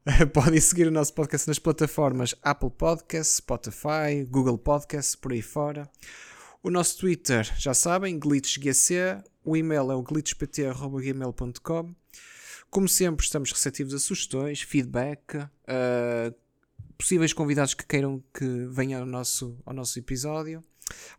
Podem 0.33 0.59
seguir 0.59 0.87
o 0.87 0.91
nosso 0.91 1.13
podcast 1.13 1.47
nas 1.47 1.59
plataformas 1.59 2.35
Apple 2.41 2.71
Podcasts, 2.71 3.35
Spotify, 3.35 4.25
Google 4.27 4.57
Podcasts, 4.57 5.15
por 5.15 5.31
aí 5.31 5.41
fora. 5.41 5.89
O 6.62 6.70
nosso 6.70 6.97
Twitter, 6.97 7.49
já 7.57 7.74
sabem, 7.74 8.20
glitchgc. 8.20 9.24
O 9.45 9.55
e-mail 9.55 9.91
é 9.91 9.95
o 9.95 10.03
glitchpt.gmail.com. 10.03 11.95
Como 12.70 12.88
sempre, 12.89 13.26
estamos 13.26 13.51
receptivos 13.51 13.93
a 13.93 13.99
sugestões, 13.99 14.62
feedback, 14.62 15.38
uh, 15.38 16.36
possíveis 16.97 17.32
convidados 17.32 17.74
que 17.74 17.86
queiram 17.86 18.22
que 18.34 18.68
venham 18.70 18.99
ao 18.99 19.05
nosso, 19.05 19.57
ao 19.66 19.74
nosso 19.74 19.97
episódio, 19.97 20.62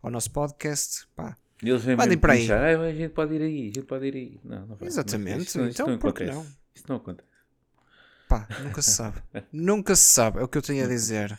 ao 0.03 0.11
nosso 0.11 0.31
podcast. 0.31 1.07
Pá, 1.15 1.35
eles 1.61 1.83
vêm 1.83 1.95
Mandem 1.95 2.19
para 2.19 2.33
aí. 2.33 2.51
Ah, 2.51 2.79
a 2.79 2.93
gente 2.93 3.11
pode 3.11 3.33
ir 3.33 3.41
aí, 3.41 3.61
a 3.61 3.73
gente 3.73 3.81
pode 3.81 4.05
ir 4.05 4.15
aí. 4.15 4.39
Não, 4.43 4.67
não 4.67 4.77
Exatamente, 4.79 5.47
isso, 5.47 5.59
então 5.59 5.87
não 5.87 5.97
por 5.97 6.13
que 6.13 6.25
não? 6.25 6.45
Isso 6.75 6.85
não 6.87 6.97
acontece. 6.97 7.27
Pá, 8.29 8.47
nunca 8.63 8.81
se 8.83 8.91
sabe. 8.91 9.23
nunca 9.51 9.95
se 9.95 10.03
sabe, 10.03 10.39
é 10.39 10.43
o 10.43 10.47
que 10.47 10.59
eu 10.59 10.61
tenho 10.61 10.85
a 10.85 10.87
dizer. 10.87 11.37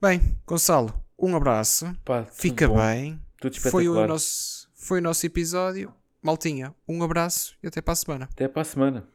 Bem, 0.00 0.38
Gonçalo, 0.46 1.05
um 1.18 1.34
abraço. 1.36 1.94
Pá, 2.04 2.24
Fica 2.24 2.68
bom. 2.68 2.76
bem. 2.76 3.20
Foi 3.70 3.88
o, 3.88 4.06
nosso, 4.06 4.68
foi 4.74 4.98
o 4.98 5.02
nosso 5.02 5.24
episódio. 5.26 5.92
Maltinha, 6.22 6.74
um 6.88 7.02
abraço 7.02 7.56
e 7.62 7.68
até 7.68 7.80
para 7.80 7.92
a 7.92 7.96
semana. 7.96 8.28
Até 8.32 8.48
para 8.48 8.62
a 8.62 8.64
semana. 8.64 9.08